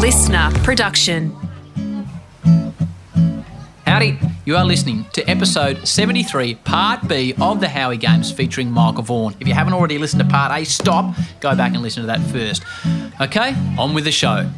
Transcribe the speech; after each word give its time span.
listener 0.00 0.50
production. 0.64 1.30
Howdy, 3.86 4.18
you 4.46 4.56
are 4.56 4.64
listening 4.64 5.04
to 5.12 5.22
episode 5.28 5.86
73, 5.86 6.54
part 6.54 7.06
B 7.06 7.34
of 7.38 7.60
the 7.60 7.68
Howie 7.68 7.98
Games 7.98 8.32
featuring 8.32 8.70
Michael 8.70 9.02
Vaughan. 9.02 9.36
If 9.40 9.46
you 9.46 9.52
haven't 9.52 9.74
already 9.74 9.98
listened 9.98 10.22
to 10.22 10.28
part 10.28 10.58
A, 10.58 10.64
stop, 10.64 11.14
go 11.40 11.54
back 11.54 11.74
and 11.74 11.82
listen 11.82 12.02
to 12.02 12.06
that 12.06 12.20
first. 12.20 12.62
Okay, 13.20 13.54
on 13.78 13.92
with 13.92 14.04
the 14.04 14.10
show. 14.10 14.48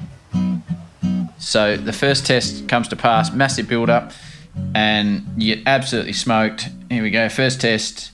So 1.38 1.76
the 1.76 1.92
first 1.92 2.24
test 2.24 2.68
comes 2.68 2.86
to 2.88 2.96
pass, 2.96 3.32
massive 3.32 3.66
build 3.66 3.90
up, 3.90 4.12
and 4.76 5.26
you 5.36 5.60
absolutely 5.66 6.12
smoked. 6.12 6.68
Here 6.88 7.02
we 7.02 7.10
go, 7.10 7.28
first 7.28 7.60
test. 7.60 8.11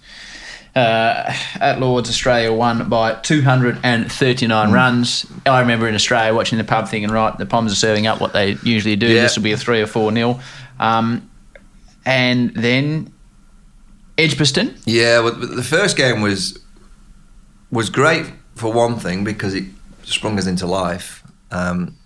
Uh, 0.74 1.34
at 1.60 1.80
Lords, 1.80 2.08
Australia 2.08 2.52
won 2.52 2.88
by 2.88 3.14
239 3.14 4.72
runs. 4.72 5.26
I 5.46 5.60
remember 5.60 5.88
in 5.88 5.94
Australia 5.94 6.34
watching 6.34 6.58
the 6.58 6.64
pub 6.64 6.88
thinking, 6.88 7.10
right, 7.10 7.36
the 7.36 7.46
Poms 7.46 7.72
are 7.72 7.76
serving 7.76 8.06
up 8.06 8.20
what 8.20 8.32
they 8.32 8.56
usually 8.62 8.96
do. 8.96 9.08
This 9.08 9.36
will 9.36 9.42
be 9.42 9.52
a 9.52 9.56
three 9.56 9.80
or 9.80 9.86
four 9.86 10.12
nil. 10.12 10.40
Um, 10.78 11.28
and 12.04 12.54
then 12.54 13.12
Edgbaston. 14.16 14.76
Yeah, 14.84 15.20
well, 15.20 15.34
the 15.34 15.62
first 15.62 15.96
game 15.96 16.20
was 16.20 16.58
was 17.70 17.90
great 17.90 18.26
for 18.54 18.72
one 18.72 18.96
thing 18.98 19.24
because 19.24 19.54
it 19.54 19.64
sprung 20.04 20.38
us 20.38 20.46
into 20.46 20.66
life. 20.66 21.22
Um, 21.50 21.96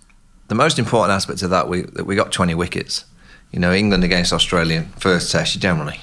the 0.47 0.55
most 0.55 0.77
important 0.77 1.15
aspect 1.15 1.41
of 1.41 1.49
that 1.51 1.69
we 1.69 1.81
that 1.81 2.05
we 2.05 2.15
got 2.15 2.31
20 2.31 2.53
wickets. 2.55 3.05
You 3.51 3.59
know, 3.59 3.71
England 3.71 4.03
against 4.03 4.33
Australia 4.33 4.85
first 4.97 5.31
test, 5.31 5.53
you 5.55 5.61
generally 5.61 5.99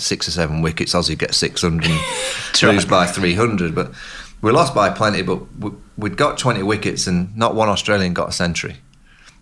six 0.00 0.26
or 0.28 0.30
seven 0.30 0.62
wickets. 0.62 0.94
Aussie 0.94 1.18
get 1.18 1.34
600 1.34 1.84
and 1.90 2.62
lose 2.62 2.84
by 2.84 3.06
300, 3.06 3.74
but 3.74 3.92
we 4.42 4.50
lost 4.50 4.74
by 4.74 4.90
plenty. 4.90 5.22
But 5.22 5.40
we, 5.58 5.70
we'd 5.96 6.16
got 6.16 6.38
20 6.38 6.62
wickets 6.62 7.06
and 7.06 7.36
not 7.36 7.54
one 7.54 7.68
Australian 7.68 8.14
got 8.14 8.28
a 8.28 8.32
century. 8.32 8.76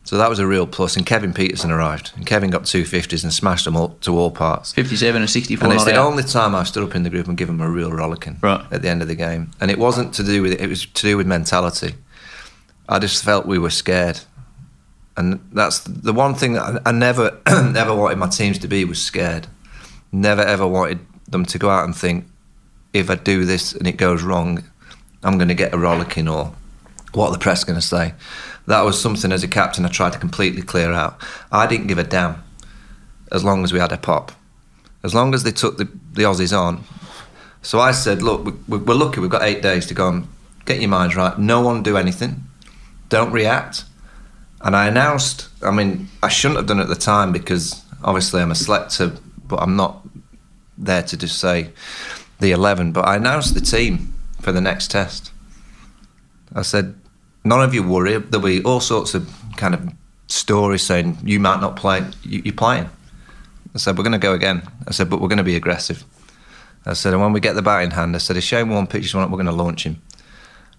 So 0.05 0.17
that 0.17 0.31
was 0.31 0.39
a 0.39 0.47
real 0.47 0.67
plus. 0.67 0.97
And 0.97 1.05
Kevin 1.05 1.35
Pietersen 1.35 1.69
arrived, 1.71 2.13
and 2.17 2.25
Kevin 2.25 2.49
got 2.49 2.65
two 2.65 2.87
fifties 2.87 3.25
and 3.25 3.31
smashed 3.33 3.67
them 3.67 3.77
all 3.77 3.91
to 4.01 4.17
all 4.17 4.31
parts. 4.31 4.73
57 4.73 5.21
and 5.21 5.31
64 5.31 5.65
And 5.65 5.75
it's 5.75 5.85
the 5.85 5.97
only 5.97 6.23
time 6.23 6.55
I've 6.55 6.67
stood 6.67 6.83
up 6.83 6.95
in 6.95 7.03
the 7.03 7.11
group 7.11 7.29
and 7.29 7.37
given 7.37 7.59
them 7.59 7.67
a 7.67 7.71
real 7.71 7.93
rollicking 7.93 8.39
Right. 8.41 8.65
at 8.73 8.81
the 8.81 8.89
end 8.89 9.03
of 9.03 9.09
the 9.09 9.15
game. 9.15 9.51
And 9.61 9.71
it 9.71 9.79
wasn't 9.79 10.15
to 10.15 10.23
do 10.25 10.41
with 10.41 10.53
it, 10.53 10.63
it 10.63 10.69
was 10.69 10.87
to 10.87 11.03
do 11.03 11.19
with 11.19 11.27
mentality. 11.27 11.95
I 12.89 12.99
just 12.99 13.23
felt 13.23 13.45
we 13.45 13.59
were 13.59 13.69
scared. 13.69 14.21
And 15.19 15.41
that's 15.53 15.81
the 15.81 16.15
one 16.15 16.35
thing 16.35 16.55
that 16.55 16.63
I, 16.63 16.89
I 16.89 16.93
never, 16.93 17.39
ever 17.47 17.95
wanted 17.95 18.17
my 18.17 18.29
teams 18.29 18.57
to 18.61 18.69
be 18.69 18.87
was 18.87 19.03
scared. 19.03 19.47
Never 20.13 20.43
ever 20.43 20.67
wanted 20.67 21.01
them 21.29 21.45
to 21.47 21.59
go 21.59 21.71
out 21.71 21.85
and 21.85 21.95
think, 21.95 22.27
if 22.93 23.11
I 23.11 23.17
do 23.17 23.45
this 23.45 23.73
and 23.73 23.87
it 23.87 23.97
goes 23.97 24.23
wrong, 24.23 24.65
I'm 25.23 25.37
going 25.37 25.49
to 25.49 25.55
get 25.55 25.75
a 25.75 25.79
rollicking 25.79 26.29
or 26.29 26.55
what 27.13 27.29
are 27.29 27.33
the 27.33 27.39
press 27.39 27.65
going 27.65 27.79
to 27.79 27.85
say. 27.85 28.15
That 28.67 28.83
was 28.83 29.01
something 29.01 29.33
as 29.33 29.43
a 29.43 29.49
captain 29.49 29.85
I 29.85 29.89
tried 29.89 30.13
to 30.13 30.19
completely 30.19 30.63
clear 30.63 30.93
out. 30.93 31.23
I 31.51 31.67
didn't 31.67 31.87
give 31.87 31.99
a 31.99 32.05
damn 32.05 32.43
as 33.33 33.45
long 33.45 33.65
as 33.65 33.73
we 33.73 33.79
had 33.79 33.93
a 33.93 33.99
pop. 33.99 34.33
As 35.03 35.15
long 35.15 35.35
as 35.35 35.43
they 35.43 35.51
took 35.51 35.79
the, 35.79 35.85
the 36.13 36.23
Aussies 36.23 36.57
on. 36.57 36.85
So 37.63 37.81
I 37.81 37.93
said, 37.93 38.23
look, 38.23 38.45
we, 38.45 38.79
we're 38.79 38.95
lucky, 38.95 39.21
we've 39.21 39.31
got 39.31 39.43
eight 39.43 39.63
days 39.63 39.87
to 39.87 39.95
go 39.95 40.09
and 40.09 40.29
get 40.65 40.81
your 40.81 40.91
minds 40.91 41.17
right. 41.17 41.39
No 41.39 41.61
one 41.61 41.83
do 41.83 41.97
anything. 41.97 42.45
Don't 43.09 43.33
react. 43.33 43.85
And 44.61 44.75
I 44.75 44.89
announced, 44.89 45.49
I 45.63 45.71
mean, 45.71 46.09
I 46.23 46.29
shouldn't 46.29 46.59
have 46.59 46.67
done 46.67 46.81
it 46.81 46.85
at 46.85 46.89
the 46.89 46.95
time 46.95 47.33
because 47.33 47.85
obviously 48.03 48.43
I'm 48.43 48.51
a 48.51 48.57
selector, 48.57 49.13
but 49.49 49.61
I'm 49.61 49.77
not 49.77 50.07
there 50.77 51.03
to 51.03 51.17
just 51.17 51.39
say 51.39 51.71
the 52.41 52.53
11. 52.53 52.93
But 52.93 53.07
I 53.07 53.17
announced 53.17 53.55
the 53.55 53.61
team 53.61 54.15
for 54.41 54.53
the 54.53 54.61
next 54.61 54.91
test. 54.91 55.33
I 56.55 56.63
said, 56.63 56.95
none 57.45 57.63
of 57.63 57.75
you 57.75 57.83
worry. 57.83 58.19
There'll 58.19 58.47
be 58.47 58.63
all 58.63 58.81
sorts 58.81 59.15
of 59.15 59.29
kind 59.57 59.75
of 59.75 59.93
stories 60.29 60.83
saying 60.83 61.19
you 61.25 61.41
might 61.41 61.61
not 61.61 61.77
play. 61.77 62.05
You, 62.23 62.43
you're 62.45 62.55
playing. 62.55 62.89
I 63.75 63.79
said, 63.79 63.99
we're 63.99 64.05
going 64.05 64.13
to 64.13 64.19
go 64.19 64.33
again. 64.33 64.63
I 64.87 64.93
said, 64.93 65.11
but 65.11 65.21
we're 65.21 65.29
going 65.29 65.39
to 65.39 65.45
be 65.45 65.57
aggressive. 65.57 66.05
I 66.87 66.95
said, 66.95 67.13
and 67.13 67.21
when 67.21 67.33
we 67.33 67.41
get 67.41 67.55
the 67.55 67.63
bat 67.63 67.83
in 67.83 67.91
hand, 67.91 68.15
I 68.15 68.19
said, 68.19 68.37
if 68.37 68.45
Shane 68.45 68.71
Warne 68.71 68.87
pitches 68.87 69.15
one 69.15 69.25
up, 69.25 69.31
we're 69.31 69.37
going 69.37 69.47
to 69.47 69.53
launch 69.53 69.85
him. 69.85 70.01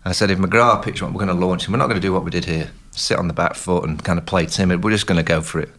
I 0.06 0.14
said, 0.14 0.32
if 0.32 0.40
McGrath 0.40 0.84
pitches 0.84 1.02
one 1.02 1.14
we're 1.14 1.26
going 1.26 1.40
to 1.40 1.46
launch 1.46 1.68
him. 1.68 1.74
We're 1.74 1.78
not 1.78 1.88
going 1.88 2.02
to 2.02 2.08
do 2.08 2.14
what 2.14 2.24
we 2.24 2.32
did 2.32 2.46
here, 2.46 2.72
sit 2.92 3.18
on 3.18 3.28
the 3.28 3.34
back 3.34 3.54
foot 3.56 3.84
and 3.84 4.04
kind 4.04 4.18
of 4.18 4.26
play 4.26 4.46
timid. 4.46 4.84
We're 4.84 4.92
just 4.92 5.08
going 5.08 5.18
to 5.18 5.24
go 5.24 5.42
for 5.42 5.60
it. 5.60 5.70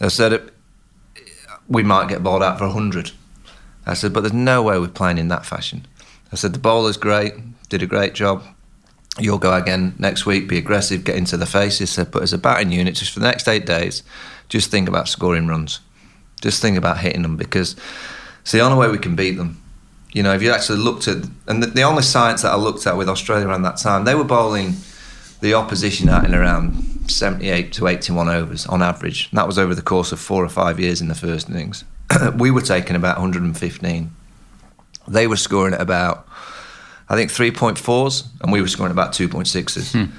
I 0.00 0.08
said, 0.08 0.50
we 1.68 1.82
might 1.82 2.08
get 2.08 2.22
bowled 2.22 2.42
out 2.42 2.58
for 2.58 2.66
100. 2.66 3.12
I 3.86 3.94
said, 3.94 4.12
but 4.12 4.20
there's 4.20 4.32
no 4.32 4.62
way 4.62 4.78
we're 4.78 4.88
playing 4.88 5.18
in 5.18 5.28
that 5.28 5.46
fashion. 5.46 5.86
I 6.32 6.36
said, 6.36 6.52
the 6.52 6.58
bowler's 6.58 6.96
great, 6.96 7.34
did 7.68 7.82
a 7.82 7.86
great 7.86 8.14
job. 8.14 8.42
You'll 9.18 9.38
go 9.38 9.54
again 9.54 9.94
next 9.98 10.26
week, 10.26 10.48
be 10.48 10.58
aggressive, 10.58 11.04
get 11.04 11.16
into 11.16 11.36
the 11.36 11.46
faces. 11.46 11.92
I 11.92 11.92
said, 11.92 12.10
but 12.10 12.22
as 12.22 12.32
a 12.32 12.38
batting 12.38 12.72
unit, 12.72 12.94
just 12.94 13.12
for 13.12 13.20
the 13.20 13.26
next 13.26 13.46
eight 13.46 13.66
days, 13.66 14.02
just 14.48 14.70
think 14.70 14.88
about 14.88 15.08
scoring 15.08 15.46
runs. 15.46 15.80
Just 16.40 16.60
think 16.60 16.76
about 16.76 16.98
hitting 16.98 17.22
them 17.22 17.36
because 17.36 17.76
it's 18.42 18.52
the 18.52 18.60
only 18.60 18.78
way 18.78 18.90
we 18.90 18.98
can 18.98 19.16
beat 19.16 19.36
them. 19.36 19.60
You 20.12 20.22
know, 20.22 20.34
if 20.34 20.42
you 20.42 20.50
actually 20.50 20.78
looked 20.78 21.08
at, 21.08 21.24
and 21.46 21.62
the, 21.62 21.66
the 21.66 21.82
only 21.82 22.02
science 22.02 22.42
that 22.42 22.52
I 22.52 22.56
looked 22.56 22.86
at 22.86 22.96
with 22.96 23.08
Australia 23.08 23.48
around 23.48 23.62
that 23.62 23.76
time, 23.76 24.04
they 24.04 24.14
were 24.14 24.24
bowling 24.24 24.74
the 25.40 25.54
opposition 25.54 26.08
out 26.08 26.24
in 26.24 26.34
around 26.34 26.93
78 27.08 27.72
to 27.74 27.86
81 27.86 28.28
overs 28.28 28.66
on 28.66 28.82
average. 28.82 29.28
And 29.30 29.38
that 29.38 29.46
was 29.46 29.58
over 29.58 29.74
the 29.74 29.82
course 29.82 30.12
of 30.12 30.20
four 30.20 30.44
or 30.44 30.48
five 30.48 30.80
years 30.80 31.00
in 31.00 31.08
the 31.08 31.14
first 31.14 31.48
innings. 31.48 31.84
we 32.36 32.50
were 32.50 32.60
taking 32.60 32.96
about 32.96 33.16
115. 33.16 34.10
They 35.06 35.26
were 35.26 35.36
scoring 35.36 35.74
at 35.74 35.80
about, 35.80 36.26
I 37.08 37.16
think, 37.16 37.30
3.4s, 37.30 38.26
and 38.42 38.52
we 38.52 38.60
were 38.60 38.68
scoring 38.68 38.92
about 38.92 39.12
2.6s. 39.12 39.92
Hmm. 39.92 40.12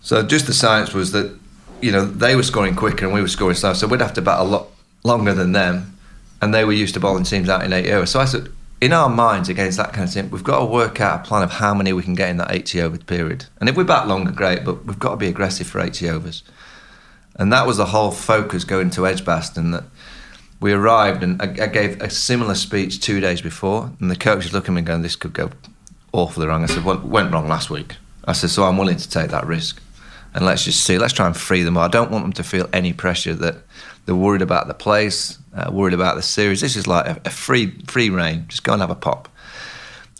So 0.00 0.22
just 0.22 0.46
the 0.46 0.54
science 0.54 0.94
was 0.94 1.12
that, 1.12 1.38
you 1.80 1.92
know, 1.92 2.04
they 2.04 2.36
were 2.36 2.42
scoring 2.42 2.74
quicker 2.74 3.04
and 3.04 3.14
we 3.14 3.20
were 3.20 3.28
scoring 3.28 3.54
slower. 3.54 3.74
So 3.74 3.86
we'd 3.86 4.00
have 4.00 4.14
to 4.14 4.22
bat 4.22 4.40
a 4.40 4.44
lot 4.44 4.68
longer 5.04 5.34
than 5.34 5.52
them, 5.52 5.96
and 6.40 6.52
they 6.54 6.64
were 6.64 6.72
used 6.72 6.94
to 6.94 7.00
bowling 7.00 7.24
teams 7.24 7.48
out 7.48 7.64
in 7.64 7.72
eight 7.72 7.90
overs. 7.90 8.10
So 8.10 8.20
I 8.20 8.24
said, 8.24 8.48
in 8.82 8.92
our 8.92 9.08
minds 9.08 9.48
against 9.48 9.76
that 9.78 9.92
kind 9.92 10.08
of 10.08 10.12
thing, 10.12 10.28
we've 10.30 10.42
got 10.42 10.58
to 10.58 10.64
work 10.64 11.00
out 11.00 11.20
a 11.20 11.22
plan 11.22 11.44
of 11.44 11.52
how 11.52 11.72
many 11.72 11.92
we 11.92 12.02
can 12.02 12.16
get 12.16 12.28
in 12.30 12.36
that 12.38 12.50
80 12.50 12.82
over 12.82 12.98
period. 12.98 13.46
And 13.60 13.68
if 13.68 13.76
we 13.76 13.84
bat 13.84 14.08
longer, 14.08 14.32
great, 14.32 14.64
but 14.64 14.84
we've 14.84 14.98
got 14.98 15.10
to 15.10 15.16
be 15.16 15.28
aggressive 15.28 15.68
for 15.68 15.80
80 15.80 16.10
overs. 16.10 16.42
And 17.36 17.52
that 17.52 17.64
was 17.64 17.76
the 17.76 17.86
whole 17.86 18.10
focus 18.10 18.64
going 18.64 18.90
to 18.90 19.06
Edgbaston 19.06 19.70
that 19.70 19.84
we 20.60 20.72
arrived 20.72 21.22
and 21.22 21.40
I, 21.40 21.44
I 21.62 21.66
gave 21.68 22.02
a 22.02 22.10
similar 22.10 22.56
speech 22.56 23.00
two 23.00 23.20
days 23.20 23.40
before, 23.40 23.92
and 24.00 24.10
the 24.10 24.16
coach 24.16 24.42
was 24.42 24.52
looking 24.52 24.74
at 24.74 24.80
me 24.80 24.82
going, 24.82 25.02
"This 25.02 25.16
could 25.16 25.32
go 25.32 25.50
awfully 26.12 26.48
wrong." 26.48 26.62
I 26.62 26.66
said, 26.66 26.84
"What 26.84 27.04
went 27.04 27.32
wrong 27.32 27.48
last 27.48 27.70
week?" 27.70 27.96
I 28.24 28.32
said, 28.32 28.50
"So 28.50 28.64
I'm 28.64 28.76
willing 28.76 28.96
to 28.96 29.08
take 29.08 29.30
that 29.30 29.46
risk, 29.46 29.80
and 30.34 30.44
let's 30.44 30.64
just 30.64 30.84
see. 30.84 30.98
Let's 30.98 31.14
try 31.14 31.26
and 31.26 31.36
free 31.36 31.62
them. 31.64 31.76
I 31.76 31.88
don't 31.88 32.12
want 32.12 32.24
them 32.24 32.32
to 32.34 32.44
feel 32.44 32.68
any 32.72 32.92
pressure 32.92 33.34
that 33.34 33.56
they're 34.06 34.14
worried 34.14 34.42
about 34.42 34.68
the 34.68 34.74
place, 34.74 35.38
uh, 35.54 35.70
worried 35.70 35.94
about 35.94 36.16
the 36.16 36.22
series. 36.22 36.60
This 36.60 36.76
is 36.76 36.86
like 36.86 37.06
a, 37.06 37.20
a 37.24 37.30
free 37.30 37.70
free 37.86 38.10
reign. 38.10 38.46
Just 38.48 38.64
go 38.64 38.72
and 38.72 38.80
have 38.80 38.90
a 38.90 38.94
pop." 38.94 39.28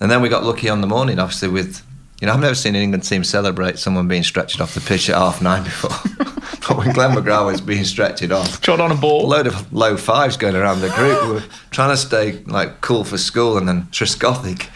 And 0.01 0.11
then 0.11 0.21
we 0.23 0.29
got 0.29 0.45
lucky 0.45 0.69
on 0.69 0.81
the 0.81 0.87
morning, 0.87 1.19
obviously 1.19 1.49
with. 1.49 1.83
You 2.21 2.27
know, 2.27 2.35
I've 2.35 2.41
never 2.41 2.55
seen 2.55 2.77
an 2.77 2.83
England 2.83 3.03
team 3.03 3.25
celebrate 3.25 3.81
someone 3.81 4.07
being 4.07 4.23
stretched 4.23 4.61
off 4.61 4.75
the 4.75 4.81
pitch 4.81 5.11
at 5.11 5.17
half 5.17 5.43
nine 5.43 5.65
before. 5.65 5.91
but 6.69 6.77
when 6.77 6.93
Glenn 6.93 7.17
McGrath 7.17 7.47
was 7.47 7.61
being 7.61 7.83
stretched 7.83 8.31
off, 8.31 8.65
Shot 8.65 8.79
on 8.79 8.93
a 8.93 8.95
a 8.95 8.97
ball. 8.97 9.27
load 9.27 9.49
of 9.49 9.73
low 9.73 9.97
fives 9.97 10.37
going 10.37 10.55
around 10.55 10.83
the 10.83 10.91
group. 10.91 11.21
We 11.25 11.33
were 11.33 11.45
trying 11.73 11.91
to 11.91 11.97
stay 11.97 12.45
like 12.45 12.81
cool 12.81 13.03
for 13.03 13.19
school, 13.19 13.59
and 13.59 13.67
then 13.67 13.89
Trescothick, 13.91 14.69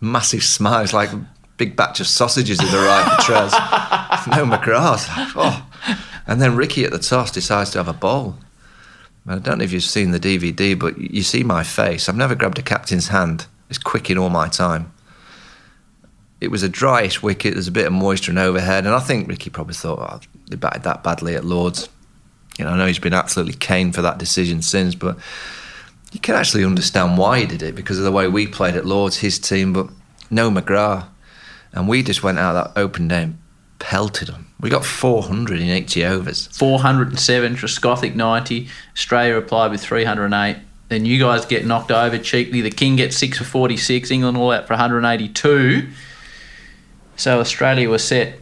massive 0.00 0.42
smiles, 0.42 0.94
like 0.94 1.10
big 1.58 1.76
batch 1.76 2.00
of 2.00 2.06
sausages 2.06 2.60
had 2.60 2.72
arrived 2.72 3.10
for 3.10 3.32
Trez. 3.32 3.52
no 4.28 4.46
McGrath. 4.46 5.06
Oh. 5.36 5.66
And 6.26 6.40
then 6.40 6.56
Ricky 6.56 6.84
at 6.84 6.92
the 6.92 6.98
toss 6.98 7.30
decides 7.30 7.70
to 7.70 7.78
have 7.78 7.88
a 7.88 7.92
bowl. 7.92 8.36
I 9.28 9.38
don't 9.38 9.58
know 9.58 9.64
if 9.64 9.72
you've 9.72 9.82
seen 9.82 10.12
the 10.12 10.20
DVD, 10.20 10.78
but 10.78 10.98
you 10.98 11.22
see 11.22 11.42
my 11.42 11.64
face. 11.64 12.08
I've 12.08 12.16
never 12.16 12.34
grabbed 12.34 12.58
a 12.58 12.62
captain's 12.62 13.08
hand 13.08 13.46
as 13.70 13.78
quick 13.78 14.08
in 14.08 14.18
all 14.18 14.30
my 14.30 14.48
time. 14.48 14.92
It 16.40 16.50
was 16.50 16.62
a 16.62 16.68
dryish 16.68 17.22
wicket. 17.22 17.54
There's 17.54 17.66
a 17.66 17.72
bit 17.72 17.86
of 17.86 17.92
moisture 17.92 18.30
and 18.30 18.38
overhead, 18.38 18.86
and 18.86 18.94
I 18.94 19.00
think 19.00 19.28
Ricky 19.28 19.50
probably 19.50 19.74
thought 19.74 19.98
oh, 19.98 20.20
they 20.48 20.56
batted 20.56 20.84
that 20.84 21.02
badly 21.02 21.34
at 21.34 21.44
Lords. 21.44 21.88
You 22.58 22.64
know, 22.64 22.72
I 22.72 22.76
know 22.76 22.86
he's 22.86 22.98
been 22.98 23.14
absolutely 23.14 23.54
caned 23.54 23.94
for 23.94 24.02
that 24.02 24.18
decision 24.18 24.62
since, 24.62 24.94
but 24.94 25.18
you 26.12 26.20
can 26.20 26.34
actually 26.34 26.64
understand 26.64 27.18
why 27.18 27.40
he 27.40 27.46
did 27.46 27.62
it 27.62 27.74
because 27.74 27.98
of 27.98 28.04
the 28.04 28.12
way 28.12 28.28
we 28.28 28.46
played 28.46 28.76
at 28.76 28.86
Lords, 28.86 29.18
his 29.18 29.38
team, 29.38 29.72
but 29.72 29.88
no 30.30 30.50
McGrath. 30.50 31.06
And 31.72 31.88
we 31.88 32.02
just 32.02 32.22
went 32.22 32.38
out 32.38 32.52
that 32.52 32.80
open 32.80 33.08
day 33.08 33.24
and 33.24 33.38
pelted 33.78 34.28
them. 34.28 34.45
We 34.60 34.70
got 34.70 34.84
400 34.84 35.60
in 35.60 35.68
80 35.68 36.04
overs. 36.04 36.46
407, 36.48 37.56
Trescothick 37.56 38.14
90, 38.14 38.68
Australia 38.94 39.34
replied 39.34 39.70
with 39.70 39.82
308. 39.82 40.56
Then 40.88 41.04
you 41.04 41.18
guys 41.18 41.44
get 41.44 41.66
knocked 41.66 41.90
over 41.90 42.16
cheaply. 42.16 42.60
The 42.60 42.70
King 42.70 42.96
gets 42.96 43.16
6 43.18 43.38
for 43.38 43.44
46, 43.44 44.10
England 44.10 44.36
all 44.36 44.52
out 44.52 44.66
for 44.66 44.72
182. 44.72 45.88
So 47.16 47.40
Australia 47.40 47.90
was 47.90 48.04
set 48.04 48.38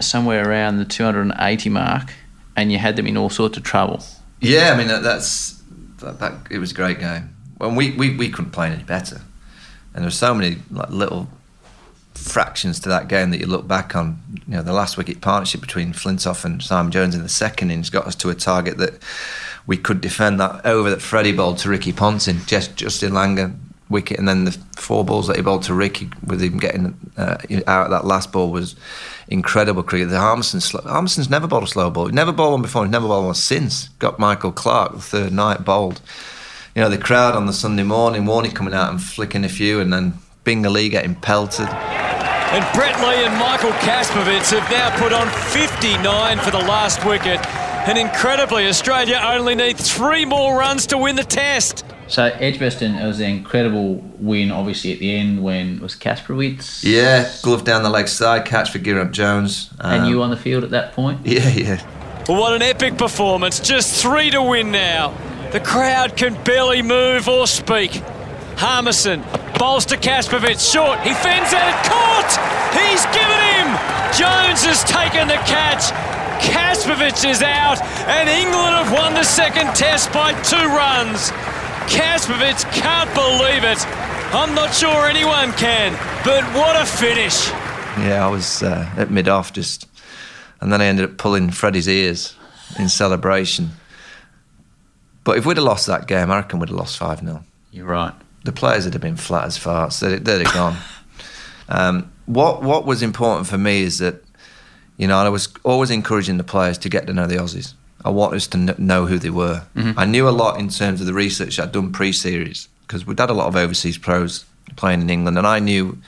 somewhere 0.00 0.48
around 0.48 0.78
the 0.78 0.84
280 0.84 1.70
mark, 1.70 2.12
and 2.56 2.72
you 2.72 2.78
had 2.78 2.96
them 2.96 3.06
in 3.06 3.16
all 3.16 3.30
sorts 3.30 3.56
of 3.56 3.62
trouble. 3.62 4.02
Yeah, 4.40 4.72
I 4.72 4.76
mean, 4.76 4.88
that, 4.88 5.02
that's, 5.02 5.62
that, 5.98 6.18
that, 6.18 6.34
it 6.50 6.58
was 6.58 6.72
a 6.72 6.74
great 6.74 6.98
game. 6.98 7.34
Well, 7.58 7.74
we, 7.74 7.92
we, 7.92 8.16
we 8.16 8.30
couldn't 8.30 8.52
play 8.52 8.70
any 8.70 8.82
better. 8.82 9.20
And 9.94 10.02
there 10.02 10.06
were 10.06 10.10
so 10.10 10.34
many 10.34 10.58
like 10.70 10.90
little 10.90 11.28
fractions 12.20 12.80
to 12.80 12.88
that 12.88 13.08
game 13.08 13.30
that 13.30 13.40
you 13.40 13.46
look 13.46 13.66
back 13.66 13.96
on. 13.96 14.20
You 14.46 14.54
know, 14.56 14.62
the 14.62 14.72
last 14.72 14.96
wicket 14.96 15.20
partnership 15.20 15.60
between 15.60 15.92
Flintoff 15.92 16.44
and 16.44 16.62
Simon 16.62 16.92
Jones 16.92 17.14
in 17.14 17.22
the 17.22 17.28
second 17.28 17.70
innings 17.70 17.90
got 17.90 18.06
us 18.06 18.14
to 18.16 18.30
a 18.30 18.34
target 18.34 18.78
that 18.78 19.02
we 19.66 19.76
could 19.76 20.00
defend 20.00 20.40
that 20.40 20.64
over 20.66 20.90
that 20.90 21.02
Freddie 21.02 21.32
bowled 21.32 21.58
to 21.58 21.68
Ricky 21.68 21.92
Ponting, 21.92 22.40
just 22.46 22.76
Justin 22.76 23.12
Langer 23.12 23.54
wicket, 23.90 24.18
and 24.18 24.28
then 24.28 24.44
the 24.44 24.52
four 24.76 25.04
balls 25.04 25.26
that 25.26 25.36
he 25.36 25.42
bowled 25.42 25.64
to 25.64 25.74
Ricky 25.74 26.08
with 26.24 26.40
him 26.40 26.58
getting 26.58 26.96
uh, 27.16 27.36
out 27.66 27.90
that 27.90 28.04
last 28.04 28.32
ball 28.32 28.50
was 28.50 28.76
incredible 29.28 29.82
cricket. 29.82 30.08
The 30.08 30.18
Harmison, 30.18 30.60
Harmison's 30.84 31.28
never 31.28 31.46
bowled 31.46 31.64
a 31.64 31.66
slow 31.66 31.90
ball. 31.90 32.06
He 32.06 32.12
never 32.12 32.32
bowled 32.32 32.52
one 32.52 32.62
before. 32.62 32.84
He's 32.84 32.92
never 32.92 33.08
bowled 33.08 33.26
one 33.26 33.34
since. 33.34 33.88
Got 33.98 34.18
Michael 34.18 34.52
Clarke 34.52 34.92
the 34.92 35.00
third 35.00 35.32
night 35.32 35.64
bowled. 35.64 36.00
You 36.74 36.82
know 36.82 36.88
the 36.88 36.98
crowd 36.98 37.34
on 37.34 37.46
the 37.46 37.52
Sunday 37.52 37.82
morning, 37.82 38.24
Warney 38.24 38.54
coming 38.54 38.74
out 38.74 38.90
and 38.90 39.02
flicking 39.02 39.44
a 39.44 39.48
few, 39.48 39.80
and 39.80 39.92
then 39.92 40.14
Binga 40.44 40.90
getting 40.90 41.14
pelted. 41.14 41.68
And 41.68 42.74
Brett 42.74 42.98
Lee 43.00 43.24
and 43.24 43.38
Michael 43.38 43.70
Kasprowicz 43.70 44.50
have 44.58 44.68
now 44.70 44.90
put 44.98 45.12
on 45.12 45.28
59 45.52 46.38
for 46.38 46.50
the 46.50 46.58
last 46.58 47.04
wicket. 47.04 47.38
And 47.86 47.96
incredibly, 47.96 48.66
Australia 48.66 49.20
only 49.24 49.54
need 49.54 49.78
three 49.78 50.24
more 50.24 50.58
runs 50.58 50.86
to 50.88 50.98
win 50.98 51.16
the 51.16 51.22
test. 51.24 51.84
So 52.08 52.24
Edgbaston, 52.24 52.96
it 52.96 53.06
was 53.06 53.20
an 53.20 53.30
incredible 53.30 54.04
win, 54.18 54.50
obviously 54.50 54.92
at 54.92 54.98
the 54.98 55.14
end 55.14 55.42
when 55.44 55.78
was 55.78 55.94
Kasprowicz. 55.94 56.82
Yeah, 56.82 57.32
glove 57.42 57.62
down 57.62 57.84
the 57.84 57.88
leg 57.88 58.08
side, 58.08 58.44
catch 58.44 58.70
for 58.70 58.80
Geraint 58.80 59.12
Jones. 59.12 59.70
Um, 59.78 60.00
and 60.00 60.08
you 60.10 60.20
on 60.20 60.30
the 60.30 60.36
field 60.36 60.64
at 60.64 60.70
that 60.70 60.92
point? 60.92 61.24
Yeah, 61.24 61.48
yeah. 61.50 62.24
Well, 62.28 62.40
what 62.40 62.52
an 62.52 62.62
epic 62.62 62.98
performance! 62.98 63.60
Just 63.60 64.02
three 64.02 64.30
to 64.30 64.42
win 64.42 64.72
now. 64.72 65.14
The 65.52 65.60
crowd 65.60 66.16
can 66.16 66.34
barely 66.42 66.82
move 66.82 67.28
or 67.28 67.46
speak. 67.46 68.02
Harmison 68.60 69.24
bowls 69.58 69.86
to 69.86 69.96
Kasprowicz, 69.96 70.60
short. 70.60 71.00
He 71.00 71.16
fends 71.16 71.48
at 71.56 71.64
it, 71.64 71.80
caught. 71.88 72.32
He's 72.76 73.04
given 73.08 73.40
him. 73.56 73.68
Jones 74.12 74.60
has 74.68 74.84
taken 74.84 75.28
the 75.28 75.40
catch. 75.48 75.88
Kasprowicz 76.44 77.28
is 77.28 77.40
out, 77.40 77.80
and 78.08 78.28
England 78.28 78.76
have 78.76 78.92
won 78.92 79.14
the 79.14 79.24
second 79.24 79.74
test 79.74 80.12
by 80.12 80.32
two 80.42 80.56
runs. 80.56 81.30
Kasprowicz 81.88 82.64
can't 82.72 83.08
believe 83.16 83.64
it. 83.64 83.80
I'm 84.32 84.54
not 84.54 84.74
sure 84.74 85.06
anyone 85.06 85.52
can, 85.52 85.92
but 86.24 86.44
what 86.52 86.76
a 86.76 86.84
finish. 86.84 87.48
Yeah, 88.04 88.26
I 88.26 88.28
was 88.28 88.62
uh, 88.62 88.90
at 88.96 89.10
mid 89.10 89.28
off 89.28 89.52
just, 89.52 89.88
and 90.60 90.72
then 90.72 90.80
I 90.80 90.86
ended 90.86 91.04
up 91.04 91.16
pulling 91.16 91.50
Freddie's 91.50 91.88
ears 91.88 92.36
in 92.78 92.88
celebration. 92.88 93.70
But 95.24 95.38
if 95.38 95.46
we'd 95.46 95.56
have 95.56 95.64
lost 95.64 95.86
that 95.86 96.06
game, 96.06 96.30
I 96.30 96.36
reckon 96.36 96.60
we'd 96.60 96.68
have 96.68 96.78
lost 96.78 96.98
5 96.98 97.20
0. 97.20 97.42
You're 97.72 97.86
right. 97.86 98.14
The 98.44 98.52
players 98.52 98.84
would 98.84 98.94
have 98.94 99.02
been 99.02 99.16
flat 99.16 99.44
as 99.44 99.58
farts. 99.58 100.00
They'd, 100.00 100.24
they'd 100.24 100.46
have 100.46 100.54
gone. 100.54 100.76
um, 101.68 102.12
what, 102.26 102.62
what 102.62 102.86
was 102.86 103.02
important 103.02 103.46
for 103.46 103.58
me 103.58 103.82
is 103.82 103.98
that, 103.98 104.22
you 104.96 105.06
know, 105.06 105.18
I 105.18 105.28
was 105.28 105.48
always 105.62 105.90
encouraging 105.90 106.38
the 106.38 106.44
players 106.44 106.78
to 106.78 106.88
get 106.88 107.06
to 107.06 107.12
know 107.12 107.26
the 107.26 107.36
Aussies. 107.36 107.74
I 108.04 108.10
wanted 108.10 108.36
us 108.36 108.46
to 108.48 108.82
know 108.82 109.06
who 109.06 109.18
they 109.18 109.30
were. 109.30 109.64
Mm-hmm. 109.74 109.98
I 109.98 110.04
knew 110.06 110.28
a 110.28 110.30
lot 110.30 110.58
in 110.58 110.68
terms 110.68 111.00
of 111.00 111.06
the 111.06 111.12
research 111.12 111.60
I'd 111.60 111.72
done 111.72 111.92
pre-series 111.92 112.68
because 112.86 113.06
we'd 113.06 113.18
had 113.18 113.30
a 113.30 113.34
lot 113.34 113.46
of 113.46 113.56
overseas 113.56 113.98
pros 113.98 114.44
playing 114.76 115.02
in 115.02 115.10
England, 115.10 115.38
and 115.38 115.46
I 115.46 115.58
knew, 115.58 115.98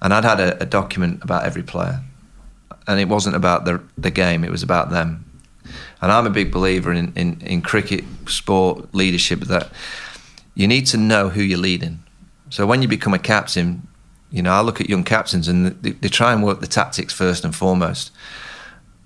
and 0.00 0.12
I'd 0.14 0.24
had 0.24 0.40
a, 0.40 0.62
a 0.62 0.66
document 0.66 1.22
about 1.22 1.44
every 1.44 1.62
player, 1.62 2.00
and 2.86 2.98
it 2.98 3.08
wasn't 3.08 3.36
about 3.36 3.64
the 3.64 3.80
the 3.96 4.10
game; 4.10 4.44
it 4.44 4.50
was 4.50 4.62
about 4.62 4.90
them. 4.90 5.24
And 6.00 6.10
I'm 6.12 6.26
a 6.26 6.30
big 6.30 6.50
believer 6.52 6.92
in, 6.92 7.12
in, 7.14 7.40
in 7.40 7.60
cricket, 7.60 8.04
sport, 8.26 8.94
leadership 8.94 9.40
that 9.40 9.70
you 10.58 10.68
need 10.68 10.86
to 10.88 10.98
know 10.98 11.30
who 11.30 11.40
you're 11.42 11.58
leading. 11.58 12.02
So 12.50 12.66
when 12.66 12.82
you 12.82 12.88
become 12.88 13.14
a 13.14 13.18
captain, 13.18 13.88
you 14.30 14.42
know, 14.42 14.52
I 14.52 14.60
look 14.60 14.80
at 14.80 14.90
young 14.90 15.04
captains 15.04 15.48
and 15.48 15.66
they, 15.82 15.92
they 15.92 16.08
try 16.08 16.34
and 16.34 16.42
work 16.42 16.60
the 16.60 16.66
tactics 16.66 17.14
first 17.14 17.44
and 17.44 17.56
foremost 17.56 18.10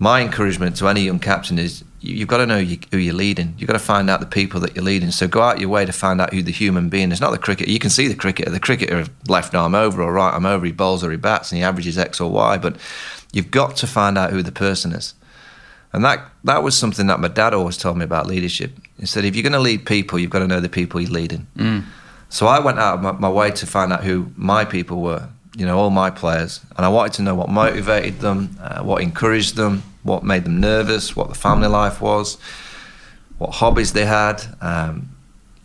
my 0.02 0.20
encouragement 0.20 0.75
to 0.75 0.88
any 0.88 1.02
young 1.02 1.20
captain 1.20 1.60
is 1.60 1.84
you've 2.00 2.26
got 2.26 2.38
to 2.38 2.46
know 2.46 2.58
who 2.58 2.99
you're 2.99 3.14
leading. 3.14 3.54
You've 3.56 3.69
got 3.69 3.75
to 3.75 3.78
find 3.78 4.10
out 4.10 4.19
the 4.19 4.26
people 4.26 4.58
that 4.58 4.75
you're 4.75 4.84
leading. 4.84 5.12
So 5.12 5.28
go 5.28 5.43
out 5.43 5.60
your 5.60 5.69
way 5.69 5.84
to 5.84 5.93
find 5.93 6.20
out 6.20 6.34
who 6.34 6.43
the 6.43 6.50
human 6.50 6.88
being 6.88 7.12
is. 7.12 7.20
Not 7.20 7.31
the 7.31 7.38
cricketer. 7.38 7.70
You 7.70 7.78
can 7.78 7.88
see 7.88 8.08
the 8.08 8.16
cricketer. 8.16 8.50
The 8.50 8.58
cricketer 8.58 9.06
left 9.28 9.55
arm 9.55 9.76
over 9.76 10.02
or 10.02 10.12
right 10.12 10.32
arm 10.32 10.44
over. 10.44 10.66
He 10.66 10.72
bowls 10.72 11.05
or 11.05 11.12
he 11.12 11.16
bats 11.16 11.52
and 11.52 11.58
he 11.58 11.62
averages 11.62 11.98
X 11.98 12.20
or 12.20 12.32
Y. 12.32 12.58
But 12.58 12.78
you've 13.32 13.52
got 13.52 13.76
to 13.76 13.87
find 13.87 14.19
out 14.19 14.32
who 14.32 14.43
the 14.43 14.50
person 14.50 14.90
is. 14.90 15.14
And 15.93 16.05
that 16.05 16.32
that 16.43 16.64
was 16.64 16.76
something 16.76 17.06
that 17.06 17.20
my 17.20 17.28
dad 17.28 17.55
always 17.55 17.76
told 17.76 17.96
me 17.96 18.05
about 18.05 18.26
leadership. 18.26 18.72
He 19.02 19.06
said, 19.06 19.26
if 19.26 19.37
you're 19.37 19.43
going 19.43 19.52
to 19.52 19.58
lead 19.58 19.84
people, 19.84 20.19
you've 20.19 20.31
got 20.31 20.38
to 20.38 20.46
know 20.46 20.60
the 20.60 20.70
people 20.70 21.00
you're 21.00 21.10
leading. 21.10 21.46
Mm. 21.56 21.84
So 22.31 22.46
I 22.46 22.58
went 22.60 22.78
out 22.78 22.94
of 22.94 23.02
my, 23.02 23.12
my 23.12 23.28
way 23.28 23.50
to 23.50 23.66
find 23.66 23.93
out 23.93 24.04
who 24.04 24.32
my 24.37 24.64
people 24.64 25.02
were 25.02 25.28
you 25.56 25.66
know, 25.66 25.78
all 25.78 25.90
my 25.90 26.10
players, 26.10 26.60
and 26.76 26.87
I 26.87 26.88
wanted 26.88 27.12
to 27.14 27.22
know 27.22 27.34
what 27.34 27.49
motivated 27.49 28.20
them, 28.20 28.56
uh, 28.60 28.82
what 28.82 29.02
encouraged 29.02 29.56
them, 29.56 29.82
what 30.02 30.25
made 30.25 30.44
them 30.44 30.60
nervous, 30.60 31.14
what 31.14 31.28
the 31.28 31.34
family 31.34 31.69
life 31.69 32.00
was, 32.00 32.38
what 33.38 33.50
hobbies 33.50 33.93
they 33.93 34.06
had, 34.06 34.43
um, 34.60 35.10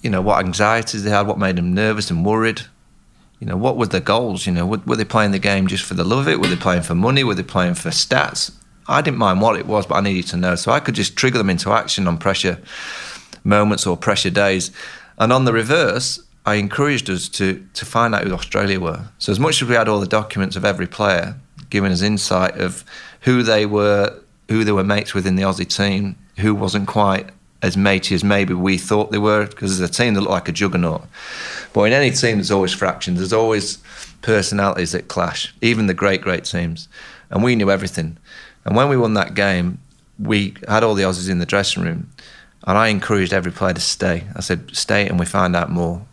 you 0.02 0.10
know, 0.10 0.22
what 0.22 0.44
anxieties 0.44 1.04
they 1.04 1.10
had, 1.10 1.26
what 1.26 1.40
made 1.40 1.56
them 1.56 1.74
nervous 1.74 2.12
and 2.12 2.26
worried. 2.26 2.62
You 3.40 3.48
know, 3.48 3.56
what 3.56 3.78
were 3.78 3.86
their 3.86 4.02
goals? 4.02 4.46
You 4.46 4.52
know, 4.52 4.66
were, 4.66 4.82
were 4.86 4.96
they 4.96 5.06
playing 5.06 5.32
the 5.32 5.40
game 5.40 5.68
just 5.68 5.84
for 5.84 5.94
the 5.94 6.04
love 6.04 6.20
of 6.20 6.28
it? 6.28 6.40
Were 6.40 6.48
they 6.48 6.56
playing 6.56 6.82
for 6.82 6.96
money? 6.96 7.24
Were 7.24 7.36
they 7.36 7.44
playing 7.44 7.76
for 7.76 7.90
stats? 7.90 8.52
I 8.88 9.02
didn't 9.02 9.20
mind 9.20 9.42
what 9.42 9.58
it 9.58 9.68
was, 9.68 9.86
but 9.86 9.96
I 9.96 10.02
needed 10.02 10.28
to 10.32 10.38
know. 10.38 10.56
So 10.56 10.72
I 10.72 10.80
could 10.80 10.96
just 10.96 11.16
trigger 11.16 11.38
them 11.38 11.50
into 11.50 11.72
action 11.72 12.08
on 12.08 12.18
pressure 12.18 12.60
moments 13.44 13.88
or 13.88 13.98
pressure 13.98 14.30
days. 14.30 14.72
And 15.18 15.34
on 15.34 15.46
the 15.46 15.54
reverse, 15.54 16.20
I 16.46 16.56
encouraged 16.56 17.10
us 17.10 17.28
to 17.30 17.66
to 17.74 17.86
find 17.86 18.16
out 18.16 18.24
who 18.24 18.34
Australia 18.34 18.80
were. 18.80 19.08
So 19.20 19.32
as 19.32 19.40
much 19.40 19.62
as 19.62 19.68
we 19.68 19.76
had 19.76 19.88
all 19.88 20.00
the 20.00 20.08
documents 20.08 20.56
of 20.56 20.64
every 20.66 20.88
player 20.88 21.36
giving 21.70 21.92
us 21.92 22.02
insight 22.02 22.56
of 22.58 22.84
who 23.22 23.44
they 23.44 23.66
were, 23.66 24.18
who 24.50 24.64
they 24.64 24.72
were 24.72 24.84
mates 24.84 25.14
with 25.14 25.28
in 25.28 25.36
the 25.36 25.44
Aussie 25.44 25.68
team, 25.68 26.16
who 26.38 26.56
wasn't 26.56 26.88
quite 26.88 27.30
as 27.62 27.76
matey 27.76 28.14
as 28.16 28.24
maybe 28.24 28.54
we 28.54 28.78
thought 28.78 29.12
they 29.12 29.18
were, 29.18 29.46
because 29.48 29.80
as 29.80 29.90
a 29.90 29.92
team 29.92 30.14
they 30.14 30.20
look 30.20 30.30
like 30.30 30.48
a 30.48 30.52
juggernaut. 30.52 31.04
But 31.74 31.84
in 31.84 31.94
any 31.94 32.12
team, 32.12 32.38
there's 32.38 32.52
always 32.52 32.74
fractions. 32.74 33.18
There's 33.18 33.34
always 33.34 33.78
personalities 34.22 34.92
that 34.92 35.08
clash, 35.08 35.54
even 35.62 35.88
the 35.88 35.94
great, 35.94 36.22
great 36.22 36.46
teams. 36.46 36.88
And 37.30 37.44
we 37.44 37.56
knew 37.56 37.72
everything. 37.72 38.18
And 38.66 38.76
when 38.76 38.90
we 38.90 38.98
won 38.98 39.16
that 39.16 39.34
game, 39.34 39.80
we 40.20 40.56
had 40.68 40.84
all 40.84 40.94
the 40.94 41.04
Aussies 41.04 41.30
in 41.30 41.40
the 41.40 41.46
dressing 41.46 41.84
room, 41.84 42.10
and 42.68 42.78
I 42.78 42.90
encouraged 42.90 43.34
every 43.34 43.52
player 43.52 43.74
to 43.74 43.82
stay. 43.82 44.26
I 44.36 44.42
said, 44.42 44.70
"Stay, 44.74 45.08
and 45.08 45.20
we 45.20 45.26
find 45.26 45.56
out 45.56 45.72
more." 45.72 46.06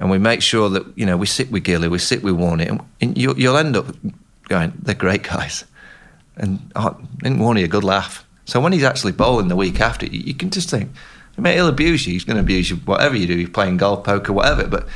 and 0.00 0.10
we 0.10 0.18
make 0.18 0.42
sure 0.42 0.68
that 0.70 0.86
you 0.96 1.06
know 1.06 1.16
we 1.16 1.26
sit 1.26 1.50
with 1.50 1.64
Gilly, 1.64 1.88
we 1.88 1.98
sit 1.98 2.22
with 2.22 2.34
Warney, 2.34 2.84
and, 3.00 3.18
you, 3.18 3.32
will 3.32 3.56
end 3.56 3.76
up 3.76 3.86
going, 4.48 4.72
they're 4.82 4.94
great 4.94 5.22
guys, 5.22 5.64
and 6.36 6.58
oh, 6.76 6.96
isn't 7.22 7.38
Warney 7.38 7.64
a 7.64 7.68
good 7.68 7.84
laugh? 7.84 8.26
So 8.44 8.60
when 8.60 8.72
he's 8.72 8.84
actually 8.84 9.12
bowling 9.12 9.48
the 9.48 9.56
week 9.56 9.80
after, 9.80 10.06
you, 10.06 10.20
you 10.20 10.34
can 10.34 10.50
just 10.50 10.68
think, 10.68 10.90
mate, 11.38 11.54
he'll 11.54 11.68
abuse 11.68 12.06
you. 12.06 12.12
He's 12.12 12.24
going 12.24 12.36
to 12.36 12.42
abuse 12.42 12.68
you, 12.68 12.76
whatever 12.76 13.16
you 13.16 13.26
do. 13.26 13.34
You're 13.34 13.48
playing 13.48 13.78
golf, 13.78 14.04
poker, 14.04 14.34
whatever. 14.34 14.66
But 14.66 14.86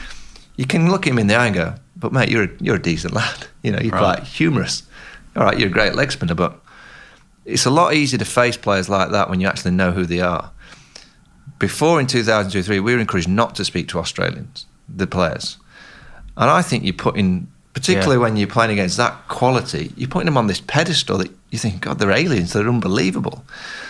you 0.56 0.66
can 0.66 0.90
look 0.90 1.06
him 1.06 1.18
in 1.18 1.28
the 1.28 1.36
eye 1.36 1.46
and 1.46 1.54
go, 1.54 1.74
but 1.96 2.12
mate, 2.12 2.28
you're 2.28 2.44
a, 2.44 2.50
you're 2.60 2.76
a 2.76 2.82
decent 2.82 3.14
lad. 3.14 3.46
You 3.60 3.72
know, 3.72 3.80
you're 3.80 3.90
right. 3.90 4.18
quite 4.18 4.22
humorous. 4.22 4.84
All 5.34 5.42
right, 5.42 5.58
you're 5.58 5.68
a 5.68 5.72
great 5.72 5.96
leg 5.96 6.12
spinner, 6.12 6.36
but 6.36 6.60
it's 7.44 7.66
a 7.66 7.70
lot 7.70 7.92
easier 7.92 8.16
to 8.18 8.24
face 8.24 8.56
players 8.56 8.88
like 8.88 9.10
that 9.10 9.28
when 9.28 9.40
you 9.40 9.48
actually 9.48 9.72
know 9.72 9.90
who 9.90 10.06
they 10.06 10.20
are. 10.20 10.52
Before 11.58 11.98
in 12.00 12.06
2003, 12.06 12.80
we 12.80 12.94
were 12.94 13.00
encouraged 13.00 13.28
not 13.28 13.54
to 13.56 13.64
speak 13.64 13.88
to 13.88 13.98
Australians 13.98 14.66
the 14.88 15.06
players. 15.06 15.58
And 16.36 16.48
I 16.48 16.62
think 16.62 16.84
you're 16.84 16.94
putting, 16.94 17.48
particularly 17.74 18.16
yeah. 18.16 18.22
when 18.22 18.36
you're 18.36 18.48
playing 18.48 18.70
against 18.70 18.96
that 18.96 19.28
quality, 19.28 19.92
you're 19.96 20.08
putting 20.08 20.26
them 20.26 20.36
on 20.36 20.46
this 20.46 20.60
pedestal 20.60 21.18
that 21.18 21.30
you 21.50 21.58
think, 21.58 21.82
God, 21.82 21.98
they're 21.98 22.12
aliens, 22.12 22.52
they're 22.52 22.68
unbelievable. 22.68 23.44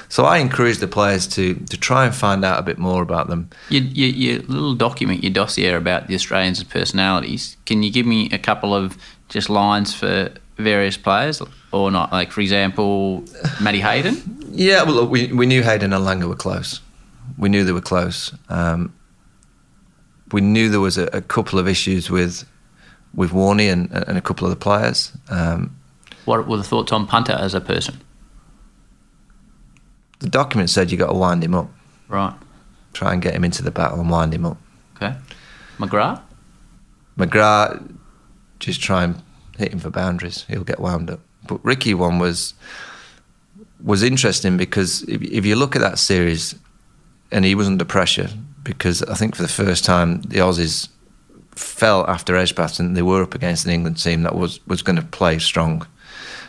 So 0.09 0.25
I 0.25 0.39
encourage 0.39 0.79
the 0.79 0.89
players 0.89 1.27
to 1.29 1.55
to 1.55 1.77
try 1.77 2.07
and 2.07 2.15
find 2.15 2.45
out 2.45 2.59
a 2.59 2.63
bit 2.63 2.79
more 2.79 3.03
about 3.03 3.29
them. 3.29 3.51
Your, 3.69 3.83
your, 3.83 4.09
your 4.09 4.39
little 4.43 4.75
document, 4.75 5.23
your 5.23 5.33
dossier 5.33 5.75
about 5.75 6.07
the 6.07 6.15
Australians' 6.15 6.65
personalities. 6.65 7.57
Can 7.67 7.83
you 7.83 7.93
give 7.93 8.07
me 8.07 8.31
a 8.33 8.39
couple 8.39 8.75
of 8.75 8.97
just 9.29 9.51
lines 9.51 9.95
for 9.95 10.31
various 10.57 10.97
players, 10.97 11.43
or 11.73 11.91
not? 11.91 12.11
Like 12.11 12.33
for 12.33 12.41
example, 12.41 13.25
Matty 13.61 13.81
Hayden. 13.81 14.35
Yeah, 14.51 14.83
well, 14.83 14.95
look, 14.95 15.11
we 15.11 15.31
we 15.31 15.47
knew 15.47 15.63
Hayden 15.63 15.93
and 15.93 16.05
Langer 16.05 16.27
were 16.27 16.35
close. 16.35 16.81
We 17.39 17.49
knew 17.49 17.65
they 17.65 17.73
were 17.73 17.81
close. 17.81 18.35
Um, 18.49 18.93
we 20.33 20.41
knew 20.41 20.69
there 20.69 20.81
was 20.81 20.99
a, 20.99 21.07
a 21.13 21.23
couple 21.23 21.59
of 21.59 21.67
issues 21.69 22.11
with 22.11 22.45
with 23.15 23.31
Warney 23.31 23.73
and, 23.73 23.91
and 23.91 24.19
a 24.19 24.21
couple 24.21 24.47
of 24.47 24.51
the 24.51 24.57
players. 24.57 25.13
Um, 25.31 25.77
what 26.25 26.47
were 26.47 26.59
the 26.59 26.65
thoughts 26.65 26.93
on 26.93 27.07
Punter 27.07 27.33
as 27.33 27.55
a 27.55 27.61
person? 27.61 28.01
The 30.19 30.29
document 30.29 30.69
said 30.69 30.91
you 30.91 30.99
got 30.99 31.09
to 31.09 31.15
wind 31.15 31.43
him 31.43 31.55
up. 31.55 31.71
Right. 32.09 32.35
Try 32.93 33.13
and 33.13 33.23
get 33.23 33.35
him 33.35 33.45
into 33.45 33.63
the 33.63 33.71
battle 33.71 34.01
and 34.01 34.11
wind 34.11 34.35
him 34.35 34.45
up. 34.45 34.59
Okay. 34.97 35.15
McGrath. 35.79 36.21
McGrath, 37.17 37.97
just 38.59 38.81
try 38.81 39.05
and 39.05 39.23
hit 39.57 39.73
him 39.73 39.79
for 39.79 39.91
boundaries. 39.91 40.45
He'll 40.49 40.65
get 40.65 40.81
wound 40.81 41.11
up. 41.11 41.21
But 41.47 41.65
Ricky 41.65 41.95
one 41.95 42.19
was 42.19 42.55
was 43.83 44.03
interesting 44.03 44.57
because 44.57 45.03
if, 45.05 45.23
if 45.23 45.47
you 45.47 45.55
look 45.55 45.77
at 45.77 45.83
that 45.83 45.99
series, 45.99 46.55
and 47.31 47.45
he 47.45 47.55
was 47.55 47.67
under 47.67 47.85
pressure 47.85 48.29
because 48.63 49.03
I 49.05 49.15
think 49.15 49.37
for 49.37 49.43
the 49.43 49.49
first 49.49 49.85
time 49.85 50.23
the 50.23 50.39
Aussies 50.39 50.89
fell 51.53 52.07
after 52.07 52.37
Edgbaston 52.37 52.95
they 52.95 53.03
were 53.03 53.23
up 53.23 53.35
against 53.35 53.65
an 53.65 53.73
England 53.73 54.03
team 54.03 54.23
that 54.23 54.35
was, 54.35 54.65
was 54.67 54.83
going 54.83 54.97
to 54.97 55.03
play 55.03 55.39
strong 55.39 55.87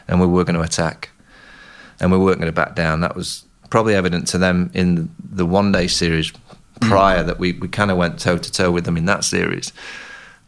and 0.07 0.19
we 0.19 0.27
were 0.27 0.43
going 0.43 0.55
to 0.55 0.61
attack 0.61 1.09
and 1.99 2.11
we 2.11 2.17
weren't 2.17 2.39
going 2.39 2.51
to 2.51 2.55
back 2.55 2.75
down. 2.75 3.01
That 3.01 3.15
was 3.15 3.45
probably 3.69 3.95
evident 3.95 4.27
to 4.29 4.37
them 4.37 4.71
in 4.73 5.13
the 5.19 5.45
one 5.45 5.71
day 5.71 5.87
series 5.87 6.31
prior 6.81 7.23
mm. 7.23 7.27
that 7.27 7.39
we, 7.39 7.53
we 7.53 7.67
kind 7.67 7.91
of 7.91 7.97
went 7.97 8.19
toe 8.19 8.37
to 8.37 8.51
toe 8.51 8.71
with 8.71 8.85
them 8.85 8.97
in 8.97 9.05
that 9.05 9.23
series. 9.23 9.71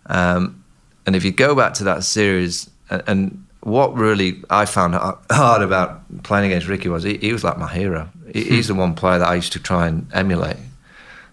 Um, 0.07 0.63
and 1.05 1.15
if 1.15 1.23
you 1.23 1.31
go 1.31 1.55
back 1.55 1.73
to 1.75 1.83
that 1.85 2.03
series, 2.03 2.69
and, 2.89 3.03
and, 3.07 3.47
what 3.61 3.93
really 3.93 4.43
I 4.49 4.65
found 4.65 4.95
hard 4.95 5.61
about 5.61 6.23
playing 6.23 6.51
against 6.51 6.67
Ricky 6.67 6.89
was 6.89 7.03
he, 7.03 7.17
he 7.17 7.31
was 7.31 7.43
like 7.43 7.57
my 7.57 7.71
hero. 7.71 8.09
He, 8.33 8.43
hmm. 8.43 8.53
he's 8.55 8.67
the 8.67 8.75
one 8.75 8.95
player 8.95 9.19
that 9.19 9.27
I 9.27 9.35
used 9.35 9.53
to 9.53 9.59
try 9.59 9.87
and 9.87 10.07
emulate. 10.13 10.57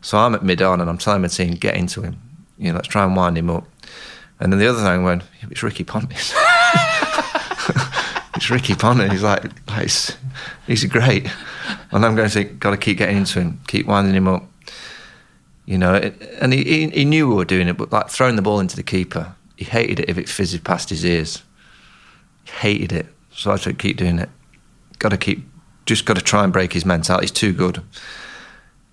So 0.01 0.19
I'm 0.19 0.35
at 0.35 0.45
mid 0.45 0.63
on 0.63 0.81
and 0.81 0.89
I'm 0.89 0.99
telling 0.99 1.23
my 1.23 1.29
team, 1.29 1.55
get 1.55 1.75
into 1.75 2.03
him. 2.03 2.21
You 2.59 2.69
know, 2.69 2.77
let's 2.77 2.89
try 2.89 3.05
and 3.05 3.17
wind 3.17 3.39
him 3.39 3.51
up. 3.51 3.67
And 4.41 4.53
then 4.53 4.61
the 4.61 4.69
other 4.69 4.83
thing 4.83 5.03
went, 5.03 5.23
it's 5.51 5.63
Ricky 5.63 5.85
Ponting. 5.85 6.11
it's 8.37 8.51
Ricky 8.51 8.75
Ponting. 8.75 9.11
He's 9.11 9.23
like, 9.23 9.45
like 9.69 9.91
he's 10.67 10.85
great. 10.85 11.27
And 11.91 12.05
I'm 12.05 12.15
going 12.15 12.29
to 12.29 12.35
think, 12.35 12.61
got 12.61 12.71
to 12.71 12.77
keep 12.77 12.99
getting 12.99 13.17
into 13.17 13.41
him, 13.41 13.61
keep 13.67 13.87
winding 13.87 14.15
him 14.15 14.29
up. 14.29 14.45
You 15.67 15.79
know, 15.79 15.95
it, 15.95 16.21
and 16.41 16.53
he, 16.53 16.65
he, 16.65 16.89
he, 16.91 17.05
knew 17.05 17.29
we 17.29 17.35
were 17.35 17.45
doing 17.45 17.69
it, 17.69 17.77
but 17.77 17.93
like 17.93 18.09
throwing 18.09 18.37
the 18.37 18.43
ball 18.43 18.59
into 18.59 18.77
the 18.77 18.83
keeper, 18.83 19.35
he 19.57 19.65
hated 19.65 20.01
it 20.01 20.09
if 20.09 20.17
it 20.17 20.29
fizzed 20.29 20.65
past 20.65 20.89
his 20.89 21.05
ears. 21.05 21.43
He 22.49 22.57
hated 22.57 22.93
it. 22.93 23.07
So 23.33 23.51
I 23.51 23.57
said, 23.57 23.79
keep 23.79 23.97
doing 23.97 24.19
it. 24.19 24.29
Got 24.99 25.11
to 25.11 25.17
keep, 25.17 25.45
just 25.87 26.05
got 26.05 26.15
to 26.15 26.23
try 26.23 26.45
and 26.45 26.53
break 26.53 26.73
his 26.73 26.85
mentality. 26.85 27.25
He's 27.25 27.31
too 27.31 27.53
good. 27.53 27.83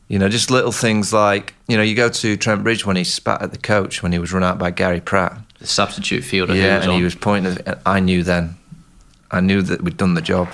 You 0.07 0.19
know, 0.19 0.29
just 0.29 0.51
little 0.51 0.71
things 0.71 1.11
like, 1.11 1.55
you 1.67 1.77
know, 1.77 1.83
you 1.83 1.95
go 1.95 2.09
to 2.09 2.37
Trent 2.37 2.63
Bridge 2.63 2.85
when 2.85 2.95
he 2.95 3.03
spat 3.03 3.41
at 3.41 3.51
the 3.51 3.57
coach 3.57 4.03
when 4.03 4.11
he 4.11 4.19
was 4.19 4.31
run 4.31 4.43
out 4.43 4.59
by 4.59 4.69
Gary 4.69 5.01
Pratt. 5.01 5.39
The 5.59 5.67
substitute 5.67 6.23
fielder. 6.23 6.53
Yeah, 6.53 6.81
and 6.81 6.91
on. 6.91 6.97
he 6.97 7.03
was 7.03 7.15
pointing. 7.15 7.57
I 7.85 7.99
knew 7.99 8.21
then. 8.21 8.55
I 9.31 9.41
knew 9.41 9.61
that 9.61 9.81
we'd 9.81 9.97
done 9.97 10.13
the 10.13 10.21
job. 10.21 10.47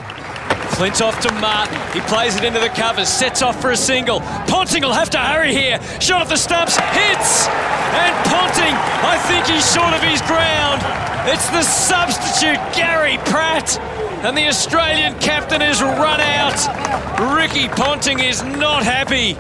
Flintoff 0.72 1.20
to 1.22 1.34
Martyn. 1.36 1.80
He 1.94 2.00
plays 2.08 2.36
it 2.36 2.44
into 2.44 2.60
the 2.60 2.70
covers, 2.70 3.10
sets 3.10 3.42
off 3.42 3.62
for 3.62 3.72
a 3.72 3.78
single. 3.78 4.22
Ponting 4.48 4.82
will 4.82 4.94
have 4.94 5.10
to 5.12 5.20
hurry 5.20 5.54
here. 5.54 5.82
Shot 6.00 6.22
at 6.22 6.30
the 6.30 6.38
stumps, 6.38 6.78
hits! 6.78 7.48
And 7.48 8.16
Ponting, 8.26 8.74
I 9.04 9.18
think 9.28 9.46
he's 9.48 9.70
short 9.72 9.94
of 9.94 10.02
his 10.02 10.22
ground. 10.24 10.82
It's 11.30 11.50
the 11.50 11.62
substitute, 11.62 12.58
Gary 12.74 13.18
Pratt. 13.26 13.78
And 14.24 14.38
the 14.38 14.48
Australian 14.48 15.20
captain 15.20 15.62
has 15.62 15.82
run 15.82 16.22
out. 16.22 17.36
Ricky 17.36 17.68
Ponting 17.68 18.20
is 18.20 18.42
not 18.42 18.84
happy. 18.84 19.36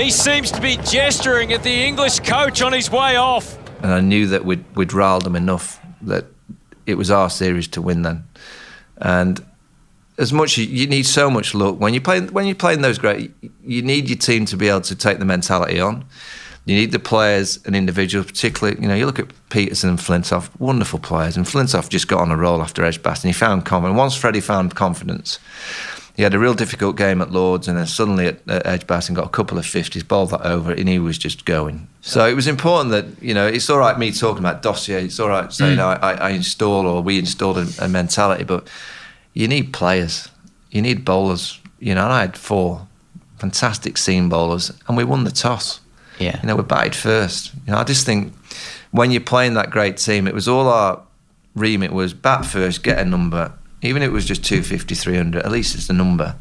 He 0.00 0.10
seems 0.10 0.50
to 0.52 0.60
be 0.60 0.76
gesturing 0.76 1.52
at 1.52 1.62
the 1.62 1.72
English 1.72 2.20
coach 2.20 2.60
on 2.62 2.72
his 2.72 2.90
way 2.90 3.16
off. 3.16 3.58
And 3.82 3.92
I 3.92 4.00
knew 4.00 4.26
that 4.28 4.44
we'd, 4.44 4.64
we'd 4.76 4.92
riled 4.92 5.24
them 5.24 5.36
enough 5.36 5.80
that 6.02 6.26
it 6.86 6.94
was 6.94 7.10
our 7.10 7.30
series 7.30 7.68
to 7.68 7.82
win 7.82 8.02
then. 8.02 8.24
And 9.04 9.44
as 10.18 10.32
much 10.32 10.56
you 10.58 10.86
need 10.86 11.06
so 11.06 11.30
much 11.30 11.54
luck 11.54 11.78
when 11.78 11.92
you 11.92 12.00
play 12.00 12.20
when 12.20 12.46
you're 12.46 12.54
playing 12.54 12.82
those 12.82 12.98
great 12.98 13.32
you 13.64 13.82
need 13.82 14.08
your 14.08 14.18
team 14.18 14.46
to 14.46 14.56
be 14.56 14.68
able 14.68 14.80
to 14.80 14.96
take 14.96 15.18
the 15.18 15.24
mentality 15.24 15.78
on. 15.80 16.04
You 16.66 16.76
need 16.76 16.92
the 16.92 16.98
players 16.98 17.58
and 17.66 17.76
individuals 17.76 18.26
particularly 18.26 18.80
you 18.80 18.88
know 18.88 18.94
you 18.94 19.06
look 19.06 19.18
at 19.18 19.28
Pietersen 19.50 19.90
and 19.90 19.98
Flintoff 19.98 20.48
wonderful 20.58 20.98
players. 20.98 21.36
And 21.36 21.44
Flintoff 21.46 21.88
just 21.88 22.08
got 22.08 22.20
on 22.20 22.30
a 22.30 22.36
roll 22.36 22.62
after 22.62 22.84
Edgbaston 22.84 23.28
he 23.28 23.34
found 23.34 23.66
confidence 23.66 23.96
once 23.96 24.16
Freddie 24.16 24.40
found 24.40 24.74
confidence 24.74 25.38
he 26.16 26.22
had 26.22 26.32
a 26.32 26.38
real 26.38 26.54
difficult 26.54 26.96
game 26.96 27.20
at 27.20 27.32
Lords 27.32 27.66
and 27.66 27.76
then 27.76 27.86
suddenly 27.86 28.26
at, 28.26 28.40
at 28.48 28.66
Edgbaston 28.66 29.14
got 29.14 29.26
a 29.26 29.30
couple 29.30 29.58
of 29.58 29.64
50s 29.64 30.06
bowled 30.06 30.30
that 30.30 30.42
over 30.42 30.72
and 30.72 30.88
he 30.88 30.98
was 30.98 31.18
just 31.18 31.44
going 31.44 31.88
so 32.00 32.26
it 32.26 32.34
was 32.34 32.46
important 32.46 32.90
that 32.90 33.22
you 33.22 33.34
know 33.34 33.46
it's 33.46 33.68
all 33.68 33.78
right 33.78 33.98
me 33.98 34.12
talking 34.12 34.38
about 34.38 34.62
dossier 34.62 35.04
it's 35.04 35.18
all 35.18 35.28
right 35.28 35.52
saying 35.52 35.78
mm. 35.78 36.02
I, 36.02 36.12
I 36.14 36.30
install 36.30 36.86
or 36.86 37.02
we 37.02 37.18
installed 37.18 37.58
a, 37.58 37.66
a 37.80 37.88
mentality 37.88 38.44
but 38.44 38.68
you 39.34 39.48
need 39.48 39.72
players, 39.72 40.28
you 40.70 40.80
need 40.80 41.04
bowlers. 41.04 41.60
You 41.80 41.94
know, 41.94 42.06
I 42.06 42.20
had 42.20 42.36
four 42.36 42.86
fantastic 43.38 43.98
seam 43.98 44.28
bowlers, 44.28 44.72
and 44.88 44.96
we 44.96 45.04
won 45.04 45.24
the 45.24 45.30
toss. 45.30 45.80
Yeah, 46.18 46.40
you 46.40 46.46
know, 46.46 46.56
we 46.56 46.62
batted 46.62 46.94
first. 46.94 47.52
You 47.66 47.72
know, 47.72 47.78
I 47.78 47.84
just 47.84 48.06
think 48.06 48.32
when 48.92 49.10
you're 49.10 49.20
playing 49.20 49.54
that 49.54 49.70
great 49.70 49.98
team, 49.98 50.26
it 50.26 50.34
was 50.34 50.48
all 50.48 50.68
our 50.68 51.02
remit 51.54 51.92
was 51.92 52.14
bat 52.14 52.46
first, 52.46 52.82
get 52.82 52.98
a 52.98 53.04
number. 53.04 53.52
Even 53.84 54.02
if 54.02 54.08
it 54.08 54.12
was 54.12 54.24
just 54.24 54.44
250, 54.44 54.94
300, 54.94 55.44
at 55.44 55.52
least 55.52 55.74
it's 55.74 55.86
the 55.86 55.92
number. 55.92 56.36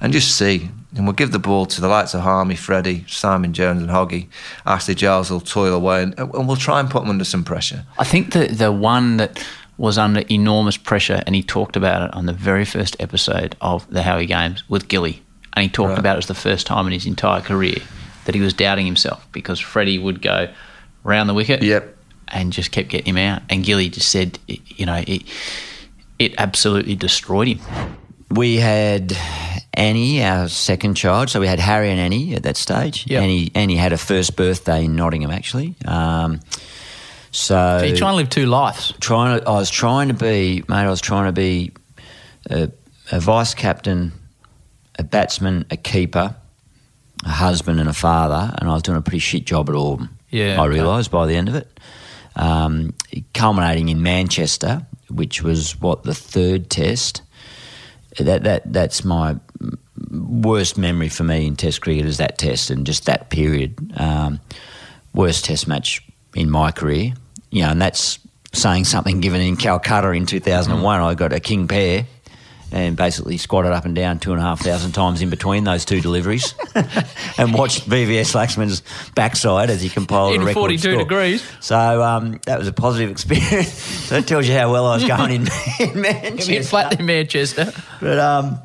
And 0.00 0.12
just 0.12 0.36
see. 0.36 0.70
And 0.96 1.04
we'll 1.06 1.14
give 1.14 1.32
the 1.32 1.38
ball 1.38 1.64
to 1.66 1.80
the 1.80 1.88
likes 1.88 2.12
of 2.12 2.22
Harmy, 2.22 2.56
Freddie, 2.56 3.04
Simon 3.06 3.52
Jones, 3.52 3.82
and 3.82 3.90
Hoggy. 3.90 4.26
Ashley 4.66 4.94
Giles 4.94 5.30
will 5.30 5.40
toil 5.40 5.74
away, 5.74 6.02
and, 6.02 6.18
and 6.18 6.48
we'll 6.48 6.56
try 6.56 6.80
and 6.80 6.90
put 6.90 7.00
them 7.02 7.10
under 7.10 7.24
some 7.24 7.44
pressure. 7.44 7.84
I 7.98 8.04
think 8.04 8.32
the, 8.32 8.46
the 8.46 8.72
one 8.72 9.18
that 9.18 9.46
was 9.76 9.96
under 9.96 10.24
enormous 10.28 10.76
pressure, 10.76 11.22
and 11.24 11.34
he 11.34 11.42
talked 11.42 11.76
about 11.76 12.08
it 12.08 12.14
on 12.14 12.26
the 12.26 12.32
very 12.32 12.64
first 12.64 12.96
episode 12.98 13.54
of 13.60 13.88
the 13.90 14.02
Howie 14.02 14.26
Games 14.26 14.68
with 14.68 14.88
Gilly. 14.88 15.22
And 15.52 15.62
he 15.62 15.68
talked 15.68 15.90
right. 15.90 15.98
about 15.98 16.16
it 16.16 16.18
as 16.18 16.26
the 16.26 16.34
first 16.34 16.66
time 16.66 16.86
in 16.86 16.92
his 16.92 17.06
entire 17.06 17.40
career 17.40 17.76
that 18.24 18.34
he 18.34 18.40
was 18.40 18.52
doubting 18.52 18.86
himself 18.86 19.26
because 19.32 19.60
Freddie 19.60 19.98
would 19.98 20.20
go 20.20 20.52
round 21.04 21.28
the 21.28 21.34
wicket 21.34 21.62
yep. 21.62 21.96
and 22.28 22.52
just 22.52 22.72
kept 22.72 22.88
getting 22.88 23.16
him 23.16 23.18
out. 23.18 23.42
And 23.48 23.64
Gilly 23.64 23.88
just 23.88 24.10
said, 24.10 24.38
you 24.46 24.84
know, 24.84 25.02
it, 25.06 25.22
it 26.18 26.34
absolutely 26.38 26.94
destroyed 26.94 27.48
him. 27.48 27.96
We 28.30 28.56
had 28.56 29.16
Annie, 29.72 30.22
our 30.24 30.48
second 30.48 30.94
child. 30.94 31.30
So 31.30 31.40
we 31.40 31.46
had 31.46 31.60
Harry 31.60 31.90
and 31.90 32.00
Annie 32.00 32.34
at 32.34 32.42
that 32.42 32.56
stage. 32.56 33.06
Yep. 33.06 33.22
Annie, 33.22 33.50
Annie 33.54 33.76
had 33.76 33.92
a 33.92 33.98
first 33.98 34.36
birthday 34.36 34.84
in 34.84 34.96
Nottingham, 34.96 35.30
actually. 35.30 35.76
Um, 35.84 36.40
so, 37.30 37.78
so 37.80 37.84
you're 37.84 37.96
trying 37.96 38.12
to 38.12 38.16
live 38.16 38.30
two 38.30 38.46
lives. 38.46 38.92
Trying 39.00 39.40
to, 39.40 39.48
I 39.48 39.52
was 39.52 39.70
trying 39.70 40.08
to 40.08 40.14
be, 40.14 40.64
mate. 40.68 40.76
I 40.76 40.90
was 40.90 41.00
trying 41.00 41.26
to 41.26 41.32
be 41.32 41.72
a, 42.50 42.70
a 43.12 43.20
vice 43.20 43.54
captain, 43.54 44.12
a 44.98 45.04
batsman, 45.04 45.66
a 45.70 45.76
keeper, 45.76 46.34
a 47.24 47.28
husband, 47.28 47.80
and 47.80 47.88
a 47.88 47.92
father, 47.92 48.54
and 48.58 48.68
I 48.68 48.74
was 48.74 48.82
doing 48.82 48.98
a 48.98 49.02
pretty 49.02 49.18
shit 49.20 49.44
job 49.44 49.68
at 49.68 49.74
all 49.74 50.00
Yeah, 50.30 50.60
I 50.60 50.66
realised 50.66 51.10
by 51.10 51.26
the 51.26 51.34
end 51.34 51.48
of 51.48 51.54
it, 51.54 51.80
um, 52.34 52.94
culminating 53.34 53.90
in 53.90 54.02
Manchester, 54.02 54.86
which 55.10 55.42
was 55.42 55.80
what 55.80 56.02
the 56.04 56.14
third 56.14 56.70
test. 56.70 57.22
That 58.18 58.44
that 58.44 58.72
that's 58.72 59.04
my 59.04 59.36
worst 60.10 60.78
memory 60.78 61.08
for 61.08 61.24
me 61.24 61.46
in 61.46 61.56
Test 61.56 61.80
cricket 61.80 62.06
is 62.06 62.18
that 62.18 62.38
test 62.38 62.70
and 62.70 62.86
just 62.86 63.06
that 63.06 63.30
period. 63.30 63.92
Um, 63.96 64.40
worst 65.14 65.44
Test 65.44 65.68
match 65.68 66.02
in 66.34 66.50
my 66.50 66.70
career, 66.70 67.12
you 67.50 67.62
know, 67.62 67.70
and 67.70 67.80
that's 67.80 68.18
saying 68.52 68.84
something 68.84 69.20
given 69.20 69.40
in 69.40 69.56
Calcutta 69.56 70.10
in 70.10 70.26
2001. 70.26 71.00
Mm. 71.00 71.04
I 71.04 71.14
got 71.14 71.32
a 71.32 71.40
king 71.40 71.68
pair 71.68 72.06
and 72.70 72.96
basically 72.96 73.38
squatted 73.38 73.72
up 73.72 73.84
and 73.84 73.94
down 73.94 74.18
two 74.18 74.32
and 74.32 74.40
a 74.40 74.42
half 74.42 74.60
thousand 74.60 74.92
times 74.92 75.22
in 75.22 75.30
between 75.30 75.64
those 75.64 75.84
two 75.84 76.00
deliveries 76.00 76.54
and 77.38 77.54
watched 77.54 77.88
VVS 77.88 78.34
Laxman's 78.34 78.82
backside 79.14 79.70
as 79.70 79.80
he 79.80 79.88
compiled 79.88 80.34
in 80.34 80.42
a 80.42 80.44
record 80.44 80.60
42 80.60 80.80
score. 80.80 80.98
degrees. 80.98 81.50
So 81.60 82.02
um, 82.02 82.40
that 82.46 82.58
was 82.58 82.68
a 82.68 82.72
positive 82.72 83.10
experience. 83.10 83.72
so 83.72 84.16
that 84.16 84.26
tells 84.26 84.46
you 84.46 84.54
how 84.54 84.70
well 84.70 84.86
I 84.86 84.96
was 84.96 85.04
going 85.08 85.30
in, 85.30 85.48
in 85.80 86.00
Manchester. 86.00 86.62
flat 86.64 87.00
in 87.00 87.06
Manchester. 87.06 87.72
But, 88.00 88.18
um, 88.18 88.58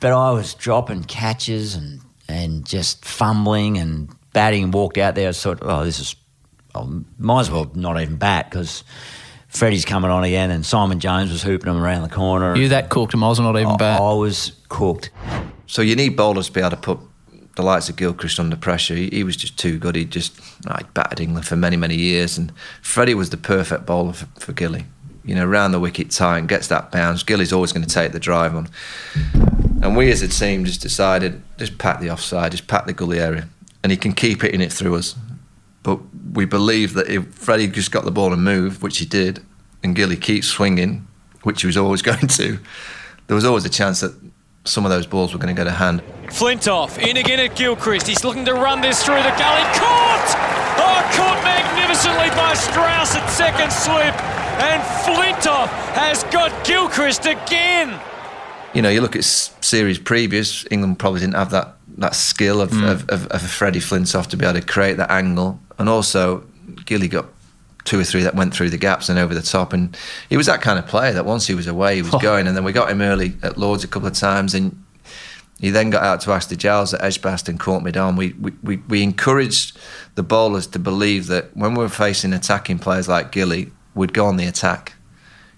but 0.00 0.12
I 0.12 0.32
was 0.32 0.54
dropping 0.54 1.04
catches 1.04 1.74
and, 1.76 2.00
and 2.28 2.66
just 2.66 3.04
fumbling 3.04 3.78
and 3.78 4.08
batting 4.32 4.64
and 4.64 4.74
walked 4.74 4.98
out 4.98 5.14
there. 5.14 5.28
I 5.28 5.32
thought, 5.32 5.58
oh, 5.62 5.84
this 5.84 6.00
is 6.00 6.16
I 6.74 6.84
might 7.18 7.40
as 7.40 7.50
well 7.50 7.70
not 7.74 8.00
even 8.00 8.16
bat 8.16 8.50
because 8.50 8.84
Freddie's 9.50 9.84
coming 9.84 10.10
on 10.10 10.24
again 10.24 10.50
and 10.50 10.64
Simon 10.64 11.00
Jones 11.00 11.30
was 11.30 11.42
hooping 11.42 11.68
him 11.70 11.82
around 11.82 12.02
the 12.02 12.14
corner. 12.14 12.56
You 12.56 12.68
that 12.68 12.88
cooked 12.88 13.12
him, 13.12 13.24
I 13.24 13.28
was 13.28 13.40
not 13.40 13.56
even 13.56 13.72
I, 13.72 13.76
bat. 13.76 14.00
I 14.00 14.14
was 14.14 14.52
cooked. 14.68 15.10
So 15.66 15.82
you 15.82 15.96
need 15.96 16.16
bowlers 16.16 16.46
to 16.46 16.52
be 16.52 16.60
able 16.60 16.70
to 16.70 16.76
put 16.76 16.98
the 17.56 17.62
likes 17.62 17.88
of 17.88 17.96
Gilchrist 17.96 18.38
under 18.38 18.56
pressure. 18.56 18.94
He, 18.94 19.08
he 19.10 19.24
was 19.24 19.36
just 19.36 19.58
too 19.58 19.78
good. 19.78 19.96
He 19.96 20.04
just 20.04 20.40
I 20.66 20.82
batted 20.94 21.20
England 21.20 21.46
for 21.46 21.56
many, 21.56 21.76
many 21.76 21.96
years. 21.96 22.38
And 22.38 22.52
Freddie 22.80 23.14
was 23.14 23.30
the 23.30 23.36
perfect 23.36 23.86
bowler 23.86 24.12
for, 24.12 24.26
for 24.38 24.52
Gilly. 24.52 24.86
You 25.24 25.34
know, 25.34 25.44
round 25.44 25.74
the 25.74 25.80
wicket 25.80 26.10
tight 26.10 26.46
gets 26.46 26.68
that 26.68 26.92
bounce. 26.92 27.22
Gilly's 27.24 27.52
always 27.52 27.72
going 27.72 27.84
to 27.84 27.92
take 27.92 28.12
the 28.12 28.20
drive 28.20 28.54
on. 28.54 28.68
And 29.82 29.96
we 29.96 30.10
as 30.12 30.22
a 30.22 30.28
team 30.28 30.64
just 30.64 30.80
decided, 30.80 31.42
just 31.58 31.76
pat 31.76 32.00
the 32.00 32.10
offside, 32.10 32.52
just 32.52 32.68
pat 32.68 32.86
the 32.86 32.92
gully 32.92 33.18
area. 33.18 33.48
And 33.82 33.90
he 33.90 33.98
can 33.98 34.12
keep 34.12 34.42
hitting 34.42 34.60
it 34.60 34.72
through 34.72 34.94
us. 34.94 35.16
But 35.82 36.00
we 36.32 36.44
believe 36.44 36.94
that 36.94 37.08
if 37.08 37.26
Freddie 37.34 37.68
just 37.68 37.90
got 37.90 38.04
the 38.04 38.10
ball 38.10 38.32
and 38.32 38.44
moved, 38.44 38.82
which 38.82 38.98
he 38.98 39.06
did, 39.06 39.44
and 39.82 39.96
Gilly 39.96 40.16
keeps 40.16 40.46
swinging, 40.46 41.06
which 41.42 41.62
he 41.62 41.66
was 41.66 41.76
always 41.76 42.02
going 42.10 42.28
to, 42.28 42.58
there 43.26 43.34
was 43.34 43.44
always 43.44 43.64
a 43.64 43.70
chance 43.70 44.00
that 44.00 44.14
some 44.64 44.84
of 44.84 44.90
those 44.90 45.06
balls 45.06 45.32
were 45.32 45.38
going 45.38 45.54
to 45.54 45.58
go 45.58 45.64
to 45.64 45.74
hand. 45.74 46.02
Flintoff 46.26 46.98
in 46.98 47.16
again 47.16 47.40
at 47.40 47.56
Gilchrist. 47.56 48.06
He's 48.06 48.24
looking 48.24 48.44
to 48.44 48.54
run 48.54 48.80
this 48.80 49.02
through 49.02 49.16
the 49.16 49.30
gully. 49.30 49.64
Caught! 49.74 50.36
Oh, 50.78 51.00
caught 51.16 51.42
magnificently 51.42 52.28
by 52.30 52.54
Strauss 52.54 53.14
at 53.16 53.26
second 53.28 53.72
slip. 53.72 54.14
And 54.60 54.82
Flintoff 55.04 55.68
has 55.94 56.24
got 56.24 56.66
Gilchrist 56.66 57.24
again. 57.24 57.98
You 58.74 58.82
know, 58.82 58.90
you 58.90 59.00
look 59.00 59.16
at 59.16 59.24
series 59.24 59.98
previous, 59.98 60.64
England 60.70 60.98
probably 60.98 61.20
didn't 61.20 61.34
have 61.34 61.50
that, 61.50 61.76
that 61.98 62.14
skill 62.14 62.60
of, 62.60 62.70
mm. 62.70 62.90
of, 62.90 63.08
of, 63.08 63.26
of 63.28 63.42
Freddie 63.42 63.80
Flintoff 63.80 64.28
to 64.28 64.36
be 64.36 64.44
able 64.44 64.60
to 64.60 64.66
create 64.66 64.96
that 64.96 65.10
angle 65.10 65.60
and 65.78 65.88
also 65.88 66.44
Gilly 66.84 67.08
got 67.08 67.26
two 67.84 67.98
or 67.98 68.04
three 68.04 68.22
that 68.22 68.34
went 68.34 68.54
through 68.54 68.70
the 68.70 68.78
gaps 68.78 69.08
and 69.08 69.18
over 69.18 69.34
the 69.34 69.42
top. 69.42 69.72
And 69.72 69.96
he 70.28 70.36
was 70.36 70.46
that 70.46 70.60
kind 70.60 70.78
of 70.78 70.86
player 70.86 71.12
that 71.12 71.24
once 71.24 71.46
he 71.46 71.54
was 71.54 71.66
away, 71.66 71.96
he 71.96 72.02
was 72.02 72.14
going. 72.22 72.46
And 72.46 72.56
then 72.56 72.64
we 72.64 72.72
got 72.72 72.90
him 72.90 73.00
early 73.00 73.34
at 73.42 73.58
Lords 73.58 73.84
a 73.84 73.88
couple 73.88 74.08
of 74.08 74.14
times, 74.14 74.54
and 74.54 74.82
he 75.60 75.70
then 75.70 75.90
got 75.90 76.02
out 76.02 76.20
to 76.22 76.32
Ashley 76.32 76.56
Giles 76.56 76.94
at 76.94 77.02
Edgbaston 77.02 77.54
and 77.54 77.60
caught 77.60 77.82
me 77.82 77.90
down. 77.90 78.16
We, 78.16 78.32
we, 78.34 78.52
we, 78.62 78.76
we 78.88 79.02
encouraged 79.02 79.78
the 80.14 80.22
bowlers 80.22 80.66
to 80.68 80.78
believe 80.78 81.26
that 81.26 81.54
when 81.56 81.74
we 81.74 81.78
were 81.78 81.88
facing 81.88 82.32
attacking 82.32 82.78
players 82.78 83.08
like 83.08 83.32
Gilly, 83.32 83.70
we'd 83.94 84.14
go 84.14 84.26
on 84.26 84.36
the 84.36 84.46
attack. 84.46 84.94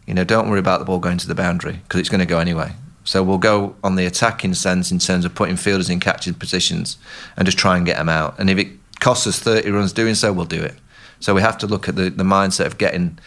You 0.07 0.15
know, 0.15 0.25
don't 0.25 0.49
worry 0.49 0.59
about 0.59 0.81
the 0.81 0.85
ball 0.85 0.99
going 0.99 1.19
to 1.19 1.29
the 1.29 1.35
boundary 1.35 1.81
because 1.85 2.01
it's 2.01 2.09
going 2.09 2.21
to 2.21 2.27
go 2.27 2.39
anyway. 2.39 2.73
So 3.05 3.23
we'll 3.23 3.39
go 3.39 3.75
on 3.83 3.97
the 3.97 4.07
attacking 4.07 4.55
sense 4.55 4.93
in 4.93 4.99
terms 4.99 5.25
of 5.25 5.35
putting 5.35 5.57
fielders 5.57 5.91
in 5.91 6.01
catching 6.01 6.35
positions 6.35 6.99
and 7.37 7.47
just 7.47 7.59
try 7.59 7.77
and 7.77 7.85
get 7.85 7.97
them 7.97 8.09
out. 8.09 8.39
And 8.39 8.49
if 8.49 8.59
it 8.59 8.69
costs 9.01 9.27
us 9.27 9.39
30 9.41 9.71
runs 9.71 9.93
doing 9.93 10.15
so, 10.15 10.33
we'll 10.33 10.45
do 10.45 10.63
it. 10.63 10.77
So 11.19 11.35
we 11.35 11.41
have 11.41 11.59
to 11.59 11.67
look 11.67 11.89
at 11.89 11.97
the, 11.97 12.11
the 12.11 12.25
mindset 12.25 12.67
of 12.67 12.79
getting 12.79 13.19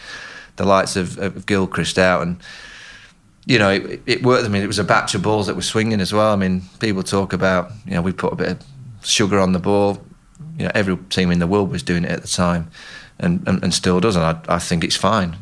the 0.56 0.64
likes 0.64 0.96
of, 0.96 1.18
of 1.18 1.46
Gilchrist 1.46 1.98
out. 1.98 2.22
And, 2.22 2.38
you 3.44 3.58
know, 3.58 3.70
it, 3.70 4.02
it, 4.06 4.22
worked. 4.22 4.44
I 4.44 4.48
mean, 4.48 4.62
it 4.62 4.66
was 4.66 4.78
a 4.78 4.84
batch 4.84 5.14
of 5.14 5.22
balls 5.22 5.46
that 5.46 5.56
were 5.56 5.62
swinging 5.62 6.00
as 6.00 6.12
well. 6.12 6.32
I 6.32 6.36
mean, 6.36 6.62
people 6.80 7.02
talk 7.02 7.32
about, 7.32 7.70
you 7.86 7.94
know, 7.94 8.02
we 8.02 8.12
put 8.12 8.32
a 8.32 8.36
bit 8.36 8.48
of 8.48 8.62
sugar 9.02 9.38
on 9.38 9.52
the 9.52 9.58
ball. 9.58 10.02
You 10.58 10.64
know, 10.64 10.72
every 10.74 10.96
team 11.10 11.30
in 11.30 11.38
the 11.38 11.46
world 11.46 11.70
was 11.70 11.82
doing 11.82 12.04
it 12.04 12.10
at 12.10 12.22
the 12.22 12.28
time 12.28 12.70
and, 13.18 13.46
and, 13.46 13.62
and 13.62 13.74
still 13.74 14.00
does. 14.00 14.16
And 14.16 14.24
I, 14.24 14.40
I 14.48 14.58
think 14.58 14.84
it's 14.84 14.96
fine. 14.96 15.36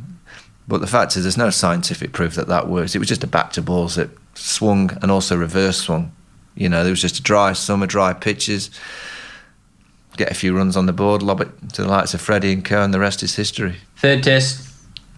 But 0.66 0.80
the 0.80 0.86
fact 0.86 1.16
is, 1.16 1.22
there's 1.22 1.36
no 1.36 1.50
scientific 1.50 2.12
proof 2.12 2.34
that 2.34 2.48
that 2.48 2.68
works. 2.68 2.94
It 2.94 2.98
was 2.98 3.08
just 3.08 3.22
a 3.22 3.28
batch 3.28 3.58
of 3.58 3.66
balls 3.66 3.96
that 3.96 4.10
swung 4.34 4.96
and 5.02 5.10
also 5.10 5.36
reverse 5.36 5.78
swung. 5.78 6.12
You 6.54 6.68
know, 6.68 6.82
there 6.82 6.90
was 6.90 7.00
just 7.00 7.18
a 7.18 7.22
dry 7.22 7.52
summer, 7.52 7.86
dry 7.86 8.12
pitches. 8.12 8.70
Get 10.16 10.30
a 10.30 10.34
few 10.34 10.56
runs 10.56 10.76
on 10.76 10.86
the 10.86 10.92
board, 10.92 11.22
lob 11.22 11.40
it 11.40 11.48
to 11.74 11.82
the 11.82 11.88
likes 11.88 12.14
of 12.14 12.20
Freddie 12.20 12.52
and 12.52 12.64
Kerr, 12.64 12.82
and 12.82 12.94
the 12.94 13.00
rest 13.00 13.22
is 13.22 13.34
history. 13.34 13.76
Third 13.96 14.22
test, 14.22 14.68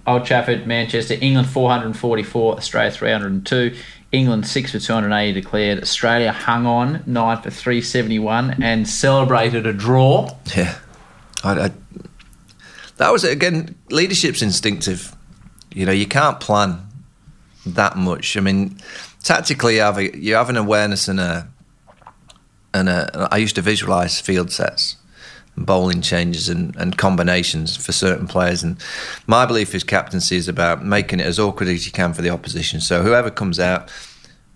Old 0.07 0.25
Trafford, 0.25 0.67
Manchester, 0.67 1.17
England 1.21 1.49
444, 1.49 2.57
Australia 2.57 2.91
302. 2.91 3.77
England 4.13 4.47
6 4.47 4.73
for 4.73 4.79
280 4.79 5.33
declared. 5.39 5.83
Australia 5.83 6.33
hung 6.33 6.65
on 6.65 7.03
9 7.07 7.43
for 7.43 7.51
371 7.51 8.63
and 8.63 8.89
celebrated 8.89 9.67
a 9.67 9.73
draw. 9.73 10.31
Yeah. 10.57 10.79
I, 11.43 11.67
I, 11.67 11.71
that 12.97 13.13
was, 13.13 13.25
again, 13.25 13.75
leadership's 13.91 14.43
instinctive. 14.43 15.15
You 15.75 15.85
know, 15.85 15.93
you 15.93 16.07
can't 16.07 16.41
plan 16.41 16.86
that 17.75 17.97
much. 17.97 18.37
I 18.37 18.41
mean, 18.41 18.79
tactically, 19.23 19.77
you 19.77 19.81
have, 19.81 19.99
a, 19.99 20.17
you 20.17 20.35
have 20.35 20.51
an 20.51 20.57
awareness 20.57 21.09
and 21.09 21.21
a, 21.21 21.49
and 22.73 22.89
a, 22.89 23.29
I 23.31 23.39
used 23.39 23.57
to 23.57 23.63
visualize 23.63 24.21
field 24.21 24.51
sets 24.51 24.97
bowling 25.57 26.03
changes 26.03 26.49
and, 26.49 26.77
and 26.77 26.99
combinations 26.99 27.77
for 27.77 27.93
certain 27.93 28.27
players. 28.27 28.63
And 28.63 28.77
my 29.27 29.47
belief 29.47 29.75
is 29.75 29.85
captaincy 29.85 30.37
is 30.37 30.49
about 30.49 30.85
making 30.85 31.21
it 31.21 31.27
as 31.27 31.39
awkward 31.39 31.69
as 31.69 31.87
you 31.87 31.93
can 31.93 32.13
for 32.13 32.23
the 32.23 32.31
opposition. 32.31 32.81
So 32.81 33.03
whoever 33.03 33.31
comes 33.31 33.59
out, 33.59 33.91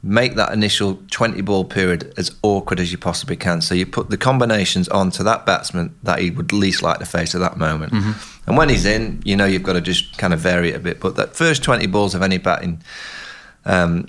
make 0.02 0.34
that 0.36 0.52
initial 0.52 0.98
20 1.10 1.42
ball 1.42 1.64
period 1.64 2.12
as 2.16 2.34
awkward 2.42 2.80
as 2.80 2.90
you 2.90 2.96
possibly 2.96 3.36
can. 3.36 3.60
So 3.60 3.74
you 3.74 3.84
put 3.84 4.08
the 4.08 4.16
combinations 4.16 4.88
onto 4.88 5.22
that 5.24 5.44
batsman 5.44 5.94
that 6.02 6.20
he 6.20 6.30
would 6.30 6.52
least 6.52 6.82
like 6.82 6.98
to 7.00 7.04
face 7.04 7.34
at 7.34 7.40
that 7.40 7.58
moment. 7.58 7.92
Mm-hmm. 7.92 8.48
And 8.48 8.56
when 8.56 8.70
he's 8.70 8.86
in, 8.86 9.20
you 9.24 9.36
know 9.36 9.44
you've 9.44 9.62
got 9.62 9.74
to 9.74 9.80
just 9.80 10.16
kind 10.16 10.32
of 10.32 10.40
vary 10.40 10.70
it 10.70 10.76
a 10.76 10.78
bit. 10.78 11.00
But 11.00 11.16
that 11.16 11.36
first 11.36 11.62
20 11.62 11.86
balls 11.88 12.14
of 12.14 12.22
any 12.22 12.38
batting 12.38 12.82
um, 13.66 14.06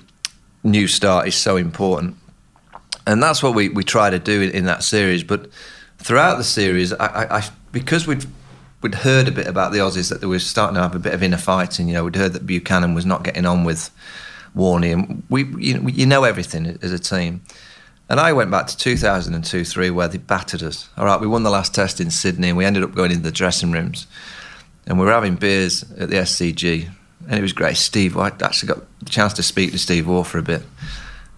new 0.64 0.88
start 0.88 1.28
is 1.28 1.36
so 1.36 1.58
important. 1.58 2.16
And 3.06 3.22
that's 3.22 3.44
what 3.44 3.54
we, 3.54 3.68
we 3.68 3.84
try 3.84 4.10
to 4.10 4.20
do 4.20 4.42
in, 4.42 4.52
in 4.52 4.66
that 4.66 4.84
series. 4.84 5.24
But 5.24 5.50
throughout 5.98 6.38
the 6.38 6.44
series, 6.46 6.94
I, 6.94 7.06
I, 7.06 7.38
I 7.40 7.50
because 7.74 8.08
we'd 8.08 8.26
we'd 8.82 8.96
heard 8.96 9.28
a 9.28 9.32
bit 9.32 9.48
about 9.48 9.72
the 9.72 9.80
Aussies 9.80 10.10
that 10.10 10.22
they 10.22 10.28
were 10.28 10.40
starting 10.40 10.76
to 10.76 10.82
have 10.82 10.96
a 10.96 11.00
bit 11.00 11.14
of 11.14 11.22
inner 11.22 11.38
fighting. 11.38 11.88
You 11.88 11.96
know, 11.96 12.06
we'd 12.06 12.16
heard 12.16 12.34
that 12.34 12.46
Buchanan 12.46 12.94
was 12.94 13.06
not 13.06 13.24
getting 13.24 13.46
on 13.46 13.64
with 13.64 13.92
Warney, 14.56 14.94
and 14.94 15.24
we 15.30 15.46
you 15.58 15.80
know, 15.80 15.88
you 15.90 16.06
know 16.06 16.24
everything 16.24 16.78
as 16.82 16.92
a 16.92 17.00
team. 17.00 17.42
And 18.10 18.20
I 18.20 18.34
went 18.34 18.52
back 18.52 18.68
to 18.68 18.78
2002 18.78 19.64
3 19.64 19.90
where 19.92 20.08
they 20.08 20.18
battered 20.18 20.64
us. 20.64 20.90
All 20.98 21.06
right, 21.06 21.20
we 21.20 21.28
won 21.28 21.44
the 21.44 21.50
last 21.50 21.74
test 21.74 22.02
in 22.02 22.12
Sydney 22.12 22.50
and 22.50 22.58
we 22.58 22.66
ended 22.66 22.84
up 22.84 22.94
going 22.94 23.12
into 23.12 23.24
the 23.24 23.32
dressing 23.32 23.72
rooms. 23.72 24.06
And 24.86 25.00
we 25.00 25.06
were 25.06 25.14
having 25.14 25.36
beers 25.36 25.84
at 25.94 26.10
the 26.10 26.18
SCG. 26.18 26.90
And 27.30 27.40
it 27.40 27.42
was 27.42 27.54
great. 27.54 27.78
Steve, 27.78 28.18
I 28.18 28.28
actually 28.42 28.68
got 28.68 29.00
the 29.00 29.10
chance 29.10 29.32
to 29.34 29.44
speak 29.44 29.72
to 29.72 29.80
Steve 29.80 30.08
Waugh 30.08 30.24
for 30.24 30.40
a 30.40 30.44
bit. 30.44 30.64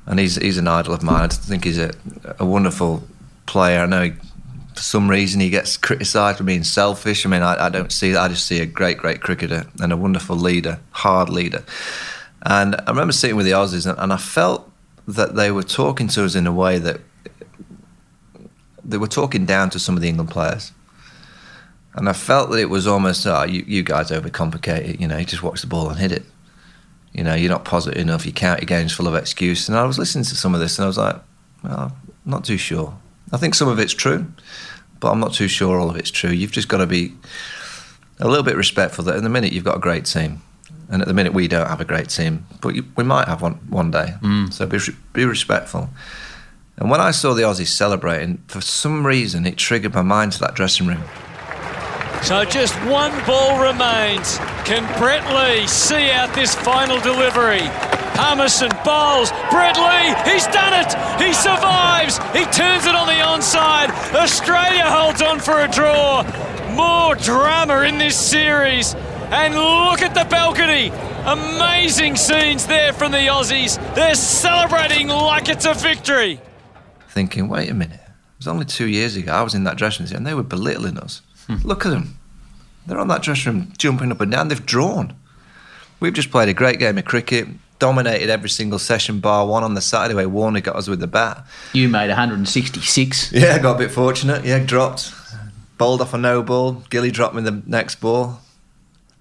And 0.08 0.20
he's, 0.20 0.38
he's 0.38 0.58
an 0.58 0.68
idol 0.68 0.96
of 0.96 1.04
mine. 1.04 1.26
I 1.26 1.28
think 1.28 1.64
he's 1.64 1.78
a, 1.78 1.94
a 2.40 2.46
wonderful 2.46 3.04
player. 3.46 3.82
I 3.82 3.86
know 3.86 4.04
he 4.06 4.14
for 4.76 4.82
some 4.82 5.10
reason 5.10 5.40
he 5.40 5.50
gets 5.50 5.78
criticised 5.78 6.38
for 6.38 6.44
being 6.44 6.64
selfish. 6.64 7.26
I 7.26 7.30
mean, 7.30 7.42
I, 7.42 7.66
I, 7.66 7.70
don't 7.70 7.92
see 7.92 8.12
that. 8.12 8.22
I 8.22 8.28
just 8.28 8.46
see 8.46 8.60
a 8.60 8.66
great, 8.66 8.98
great 8.98 9.22
cricketer 9.22 9.66
and 9.80 9.94
a 9.94 9.98
wonderful 9.98 10.36
leader, 10.36 10.80
hard 10.92 11.30
leader. 11.30 11.64
And 12.44 12.76
I 12.76 12.90
remember 12.90 13.14
sitting 13.14 13.38
with 13.38 13.46
the 13.46 13.54
Aussies, 13.54 13.90
and, 13.90 13.98
and 13.98 14.12
I 14.12 14.18
felt 14.18 14.70
that 15.08 15.36
they 15.36 15.52
were 15.52 15.64
talking 15.64 16.08
to 16.10 16.26
us 16.26 16.36
in 16.36 16.46
a 16.46 16.52
way 16.52 16.78
that 16.78 17.02
they 18.84 18.98
were 18.98 19.08
talking 19.08 19.46
down 19.46 19.70
to 19.72 19.80
some 19.80 19.96
of 19.96 20.02
the 20.02 20.10
England 20.10 20.30
players. 20.30 20.72
And 21.96 22.10
I 22.10 22.14
felt 22.14 22.50
that 22.50 22.60
it 22.60 22.70
was 22.70 22.86
almost, 22.88 23.26
oh, 23.26 23.44
you, 23.44 23.64
you 23.68 23.84
guys 23.84 24.12
overcomplicate 24.12 24.90
it. 24.90 25.00
You 25.00 25.08
know, 25.08 25.18
you 25.18 25.26
just 25.26 25.44
watch 25.44 25.62
the 25.62 25.68
ball 25.68 25.90
and 25.90 26.00
hit 26.00 26.12
it. 26.12 26.24
You 27.14 27.24
know, 27.24 27.36
you're 27.36 27.52
not 27.52 27.66
positive 27.66 28.02
enough. 28.02 28.26
You 28.26 28.34
count 28.34 28.62
your 28.62 28.66
games 28.66 28.92
full 28.92 29.08
of 29.08 29.16
excuse. 29.16 29.70
And 29.70 29.78
I 29.78 29.86
was 29.86 30.00
listening 30.00 30.26
to 30.26 30.36
some 30.36 30.54
of 30.54 30.60
this, 30.60 30.78
and 30.78 30.84
I 30.84 30.88
was 30.88 30.98
like, 30.98 31.16
well, 31.64 31.96
I'm 32.26 32.32
not 32.32 32.44
too 32.44 32.58
sure. 32.58 32.98
I 33.32 33.38
think 33.38 33.56
some 33.56 33.68
of 33.68 33.80
it's 33.80 33.94
true, 33.94 34.26
but 35.00 35.12
I'm 35.12 35.20
not 35.20 35.34
too 35.34 35.48
sure 35.48 35.80
all 35.80 35.90
of 35.90 35.96
it's 35.96 36.12
true. 36.12 36.32
You've 36.32 36.52
just 36.52 36.68
got 36.68 36.80
to 36.80 36.88
be 36.88 37.14
a 38.20 38.28
little 38.28 38.44
bit 38.44 38.56
respectful 38.56 39.04
that 39.06 39.16
in 39.16 39.24
the 39.24 39.30
minute 39.30 39.54
you've 39.54 39.64
got 39.64 39.78
a 39.78 39.80
great 39.80 40.06
team. 40.06 40.42
And 40.94 41.02
at 41.02 41.08
the 41.08 41.14
minute 41.16 41.34
we 41.34 41.48
don't 41.48 41.68
have 41.68 41.82
a 41.82 41.86
great 41.86 42.10
team, 42.10 42.46
but 42.62 42.76
you, 42.76 42.86
we 42.96 43.04
might 43.04 43.28
have 43.28 43.42
one 43.42 43.56
one 43.68 43.90
day. 43.90 44.14
Mm. 44.22 44.54
So 44.54 44.68
be, 44.68 44.78
be 45.12 45.26
respectful. 45.26 45.90
And 46.78 46.92
when 46.92 47.02
I 47.02 47.10
saw 47.10 47.34
the 47.34 47.42
Aussies 47.42 47.70
celebrating, 47.70 48.44
for 48.48 48.62
some 48.62 49.04
reason 49.04 49.48
it 49.48 49.58
triggered 49.58 49.96
my 49.96 50.04
mind 50.04 50.34
to 50.34 50.40
that 50.42 50.54
dressing 50.54 50.86
room. 50.86 51.04
So 52.22 52.46
just 52.46 52.76
one 52.86 53.12
ball 53.26 53.60
remains. 53.60 54.38
Can 54.66 54.86
Brett 55.00 55.26
Lee 55.34 55.66
see 55.66 56.12
out 56.12 56.32
this 56.36 56.54
final 56.54 57.00
delivery? 57.00 57.68
Harmison 58.14 58.70
bowls. 58.86 59.32
Brett 59.50 59.76
Lee, 59.76 60.14
he's 60.32 60.46
done 60.54 60.78
it. 60.78 60.94
He 61.20 61.34
survives. 61.34 62.20
He 62.38 62.46
turns 62.54 62.86
it 62.86 62.94
on 62.94 63.08
the 63.08 63.18
onside. 63.18 63.90
Australia 64.14 64.86
holds 64.86 65.24
on 65.24 65.40
for 65.40 65.62
a 65.62 65.68
draw. 65.68 66.22
More 66.76 67.16
drama 67.16 67.82
in 67.82 67.98
this 67.98 68.16
series. 68.16 68.96
And 69.32 69.56
look 69.56 70.02
at 70.02 70.14
the 70.14 70.26
balcony. 70.30 70.90
Amazing 71.26 72.16
scenes 72.16 72.68
there 72.68 72.94
from 72.94 73.12
the 73.12 73.20
Aussies. 73.20 73.78
They're 73.96 74.16
celebrating 74.16 75.08
like 75.08 75.50
it's 75.50 75.66
a 75.66 75.74
victory. 75.74 76.40
Thinking, 77.10 77.48
wait 77.48 77.70
a 77.70 77.74
minute. 77.74 78.00
It 78.00 78.38
was 78.40 78.48
only 78.48 78.66
two 78.66 78.88
years 78.88 79.16
ago. 79.16 79.32
I 79.32 79.42
was 79.42 79.56
in 79.56 79.64
that 79.64 79.78
dressing 79.78 80.06
room 80.06 80.16
and 80.16 80.28
they 80.28 80.34
were 80.34 80.44
belittling 80.44 80.98
us. 80.98 81.22
Hmm. 81.48 81.58
Look 81.64 81.86
at 81.86 81.90
them. 81.90 82.18
They're 82.86 83.00
on 83.00 83.08
that 83.08 83.22
dressing 83.22 83.54
room 83.54 83.74
jumping 83.78 84.12
up 84.12 84.22
and 84.22 84.32
down. 84.32 84.50
They've 84.50 84.66
drawn. 84.66 85.16
We've 86.00 86.14
just 86.14 86.32
played 86.32 86.50
a 86.50 86.54
great 86.54 86.80
game 86.80 86.98
of 86.98 87.06
cricket 87.06 87.48
dominated 87.84 88.30
every 88.30 88.50
single 88.50 88.80
session, 88.80 89.20
bar 89.20 89.46
one 89.46 89.62
on 89.62 89.74
the 89.74 89.82
Saturday 89.82 90.16
where 90.16 90.30
Warner 90.30 90.62
got 90.62 90.78
us 90.78 90.88
with 90.88 91.02
the 91.02 91.08
bat. 91.08 91.46
You 91.74 91.90
made 91.90 92.08
166. 92.08 93.34
Yeah, 93.34 93.60
got 93.60 93.76
a 93.76 93.78
bit 93.78 93.92
fortunate. 93.92 94.46
Yeah, 94.46 94.60
dropped. 94.60 95.12
Bowled 95.78 96.00
off 96.00 96.14
a 96.14 96.18
no 96.18 96.42
ball. 96.42 96.84
Gilly 96.90 97.12
dropped 97.12 97.36
me 97.36 97.42
the 97.42 97.62
next 97.66 97.96
ball. 97.96 98.40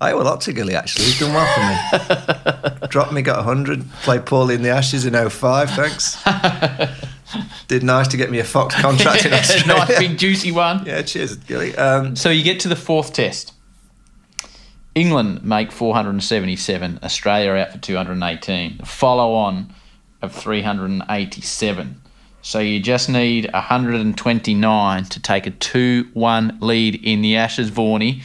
I 0.02 0.10
owe 0.10 0.20
a 0.20 0.24
lot 0.24 0.40
to 0.42 0.52
Gilly, 0.52 0.74
actually. 0.74 1.04
He's 1.04 1.20
done 1.20 1.32
well 1.32 1.46
for 1.54 2.80
me. 2.80 2.86
dropped 2.88 3.12
me, 3.12 3.22
got 3.22 3.36
100. 3.36 3.88
Played 4.02 4.26
poorly 4.26 4.56
in 4.56 4.62
the 4.62 4.70
Ashes 4.70 5.06
in 5.06 5.14
05, 5.30 5.70
thanks. 5.70 6.20
Did 7.68 7.84
nice 7.84 8.08
to 8.08 8.16
get 8.16 8.28
me 8.28 8.40
a 8.40 8.44
Fox 8.44 8.74
contract 8.74 9.24
in 9.24 9.32
Australia. 9.32 9.84
nice 9.86 9.98
big 10.00 10.18
juicy 10.18 10.50
one. 10.50 10.84
Yeah, 10.84 11.02
cheers, 11.02 11.36
Gilly. 11.36 11.76
Um, 11.76 12.16
so 12.16 12.30
you 12.30 12.42
get 12.42 12.58
to 12.60 12.68
the 12.68 12.74
fourth 12.74 13.12
test. 13.12 13.54
England 14.96 15.44
make 15.44 15.70
477, 15.70 16.98
Australia 17.04 17.52
out 17.52 17.70
for 17.70 17.78
218. 17.78 18.78
The 18.78 18.86
follow 18.86 19.34
on 19.34 19.72
of 20.20 20.32
387. 20.34 22.00
So 22.42 22.58
you 22.58 22.80
just 22.80 23.08
need 23.08 23.48
129 23.52 25.04
to 25.04 25.22
take 25.22 25.46
a 25.46 25.50
2 25.52 26.10
1 26.12 26.58
lead 26.60 26.96
in 27.04 27.22
the 27.22 27.36
Ashes, 27.36 27.70
Warney. 27.70 28.22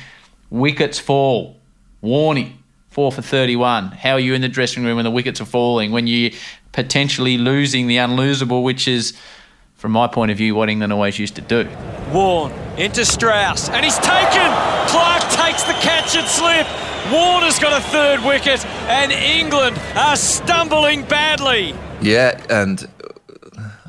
Wickets 0.50 0.98
fall. 0.98 1.57
Warney, 2.04 2.54
4 2.90 3.12
for 3.12 3.22
31. 3.22 3.92
How 3.92 4.14
are 4.14 4.20
you 4.20 4.34
in 4.34 4.42
the 4.42 4.50
dressing 4.50 4.84
room 4.84 4.96
when 4.96 5.06
the 5.06 5.12
wickets 5.12 5.42
are 5.42 5.46
falling? 5.46 5.92
When 5.92 6.08
you're 6.08 6.32
potentially 6.72 7.38
losing 7.38 7.88
the 7.88 7.98
unlosable, 7.98 8.64
which 8.64 8.88
is 8.88 9.18
from 9.76 9.92
my 9.92 10.08
point 10.08 10.32
of 10.32 10.38
view, 10.38 10.56
what 10.56 10.70
England 10.70 10.92
always 10.92 11.20
used 11.20 11.36
to 11.36 11.42
do. 11.42 11.70
Warne 12.12 12.52
into 12.78 13.06
Strauss, 13.06 13.70
and 13.70 13.86
he's 13.86 13.98
taken. 13.98 14.50
Clarke 14.88 15.24
takes 15.32 15.64
the 15.64 15.74
catch 15.74 16.16
and 16.16 16.28
slip. 16.28 16.68
Warner's 17.12 17.60
got 17.60 17.80
a 17.80 17.84
third 17.86 18.24
wicket, 18.26 18.66
and 18.88 19.12
England 19.12 19.78
are 19.96 20.16
stumbling 20.16 21.04
badly. 21.04 21.76
Yeah, 22.02 22.44
and 22.50 22.88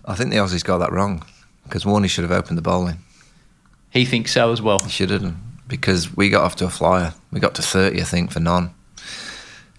I 0.05 0.15
think 0.15 0.31
the 0.31 0.37
Aussies 0.37 0.65
got 0.65 0.79
that 0.79 0.93
wrong 0.93 1.25
because 1.65 1.85
Warney 1.85 2.09
should 2.09 2.25
have 2.25 2.33
opened 2.33 2.59
the 2.59 2.63
bowling. 2.63 2.99
He 3.91 4.05
thinks 4.05 4.33
so 4.33 4.53
as 4.53 4.61
well. 4.61 4.79
He 4.81 4.91
should 4.91 5.11
have. 5.11 5.35
Because 5.69 6.17
we 6.17 6.31
got 6.31 6.45
off 6.45 6.57
to 6.57 6.65
a 6.65 6.71
flyer. 6.71 7.15
We 7.31 7.41
got 7.41 7.55
to 7.57 7.63
30, 7.63 8.01
I 8.01 8.05
think, 8.05 8.33
for 8.33 8.41
none. 8.41 8.75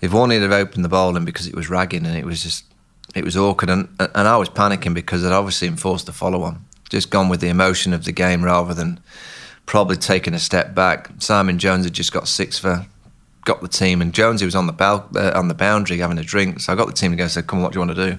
If 0.02 0.12
Warney 0.12 0.42
had 0.42 0.52
opened 0.52 0.86
the 0.86 0.90
bowling 0.90 1.26
because 1.26 1.48
it 1.48 1.56
was 1.56 1.70
ragging 1.70 2.06
and 2.06 2.16
it 2.16 2.26
was 2.26 2.42
just, 2.42 2.64
it 3.16 3.26
was 3.26 3.36
awkward. 3.36 3.70
And, 3.70 3.90
and 4.00 4.28
I 4.28 4.38
was 4.38 4.50
panicking 4.50 4.94
because 4.94 5.26
I'd 5.26 5.34
obviously 5.34 5.68
enforced 5.68 6.06
the 6.06 6.14
follow 6.14 6.44
on. 6.44 6.64
Just 6.90 7.10
gone 7.10 7.28
with 7.28 7.42
the 7.42 7.50
emotion 7.50 7.94
of 7.94 8.06
the 8.06 8.12
game 8.12 8.44
rather 8.44 8.74
than 8.74 9.00
probably 9.66 9.98
taking 9.98 10.34
a 10.34 10.40
step 10.40 10.74
back. 10.74 11.10
Simon 11.20 11.60
Jones 11.60 11.86
had 11.86 11.94
just 11.94 12.14
got 12.14 12.28
six 12.28 12.58
for, 12.58 12.88
got 13.46 13.62
the 13.62 13.68
team, 13.68 14.02
and 14.02 14.14
Jonesy 14.14 14.46
was 14.46 14.56
on 14.56 14.68
the 14.68 14.74
bal- 14.74 15.10
uh, 15.16 15.32
on 15.36 15.48
the 15.48 15.54
boundary 15.54 15.98
having 15.98 16.18
a 16.18 16.24
drink. 16.24 16.60
So 16.62 16.74
I 16.74 16.76
got 16.76 16.88
the 16.88 16.94
team 16.94 17.12
to 17.12 17.18
go 17.18 17.24
and 17.24 17.32
said, 17.32 17.48
"Come 17.48 17.60
on, 17.60 17.64
what 17.64 17.74
do 17.74 17.80
you 17.80 17.86
want 17.86 17.96
to 17.98 18.12
do?" 18.12 18.18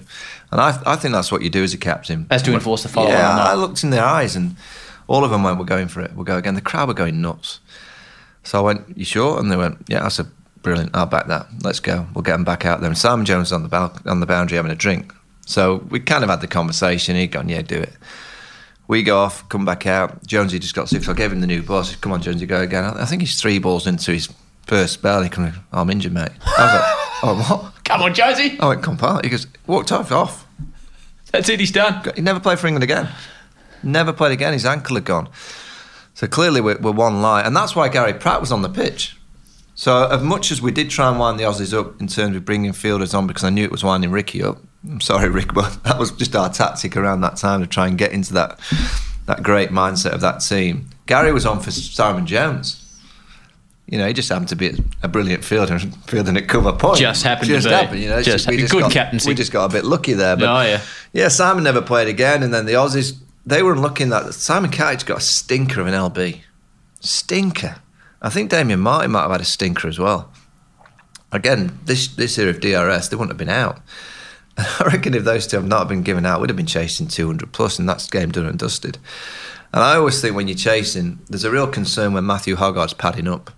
And 0.51 0.61
I, 0.61 0.81
I 0.85 0.95
think 0.95 1.13
that's 1.13 1.31
what 1.31 1.41
you 1.41 1.49
do 1.49 1.63
as 1.63 1.73
a 1.73 1.77
captain. 1.77 2.27
As 2.29 2.41
to 2.43 2.53
enforce 2.53 2.83
the 2.83 2.89
follow 2.89 3.07
on. 3.07 3.13
Yeah. 3.13 3.43
I 3.43 3.53
looked 3.55 3.83
in 3.83 3.89
their 3.89 4.03
eyes, 4.03 4.35
and 4.35 4.55
all 5.11 5.23
of 5.23 5.31
them 5.31 5.43
went, 5.43 5.57
"We're 5.59 5.65
going 5.65 5.87
for 5.87 6.01
it. 6.01 6.11
We'll 6.15 6.25
go 6.25 6.37
again." 6.37 6.55
The 6.55 6.61
crowd 6.61 6.87
were 6.87 6.93
going 6.93 7.21
nuts. 7.21 7.59
So 8.43 8.59
I 8.59 8.61
went, 8.61 8.97
"You 8.97 9.05
sure?" 9.05 9.39
And 9.39 9.51
they 9.51 9.55
went, 9.57 9.77
"Yeah." 9.87 10.05
I 10.05 10.09
said, 10.09 10.27
"Brilliant. 10.63 10.91
I'll 10.95 11.05
back 11.05 11.27
that. 11.27 11.47
Let's 11.63 11.79
go. 11.79 12.07
We'll 12.13 12.23
get 12.23 12.33
them 12.33 12.43
back 12.43 12.65
out 12.65 12.79
there." 12.81 12.89
And 12.89 12.97
Simon 12.97 13.25
Jones 13.25 13.47
was 13.47 13.53
on 13.53 13.63
the 13.63 13.69
bal- 13.69 13.97
on 14.05 14.19
the 14.19 14.25
boundary 14.25 14.55
having 14.57 14.71
a 14.71 14.75
drink. 14.75 15.13
So 15.45 15.83
we 15.89 15.99
kind 15.99 16.23
of 16.23 16.29
had 16.29 16.41
the 16.41 16.47
conversation. 16.47 17.15
He'd 17.15 17.31
gone, 17.31 17.49
"Yeah, 17.49 17.61
do 17.61 17.77
it." 17.79 17.93
We 18.87 19.03
go 19.03 19.19
off, 19.19 19.47
come 19.47 19.63
back 19.63 19.87
out. 19.87 20.25
Jonesy 20.27 20.59
just 20.59 20.75
got 20.75 20.89
six. 20.89 21.07
I 21.07 21.13
gave 21.13 21.31
him 21.31 21.39
the 21.39 21.47
new 21.47 21.61
ball. 21.61 21.79
I 21.79 21.83
said, 21.83 22.01
Come 22.01 22.11
on, 22.11 22.21
Jonesy, 22.21 22.45
go 22.45 22.59
again. 22.59 22.83
I 22.83 23.05
think 23.05 23.21
he's 23.21 23.39
three 23.39 23.57
balls 23.57 23.87
into 23.87 24.11
his 24.11 24.27
first 24.67 24.93
spell. 24.95 25.21
He 25.23 25.29
come, 25.29 25.53
oh, 25.71 25.81
I'm 25.81 25.89
injured, 25.89 26.11
mate. 26.11 26.31
I 26.45 26.63
was 26.65 26.73
like, 26.73 26.83
Oh, 27.23 27.35
what? 27.63 27.83
Come 27.85 28.01
on, 28.01 28.13
Josie. 28.13 28.59
I 28.59 28.67
went, 28.67 28.83
Come 28.83 28.97
on. 29.01 29.23
He 29.23 29.29
goes, 29.29 29.47
Walked 29.65 29.93
off, 29.93 30.11
off. 30.11 30.45
That's 31.31 31.47
it. 31.47 31.61
He's 31.61 31.71
done. 31.71 32.03
He 32.15 32.21
never 32.21 32.41
played 32.41 32.59
for 32.59 32.67
England 32.67 32.83
again. 32.83 33.07
Never 33.83 34.13
played 34.13 34.31
again. 34.31 34.53
His 34.53 34.65
ankle 34.65 34.95
had 34.95 35.05
gone. 35.05 35.29
So 36.13 36.27
clearly 36.27 36.61
we're, 36.61 36.77
we're 36.77 36.91
one 36.91 37.21
lie. 37.21 37.41
And 37.41 37.55
that's 37.55 37.75
why 37.75 37.89
Gary 37.89 38.13
Pratt 38.13 38.39
was 38.41 38.51
on 38.51 38.61
the 38.61 38.69
pitch. 38.69 39.17
So 39.75 40.07
as 40.09 40.21
much 40.21 40.51
as 40.51 40.61
we 40.61 40.71
did 40.71 40.89
try 40.89 41.09
and 41.09 41.17
wind 41.19 41.39
the 41.39 41.43
Aussies 41.43 41.73
up 41.77 41.99
in 41.99 42.07
terms 42.07 42.35
of 42.35 42.45
bringing 42.45 42.73
fielders 42.73 43.13
on 43.13 43.25
because 43.25 43.43
I 43.43 43.49
knew 43.49 43.63
it 43.63 43.71
was 43.71 43.83
winding 43.83 44.11
Ricky 44.11 44.43
up. 44.43 44.59
I'm 44.83 45.01
sorry, 45.01 45.29
Rick, 45.29 45.53
but 45.53 45.83
that 45.83 45.97
was 45.97 46.11
just 46.11 46.35
our 46.35 46.49
tactic 46.49 46.95
around 46.97 47.21
that 47.21 47.37
time 47.37 47.61
to 47.61 47.67
try 47.67 47.87
and 47.87 47.97
get 47.97 48.11
into 48.11 48.33
that 48.33 48.59
that 49.27 49.43
great 49.43 49.69
mindset 49.69 50.11
of 50.11 50.21
that 50.21 50.39
team. 50.39 50.89
Gary 51.05 51.31
was 51.31 51.45
on 51.45 51.59
for 51.61 51.71
Simon 51.71 52.25
Jones. 52.25 52.77
You 53.87 53.97
know, 53.97 54.07
he 54.07 54.13
just 54.13 54.29
happened 54.29 54.47
to 54.49 54.55
be 54.55 54.71
a 55.03 55.07
brilliant 55.07 55.43
fielder, 55.43 55.77
fielding 56.07 56.37
at 56.37 56.47
cover 56.47 56.73
point. 56.73 56.97
Just 56.97 57.23
happened 57.23 57.47
to 57.47 57.53
just 57.55 57.67
be. 57.67 57.73
Happened, 57.73 58.01
you 58.01 58.09
know, 58.09 58.21
Just 58.21 58.47
we 58.47 58.55
happened. 58.55 58.71
Good 58.71 58.81
got, 58.81 58.91
captaincy. 58.91 59.29
We 59.29 59.35
just 59.35 59.51
got 59.51 59.65
a 59.69 59.73
bit 59.73 59.83
lucky 59.85 60.13
there. 60.13 60.35
But 60.37 60.45
Oh, 60.45 60.61
yeah. 60.61 60.81
yeah, 61.13 61.27
Simon 61.27 61.63
never 61.63 61.81
played 61.81 62.07
again, 62.07 62.41
and 62.41 62.53
then 62.53 62.65
the 62.65 62.73
Aussies 62.73 63.17
they 63.51 63.61
were 63.61 63.73
unlucky 63.73 64.03
in 64.03 64.09
that 64.09 64.33
Simon 64.33 64.71
Katich 64.71 65.05
got 65.05 65.17
a 65.17 65.21
stinker 65.21 65.81
of 65.81 65.87
an 65.87 65.93
LB, 65.93 66.39
stinker. 67.01 67.75
I 68.21 68.29
think 68.29 68.49
Damien 68.49 68.79
Martyn 68.79 69.11
might 69.11 69.23
have 69.23 69.31
had 69.31 69.41
a 69.41 69.45
stinker 69.45 69.89
as 69.89 69.99
well. 69.99 70.31
Again, 71.33 71.77
this 71.83 72.07
this 72.07 72.37
era 72.37 72.51
of 72.51 72.61
DRS, 72.61 73.09
they 73.09 73.17
wouldn't 73.17 73.31
have 73.31 73.37
been 73.37 73.49
out. 73.49 73.81
I 74.57 74.83
reckon 74.85 75.13
if 75.13 75.25
those 75.25 75.47
two 75.47 75.57
have 75.57 75.67
not 75.67 75.89
been 75.89 76.01
given 76.01 76.25
out, 76.25 76.39
we'd 76.39 76.49
have 76.49 76.55
been 76.55 76.65
chasing 76.65 77.09
200 77.09 77.51
plus, 77.51 77.77
and 77.77 77.89
that's 77.89 78.07
game 78.07 78.31
done 78.31 78.45
and 78.45 78.57
dusted. 78.57 78.97
And 79.73 79.83
I 79.83 79.95
always 79.95 80.21
think 80.21 80.33
when 80.33 80.47
you're 80.47 80.57
chasing, 80.57 81.19
there's 81.29 81.43
a 81.43 81.51
real 81.51 81.67
concern 81.67 82.13
when 82.13 82.25
Matthew 82.25 82.55
Hoggard's 82.55 82.93
padding 82.93 83.27
up. 83.27 83.51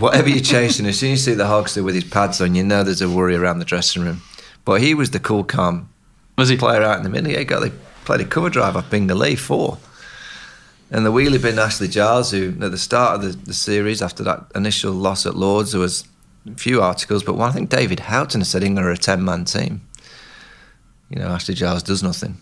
Whatever 0.00 0.28
you're 0.28 0.40
chasing, 0.40 0.86
as 0.86 0.98
soon 0.98 1.12
as 1.12 1.26
you 1.26 1.32
see 1.32 1.36
the 1.36 1.44
Hogster 1.44 1.84
with 1.84 1.94
his 1.94 2.04
pads 2.04 2.40
on, 2.40 2.56
you 2.56 2.64
know 2.64 2.82
there's 2.82 3.02
a 3.02 3.08
worry 3.08 3.36
around 3.36 3.60
the 3.60 3.64
dressing 3.64 4.02
room. 4.02 4.22
But 4.64 4.80
he 4.80 4.94
was 4.94 5.10
the 5.10 5.20
cool, 5.20 5.44
calm 5.44 5.90
Was 6.36 6.48
he? 6.48 6.56
player 6.56 6.82
out 6.82 6.96
in 6.96 7.04
the 7.04 7.08
middle. 7.08 7.30
He 7.32 7.44
got 7.44 7.60
they 7.60 7.70
played 8.10 8.26
a 8.26 8.28
cover 8.28 8.50
drive 8.50 8.74
off 8.74 8.90
Binga 8.90 9.38
four. 9.38 9.78
And 10.90 11.06
the 11.06 11.12
wheelie 11.12 11.40
bin 11.40 11.60
Ashley 11.60 11.86
Giles, 11.86 12.32
who 12.32 12.48
at 12.60 12.72
the 12.72 12.76
start 12.76 13.14
of 13.14 13.22
the, 13.22 13.38
the 13.46 13.54
series, 13.54 14.02
after 14.02 14.24
that 14.24 14.46
initial 14.56 14.90
loss 14.90 15.26
at 15.26 15.36
Lords, 15.36 15.70
there 15.70 15.80
was 15.80 16.02
a 16.44 16.56
few 16.56 16.82
articles, 16.82 17.22
but 17.22 17.34
one 17.34 17.48
I 17.48 17.52
think 17.52 17.70
David 17.70 18.00
Houghton 18.00 18.42
said 18.42 18.64
England 18.64 18.88
are 18.88 18.90
a 18.90 18.96
10 18.96 19.24
man 19.24 19.44
team. 19.44 19.82
You 21.08 21.20
know, 21.20 21.28
Ashley 21.28 21.54
Giles 21.54 21.84
does 21.84 22.02
nothing. 22.02 22.38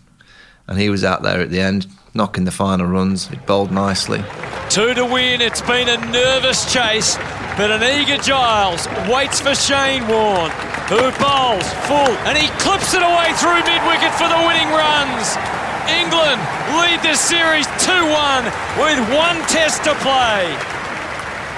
And 0.67 0.79
he 0.79 0.89
was 0.89 1.03
out 1.03 1.21
there 1.21 1.39
at 1.39 1.51
the 1.51 1.59
end, 1.59 1.85
knocking 2.15 2.45
the 2.45 2.51
final 2.51 2.87
runs. 2.87 3.27
He 3.27 3.35
bowled 3.35 3.71
nicely. 3.71 4.23
Two 4.71 4.95
to 4.95 5.05
win. 5.05 5.39
It's 5.39 5.61
been 5.61 5.87
a 5.87 5.97
nervous 6.11 6.73
chase, 6.73 7.17
but 7.57 7.69
an 7.69 7.83
eager 7.83 8.17
Giles 8.17 8.87
waits 9.07 9.39
for 9.39 9.53
Shane 9.53 10.07
Warne, 10.07 10.49
who 10.89 11.11
bowls 11.21 11.69
full, 11.85 12.13
and 12.25 12.35
he 12.35 12.47
clips 12.57 12.95
it 12.95 13.03
away 13.03 13.33
through 13.37 13.61
mid 13.69 13.81
wicket 13.85 14.13
for 14.17 14.27
the 14.27 14.41
winning 14.45 14.69
runs. 14.69 15.58
England 15.87 16.41
lead 16.79 17.01
this 17.01 17.19
series 17.19 17.65
2 17.85 17.91
1 17.91 18.43
with 18.77 18.99
one 19.15 19.37
test 19.47 19.83
to 19.85 19.93
play. 19.95 20.57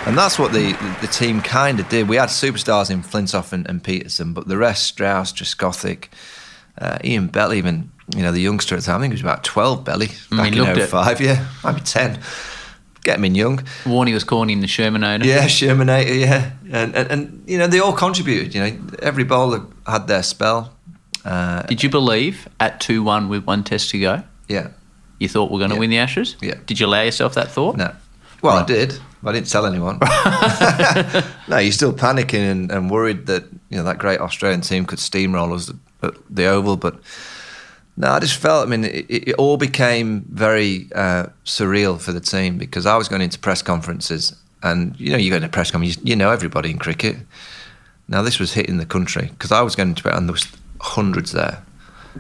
And 0.06 0.18
that's 0.18 0.40
what 0.40 0.52
the 0.52 0.74
the 1.02 1.08
team 1.08 1.42
kind 1.42 1.80
of 1.80 1.88
did. 1.90 2.08
We 2.10 2.16
had 2.18 2.30
superstars 2.30 2.90
in 2.90 3.04
Flintoff 3.04 3.54
and, 3.54 3.68
and 3.70 3.84
Pietersen, 3.84 4.34
but 4.34 4.48
the 4.48 4.58
rest, 4.58 4.84
Strauss, 4.88 5.32
Trescothick, 5.32 6.06
uh, 6.80 6.98
Ian 7.04 7.28
Bell, 7.28 7.54
even, 7.54 7.92
you 8.16 8.24
know, 8.24 8.32
the 8.32 8.42
youngster 8.42 8.76
at 8.76 8.82
the 8.82 8.86
time, 8.88 8.98
I 8.98 9.02
think 9.02 9.12
he 9.14 9.16
was 9.16 9.22
about 9.22 9.44
12 9.44 9.84
Belly 9.86 10.10
I 10.32 10.38
back 10.38 10.52
mean, 10.52 10.64
looked 10.64 10.78
in 10.78 10.84
at- 10.84 10.90
05, 10.90 11.22
yeah, 11.22 11.48
maybe 11.64 11.82
10. 11.82 12.20
Get 13.04 13.18
him 13.18 13.26
in 13.26 13.34
young. 13.36 13.58
Warney 13.84 14.14
was 14.14 14.24
calling 14.24 14.50
him 14.52 14.62
the 14.62 14.68
Shermanator. 14.68 15.24
Yeah, 15.26 15.46
Shermanator, 15.48 16.20
yeah. 16.20 16.52
And, 16.72 16.96
and, 16.96 17.12
and, 17.12 17.44
you 17.48 17.58
know, 17.58 17.66
they 17.68 17.80
all 17.80 17.94
contributed, 17.94 18.54
you 18.54 18.62
know, 18.62 18.80
every 19.02 19.24
bowler 19.24 19.66
had 19.88 20.06
their 20.08 20.22
spell. 20.24 20.72
Uh, 21.26 21.62
Did 21.64 21.84
you 21.84 21.90
believe 21.90 22.48
at 22.60 22.80
2 22.80 23.04
1 23.04 23.30
with 23.30 23.46
one 23.46 23.64
test 23.64 23.90
to 23.92 24.00
go, 24.00 24.24
yeah, 24.48 24.70
you 25.20 25.28
thought 25.28 25.52
we're 25.52 25.60
going 25.60 25.70
to 25.70 25.76
Yeah. 25.76 25.80
win 25.80 25.90
the 25.92 25.98
Ashes? 26.00 26.36
Yeah. 26.42 26.56
Did 26.66 26.80
you 26.80 26.88
allow 26.88 27.02
yourself 27.04 27.34
that 27.36 27.52
thought? 27.52 27.78
no. 27.78 27.94
Well, 28.42 28.58
I 28.58 28.66
did. 28.66 28.98
but 29.22 29.30
I 29.30 29.34
didn't 29.34 29.50
tell 29.52 29.68
anyone. 29.68 30.00
no, 31.48 31.58
you're 31.60 31.72
still 31.72 31.94
panicking 31.94 32.52
and, 32.52 32.72
and 32.72 32.90
worried 32.90 33.28
that 33.28 33.44
you 33.70 33.78
know 33.78 33.84
that 33.84 34.00
great 34.00 34.20
Australian 34.20 34.62
team 34.62 34.86
could 34.86 34.98
steamroll 34.98 35.54
us 35.54 35.72
at 36.02 36.14
the 36.28 36.46
Oval. 36.48 36.76
But 36.76 36.96
no, 37.98 38.10
I 38.10 38.20
just 38.20 38.38
felt. 38.38 38.66
I 38.66 38.70
mean, 38.72 38.86
it, 38.86 39.06
it 39.10 39.34
all 39.36 39.58
became 39.58 40.26
very 40.32 40.88
uh, 40.96 41.28
surreal 41.46 42.00
for 42.02 42.14
the 42.14 42.20
team 42.20 42.58
because 42.58 42.88
I 42.88 42.98
was 42.98 43.08
going 43.08 43.22
into 43.22 43.38
press 43.38 43.62
conferences, 43.62 44.36
and 44.64 45.00
you 45.00 45.12
know, 45.12 45.18
you 45.18 45.30
go 45.30 45.36
into 45.36 45.50
press 45.50 45.70
conference, 45.70 45.98
you, 45.98 46.04
you 46.06 46.16
know 46.16 46.32
everybody 46.32 46.72
in 46.72 46.80
cricket. 46.80 47.18
Now 48.08 48.24
this 48.24 48.40
was 48.40 48.54
hitting 48.54 48.78
the 48.78 48.88
country 48.88 49.28
because 49.28 49.52
I 49.52 49.62
was 49.62 49.76
going 49.76 49.94
to, 49.94 50.18
and 50.18 50.28
there 50.28 50.34
was 50.34 50.48
hundreds 50.82 51.32
there. 51.32 51.64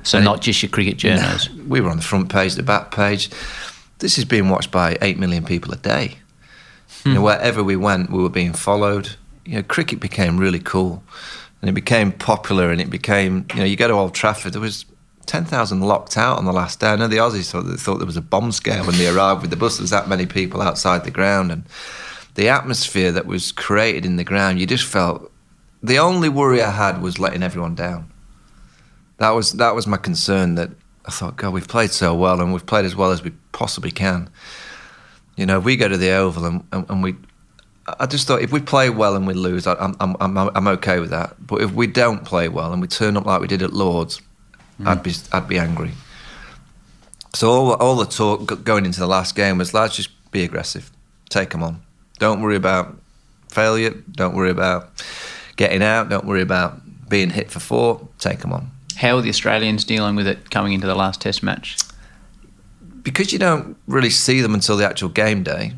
So 0.04 0.17
And 0.17 0.26
it- 0.26 0.30
not 0.30 0.41
just 0.41 0.62
your 0.63 0.69
cricket 0.69 0.97
journos. 0.97 1.54
No, 1.54 1.63
we 1.67 1.82
were 1.82 1.89
on 1.89 1.97
the 1.97 2.04
front 2.04 2.30
page, 2.30 2.56
the 2.56 2.63
back 2.63 2.91
page. 2.91 3.30
This 4.00 4.17
is 4.17 4.26
being 4.26 4.50
watched 4.50 4.71
by 4.71 4.97
eight 5.02 5.19
million 5.19 5.43
people 5.43 5.74
a 5.74 5.78
day. 5.78 6.17
You 7.06 7.13
know, 7.13 7.19
hmm. 7.19 7.26
wherever 7.26 7.63
we 7.63 7.76
went, 7.76 8.12
we 8.12 8.21
were 8.21 8.30
being 8.30 8.54
followed. 8.54 9.10
You 9.45 9.56
know, 9.56 9.63
cricket 9.63 10.00
became 10.00 10.38
really 10.38 10.60
cool, 10.60 11.04
and 11.62 11.69
it 11.69 11.74
became 11.74 12.12
popular, 12.12 12.71
and 12.71 12.80
it 12.80 12.89
became. 12.89 13.45
You 13.54 13.60
know, 13.60 13.65
you 13.65 13.76
go 13.76 13.88
to 13.88 13.93
Old 13.93 14.13
Trafford, 14.13 14.54
there 14.54 14.62
was 14.62 14.86
ten 15.26 15.45
thousand 15.45 15.82
locked 15.82 16.17
out 16.17 16.38
on 16.38 16.45
the 16.45 16.54
last 16.54 16.80
day. 16.80 16.89
I 16.89 16.95
know 16.95 17.08
the 17.08 17.17
Aussies 17.17 17.50
thought 17.50 17.63
they 17.63 17.76
thought 17.76 17.97
there 17.97 18.06
was 18.06 18.17
a 18.17 18.21
bomb 18.21 18.52
scare 18.52 18.84
when 18.84 18.97
they 18.97 19.08
arrived 19.08 19.41
with 19.41 19.50
the 19.50 19.58
bus. 19.58 19.78
There 19.78 19.84
was 19.84 19.89
that 19.89 20.08
many 20.08 20.26
people 20.26 20.62
outside 20.62 21.04
the 21.04 21.12
ground, 21.12 21.52
and 21.52 21.63
the 22.36 22.50
atmosphere 22.50 23.12
that 23.12 23.26
was 23.26 23.52
created 23.52 24.06
in 24.06 24.15
the 24.17 24.24
ground. 24.24 24.60
You 24.60 24.67
just 24.67 24.86
felt. 24.86 25.32
The 25.84 25.97
only 25.97 26.30
worry 26.30 26.62
I 26.62 26.69
had 26.69 27.02
was 27.02 27.17
letting 27.17 27.41
everyone 27.41 27.74
down 27.74 28.11
that 29.22 29.30
was 29.32 29.54
that 29.54 29.76
was 29.76 29.86
my 29.86 29.98
concern. 29.98 30.56
That 30.56 30.72
I 31.06 31.12
thought, 31.12 31.38
God, 31.38 31.54
we've 31.54 31.68
played 31.68 31.92
so 31.92 32.16
well, 32.16 32.42
and 32.42 32.52
we've 32.52 32.66
played 32.66 32.86
as 32.86 32.96
well 32.96 33.12
as 33.12 33.24
we 33.24 33.32
possibly 33.52 33.92
can. 33.92 34.30
You 35.38 35.46
know, 35.46 35.60
if 35.60 35.64
we 35.64 35.76
go 35.78 35.88
to 35.88 35.98
the 35.98 36.12
Oval 36.12 36.46
and, 36.46 36.64
and, 36.72 36.90
and 36.90 37.04
we, 37.04 37.16
I 38.00 38.06
just 38.08 38.28
thought 38.28 38.42
if 38.42 38.52
we 38.52 38.60
play 38.60 38.90
well 38.90 39.16
and 39.16 39.28
we 39.28 39.36
lose, 39.36 39.68
I- 39.68 39.76
I'm 39.76 39.96
I'm 40.00 40.16
I'm 40.20 40.38
I'm 40.38 40.68
okay 40.80 41.00
with 41.00 41.12
that. 41.12 41.36
But 41.46 41.62
if 41.62 41.72
we 41.72 41.86
don't 41.86 42.26
play 42.26 42.50
well 42.50 42.74
and 42.74 42.82
we 42.82 42.88
turn 42.88 43.16
up 43.16 43.26
like 43.26 43.42
we 43.42 43.48
did 43.48 43.62
at 43.62 43.74
Lords, 43.74 44.22
hmm. 44.78 44.88
I'd 44.88 45.04
be 45.04 45.14
I'd 45.32 45.48
be 45.48 45.60
angry. 45.60 45.92
So 47.36 47.50
all 47.50 47.74
all 47.74 47.96
the 47.96 48.06
talk 48.06 48.64
going 48.64 48.86
into 48.86 49.00
the 49.00 49.08
last 49.08 49.36
game 49.36 49.60
was, 49.60 49.74
let's 49.74 49.96
just 49.96 50.10
be 50.32 50.44
aggressive, 50.44 50.90
take 51.30 51.52
them 51.52 51.62
on. 51.62 51.82
Don't 52.18 52.42
worry 52.42 52.56
about 52.56 52.98
failure. 53.50 53.92
Don't 54.12 54.36
worry 54.36 54.50
about 54.50 54.90
getting 55.58 55.84
out. 55.84 56.10
Don't 56.10 56.26
worry 56.26 56.42
about 56.42 56.82
being 57.08 57.30
hit 57.30 57.52
for 57.52 57.60
four. 57.60 58.08
Take 58.18 58.40
them 58.40 58.52
on. 58.54 58.72
How 59.02 59.18
are 59.18 59.22
the 59.22 59.30
Australians 59.30 59.84
dealing 59.84 60.16
with 60.16 60.28
it 60.28 60.50
coming 60.52 60.74
into 60.74 60.88
the 60.88 60.96
last 60.96 61.22
test 61.22 61.44
match? 61.44 61.78
because 63.04 63.34
you 63.34 63.40
don't 63.40 63.78
really 63.88 64.10
see 64.10 64.42
them 64.42 64.54
until 64.54 64.78
the 64.78 64.86
actual 64.86 65.10
game 65.10 65.44
day, 65.44 65.74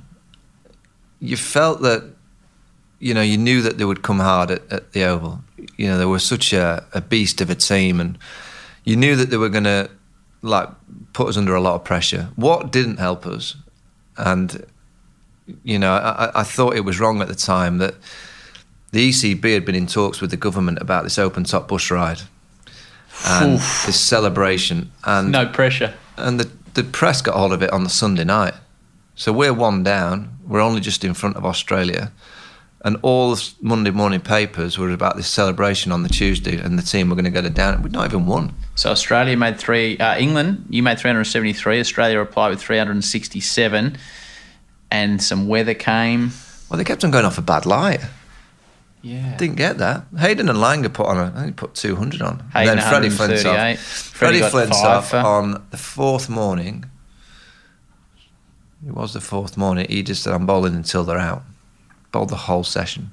you 1.20 1.38
felt 1.38 1.82
that, 1.82 2.04
you 3.00 3.14
know, 3.14 3.22
you 3.22 3.38
knew 3.38 3.62
that 3.62 3.78
they 3.78 3.86
would 3.86 4.02
come 4.02 4.20
hard 4.20 4.52
at, 4.52 4.72
at 4.72 4.92
the 4.94 5.04
Oval. 5.04 5.42
You 5.78 5.88
know, 5.88 5.98
they 5.98 6.06
were 6.06 6.20
such 6.20 6.54
a, 6.54 6.86
a 6.94 7.02
beast 7.02 7.42
of 7.42 7.50
a 7.50 7.56
team, 7.56 8.00
and 8.00 8.18
you 8.84 8.96
knew 8.96 9.16
that 9.16 9.30
they 9.30 9.38
were 9.38 9.50
going 9.50 9.64
to, 9.64 9.90
like, 10.42 10.70
put 11.14 11.30
us 11.30 11.38
under 11.38 11.56
a 11.56 11.62
lot 11.62 11.76
of 11.76 11.84
pressure. 11.84 12.30
What 12.36 12.72
didn't 12.72 12.98
help 12.98 13.26
us, 13.26 13.56
and, 14.18 14.66
you 15.64 15.80
know, 15.80 15.94
I, 15.94 16.42
I- 16.42 16.44
thought 16.44 16.76
it 16.76 16.82
was 16.86 17.00
wrong 17.00 17.22
at 17.22 17.28
the 17.28 17.36
time 17.36 17.78
that 17.78 17.96
the 18.92 19.10
ECB 19.10 19.54
had 19.54 19.66
been 19.66 19.76
in 19.76 19.88
talks 19.88 20.22
with 20.22 20.30
the 20.30 20.38
government 20.38 20.80
about 20.82 21.04
this 21.04 21.18
open 21.18 21.46
top 21.46 21.68
bus 21.68 21.90
ride 21.90 22.22
and 23.26 23.56
Oof. 23.56 23.84
this 23.86 24.00
celebration. 24.00 24.92
And 25.04 25.32
No 25.32 25.46
pressure. 25.48 25.94
and 26.18 26.40
the, 26.40 26.50
the 26.74 26.84
press 26.84 27.22
got 27.22 27.36
hold 27.36 27.54
of 27.54 27.62
it 27.64 27.72
on 27.72 27.84
the 27.84 27.90
Sunday 27.90 28.24
night. 28.24 28.54
So 29.16 29.32
we're 29.32 29.54
one 29.54 29.84
down. 29.84 30.38
We're 30.48 30.62
only 30.62 30.82
just 30.82 31.04
in 31.04 31.14
front 31.14 31.36
of 31.38 31.46
Australia. 31.46 32.12
And 32.86 32.98
all 33.02 33.34
the 33.34 33.50
Monday 33.62 33.92
morning 33.92 34.20
papers 34.20 34.78
were 34.78 34.90
about 34.92 35.16
this 35.16 35.28
celebration 35.28 35.94
on 35.94 36.04
the 36.04 36.10
Tuesday, 36.10 36.58
and 36.58 36.78
the 36.78 36.84
team 36.84 37.10
were 37.10 37.16
going 37.16 37.24
to 37.24 37.32
go 37.32 37.42
to 37.42 37.50
down. 37.50 37.82
We'd 37.82 37.94
not 37.94 38.06
even 38.08 38.26
won. 38.26 38.54
So 38.76 38.92
Australia 38.92 39.38
made 39.38 39.58
three. 39.58 39.98
Uh, 39.98 40.18
England, 40.18 40.66
you 40.70 40.84
made 40.84 41.00
373. 41.00 41.80
Australia 41.80 42.20
replied 42.20 42.50
with 42.50 42.60
367, 42.62 43.98
and 44.92 45.24
some 45.24 45.48
weather 45.48 45.74
came. 45.74 46.32
Well, 46.70 46.78
they 46.78 46.84
kept 46.84 47.06
on 47.06 47.12
going 47.12 47.24
off 47.24 47.38
a 47.38 47.42
bad 47.42 47.66
light. 47.66 48.02
Yeah. 49.06 49.36
Didn't 49.38 49.58
get 49.58 49.78
that. 49.80 50.06
Hayden 50.18 50.48
and 50.50 50.58
Langer 50.58 50.92
put 50.92 51.06
on 51.08 51.18
a, 51.18 51.26
I 51.36 51.42
think 51.42 51.46
he 51.48 51.52
put 51.52 51.76
200 51.76 52.22
on. 52.22 52.40
Hayden 52.54 52.70
and 52.70 52.80
then 52.80 52.90
Freddie 52.90 53.10
Flintoff. 53.10 53.78
Freddie 53.78 54.40
Freddie 54.40 54.72
Flintoff 54.72 55.10
for- 55.10 55.18
on 55.18 55.62
the 55.72 55.78
fourth 55.78 56.30
morning. 56.30 56.86
It 58.86 58.94
was 58.94 59.14
the 59.14 59.22
fourth 59.22 59.58
morning. 59.58 59.86
He 59.90 60.04
just 60.04 60.24
said, 60.24 60.34
I'm 60.34 60.46
bowling 60.46 60.74
until 60.76 61.04
they're 61.04 61.18
out. 61.20 61.44
Bowled 62.12 62.30
the 62.30 62.36
whole 62.36 62.64
session. 62.64 63.12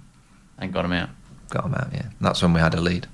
and 0.59 0.72
got 0.72 0.85
him 0.85 0.92
out. 0.92 1.11
Got 1.48 1.64
them 1.64 1.74
out, 1.74 1.88
yeah. 1.92 2.03
And 2.03 2.12
that's 2.20 2.42
when 2.42 2.53
we 2.53 2.61
had 2.61 2.74
a 2.74 2.81
lead. 2.81 3.07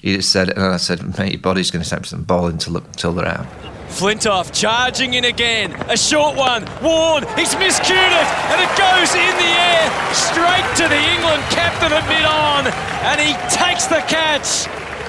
He 0.00 0.14
just 0.16 0.30
said, 0.30 0.50
and 0.50 0.60
I 0.62 0.76
said, 0.76 1.18
mate, 1.18 1.32
your 1.32 1.40
body's 1.40 1.70
going 1.70 1.82
to 1.82 1.86
step 1.86 2.06
some 2.06 2.22
bowling 2.24 2.52
until, 2.54 2.76
until 2.76 3.12
they're 3.12 3.26
out. 3.26 3.46
Flintoff 3.90 4.52
charging 4.52 5.14
in 5.14 5.24
again. 5.24 5.72
A 5.90 5.96
short 5.96 6.36
one. 6.36 6.64
Warren, 6.82 7.24
he's 7.36 7.54
miscued 7.56 8.12
it, 8.14 8.28
and 8.48 8.60
it 8.62 8.72
goes 8.78 9.14
in 9.14 9.34
the 9.36 9.52
air 9.58 10.14
straight 10.14 10.66
to 10.76 10.88
the 10.88 11.00
England 11.14 11.42
captain 11.50 11.92
at 11.92 12.06
mid 12.08 12.24
on, 12.24 12.66
and 13.04 13.20
he 13.20 13.34
takes 13.54 13.86
the 13.86 14.00
catch. 14.08 14.66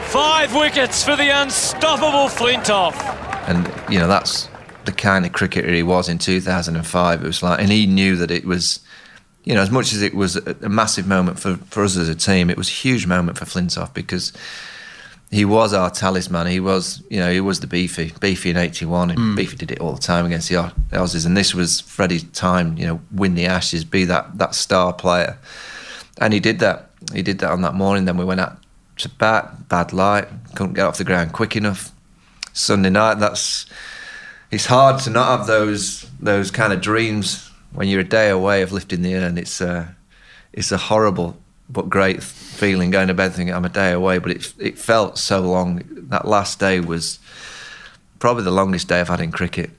Five 0.10 0.54
wickets 0.54 1.04
for 1.04 1.16
the 1.16 1.30
unstoppable 1.30 2.28
Flintoff. 2.28 2.96
And 3.48 3.72
you 3.92 3.98
know 3.98 4.08
that's 4.08 4.50
the 4.86 4.92
kind 4.92 5.26
of 5.26 5.32
cricketer 5.32 5.72
he 5.72 5.84
was 5.84 6.10
in 6.10 6.18
2005. 6.18 7.24
It 7.24 7.26
was 7.26 7.44
like, 7.44 7.60
and 7.60 7.72
he 7.72 7.86
knew 7.86 8.16
that 8.18 8.32
it 8.32 8.46
was, 8.46 8.80
you 9.44 9.54
know, 9.54 9.62
as 9.62 9.72
much 9.72 9.94
as 9.94 10.02
it 10.02 10.14
was 10.14 10.36
a, 10.36 10.70
massive 10.70 11.08
moment 11.08 11.40
for, 11.40 11.58
for 11.70 11.84
us 11.84 11.96
as 11.98 12.10
a 12.10 12.16
team, 12.16 12.50
it 12.50 12.58
was 12.58 12.68
a 12.68 12.74
huge 12.74 13.06
moment 13.06 13.38
for 13.38 13.46
Flintoff 13.46 13.94
because 13.94 14.34
he 15.32 15.46
was 15.46 15.74
our 15.74 15.90
talisman. 15.90 16.48
He 16.48 16.60
was, 16.60 17.02
you 17.10 17.18
know, 17.18 17.32
he 17.32 17.40
was 17.40 17.62
the 17.62 17.68
beefy, 17.68 18.12
beefy 18.20 18.50
in 18.50 18.58
'81, 18.58 19.12
and 19.12 19.20
mm. 19.20 19.36
beefy 19.38 19.56
did 19.56 19.72
it 19.72 19.80
all 19.80 19.94
the 19.94 20.02
time 20.02 20.26
against 20.26 20.50
the 20.50 20.56
Aussies. 20.92 21.26
And 21.26 21.38
this 21.38 21.56
was 21.56 21.80
Freddie's 21.80 22.24
time, 22.24 22.78
you 22.78 22.86
know, 22.86 23.00
win 23.14 23.36
the 23.36 23.46
Ashes, 23.46 23.86
be 23.86 24.04
that 24.06 24.38
that 24.38 24.54
star 24.54 24.92
player, 24.92 25.38
and 26.20 26.34
he 26.34 26.42
did 26.42 26.60
that. 26.60 26.90
He 27.14 27.22
did 27.24 27.40
that 27.40 27.52
on 27.52 27.62
that 27.62 27.76
morning. 27.76 28.04
Then 28.04 28.18
we 28.18 28.26
went 28.26 28.42
out 28.42 28.58
to 28.98 29.10
bat, 29.10 29.70
bad 29.70 29.94
light, 29.94 30.28
couldn't 30.54 30.74
get 30.74 30.86
off 30.86 30.98
the 30.98 31.06
ground 31.06 31.32
quick 31.32 31.56
enough. 31.56 31.92
Sunday 32.52 32.90
night, 32.90 33.16
that's 33.16 33.66
it's 34.52 34.66
hard 34.66 35.02
to 35.04 35.10
not 35.10 35.38
have 35.38 35.48
those 35.48 36.10
those 36.20 36.52
kind 36.52 36.74
of 36.74 36.82
dreams 36.82 37.50
when 37.72 37.88
you're 37.88 38.02
a 38.02 38.04
day 38.04 38.30
away 38.30 38.64
of 38.64 38.74
lifting 38.74 39.02
the 39.02 39.16
urn. 39.16 39.38
It's 39.38 39.62
a 39.62 39.96
it's 40.52 40.74
a 40.74 40.78
horrible 40.78 41.41
but 41.72 41.90
great 41.90 42.22
feeling 42.22 42.92
going 42.92 43.08
to 43.08 43.14
bed 43.14 43.34
thinking 43.34 43.54
I'm 43.54 43.66
a 43.66 43.70
day 43.70 43.92
away. 43.92 44.18
But 44.20 44.32
it 44.32 44.54
it 44.60 44.78
felt 44.78 45.18
so 45.18 45.42
long. 45.42 45.84
That 46.10 46.28
last 46.28 46.60
day 46.60 46.80
was 46.80 47.20
probably 48.20 48.44
the 48.44 48.52
longest 48.52 48.88
day 48.88 49.00
I've 49.00 49.08
had 49.08 49.22
in 49.22 49.32
cricket 49.32 49.72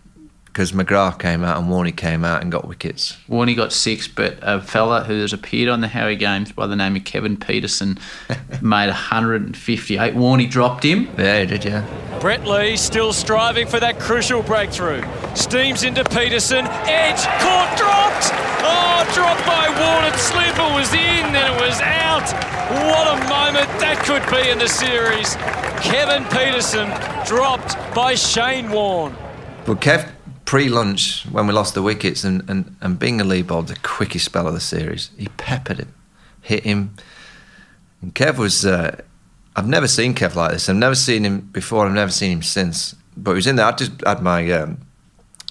because 0.52 0.72
McGrath 0.72 1.18
came 1.18 1.42
out 1.42 1.56
and 1.56 1.68
Warney 1.68 1.96
came 1.96 2.26
out 2.26 2.42
and 2.42 2.52
got 2.52 2.68
wickets. 2.68 3.16
Warney 3.26 3.56
got 3.56 3.72
six, 3.72 4.06
but 4.06 4.36
a 4.42 4.60
fella 4.60 5.02
who 5.04 5.18
has 5.22 5.32
appeared 5.32 5.70
on 5.70 5.80
the 5.80 5.88
Howie 5.88 6.14
Games 6.14 6.52
by 6.52 6.66
the 6.66 6.76
name 6.76 6.94
of 6.94 7.04
Kevin 7.04 7.38
Pietersen 7.38 7.98
made 8.62 8.88
158. 8.88 10.14
Warney 10.14 10.50
dropped 10.50 10.84
him. 10.84 11.08
Yeah, 11.16 11.40
he 11.40 11.46
did. 11.46 11.64
Yeah. 11.64 12.18
Brett 12.20 12.46
Lee 12.46 12.76
still 12.76 13.14
striving 13.14 13.66
for 13.66 13.80
that 13.80 13.98
crucial 13.98 14.42
breakthrough. 14.42 15.02
Steams 15.34 15.84
into 15.84 16.04
Pietersen. 16.04 16.66
Edge 16.86 17.22
caught, 17.40 17.72
dropped. 17.78 18.28
Oh, 18.60 19.10
dropped 19.14 19.46
by 19.46 19.68
Warren. 19.80 20.12
Slipper 20.18 20.74
was 20.74 20.92
in, 20.92 21.32
then 21.32 21.50
it 21.50 21.60
was 21.62 21.80
out. 21.80 22.30
What 22.70 23.08
a 23.08 23.16
moment 23.26 23.68
that 23.80 24.02
could 24.04 24.22
be 24.30 24.50
in 24.50 24.58
the 24.58 24.68
series. 24.68 25.34
Kevin 25.82 26.24
Pietersen 26.24 26.92
dropped 27.26 27.74
by 27.94 28.14
Shane 28.14 28.70
Warne. 28.70 29.16
But 29.64 29.80
Kev, 29.80 30.10
pre-lunch, 30.44 31.24
when 31.30 31.46
we 31.46 31.52
lost 31.52 31.74
the 31.74 31.82
wickets, 31.82 32.24
and, 32.24 32.48
and, 32.48 32.76
and 32.80 32.98
Binga 32.98 33.46
bowled 33.46 33.68
the 33.68 33.76
quickest 33.76 34.24
spell 34.24 34.46
of 34.46 34.54
the 34.54 34.60
series, 34.60 35.10
he 35.16 35.28
peppered 35.36 35.78
him, 35.78 35.94
hit 36.40 36.64
him. 36.64 36.94
And 38.00 38.14
Kev 38.14 38.38
was, 38.38 38.66
uh, 38.66 39.00
I've 39.56 39.68
never 39.68 39.88
seen 39.88 40.14
Kev 40.14 40.34
like 40.34 40.52
this. 40.52 40.68
I've 40.68 40.76
never 40.76 40.94
seen 40.94 41.24
him 41.24 41.40
before, 41.40 41.86
I've 41.86 41.92
never 41.92 42.10
seen 42.10 42.32
him 42.32 42.42
since. 42.42 42.94
But 43.16 43.32
he 43.32 43.36
was 43.36 43.46
in 43.46 43.56
there, 43.56 43.66
I 43.66 43.72
just 43.72 43.92
had 44.04 44.22
my 44.22 44.50
um, 44.52 44.78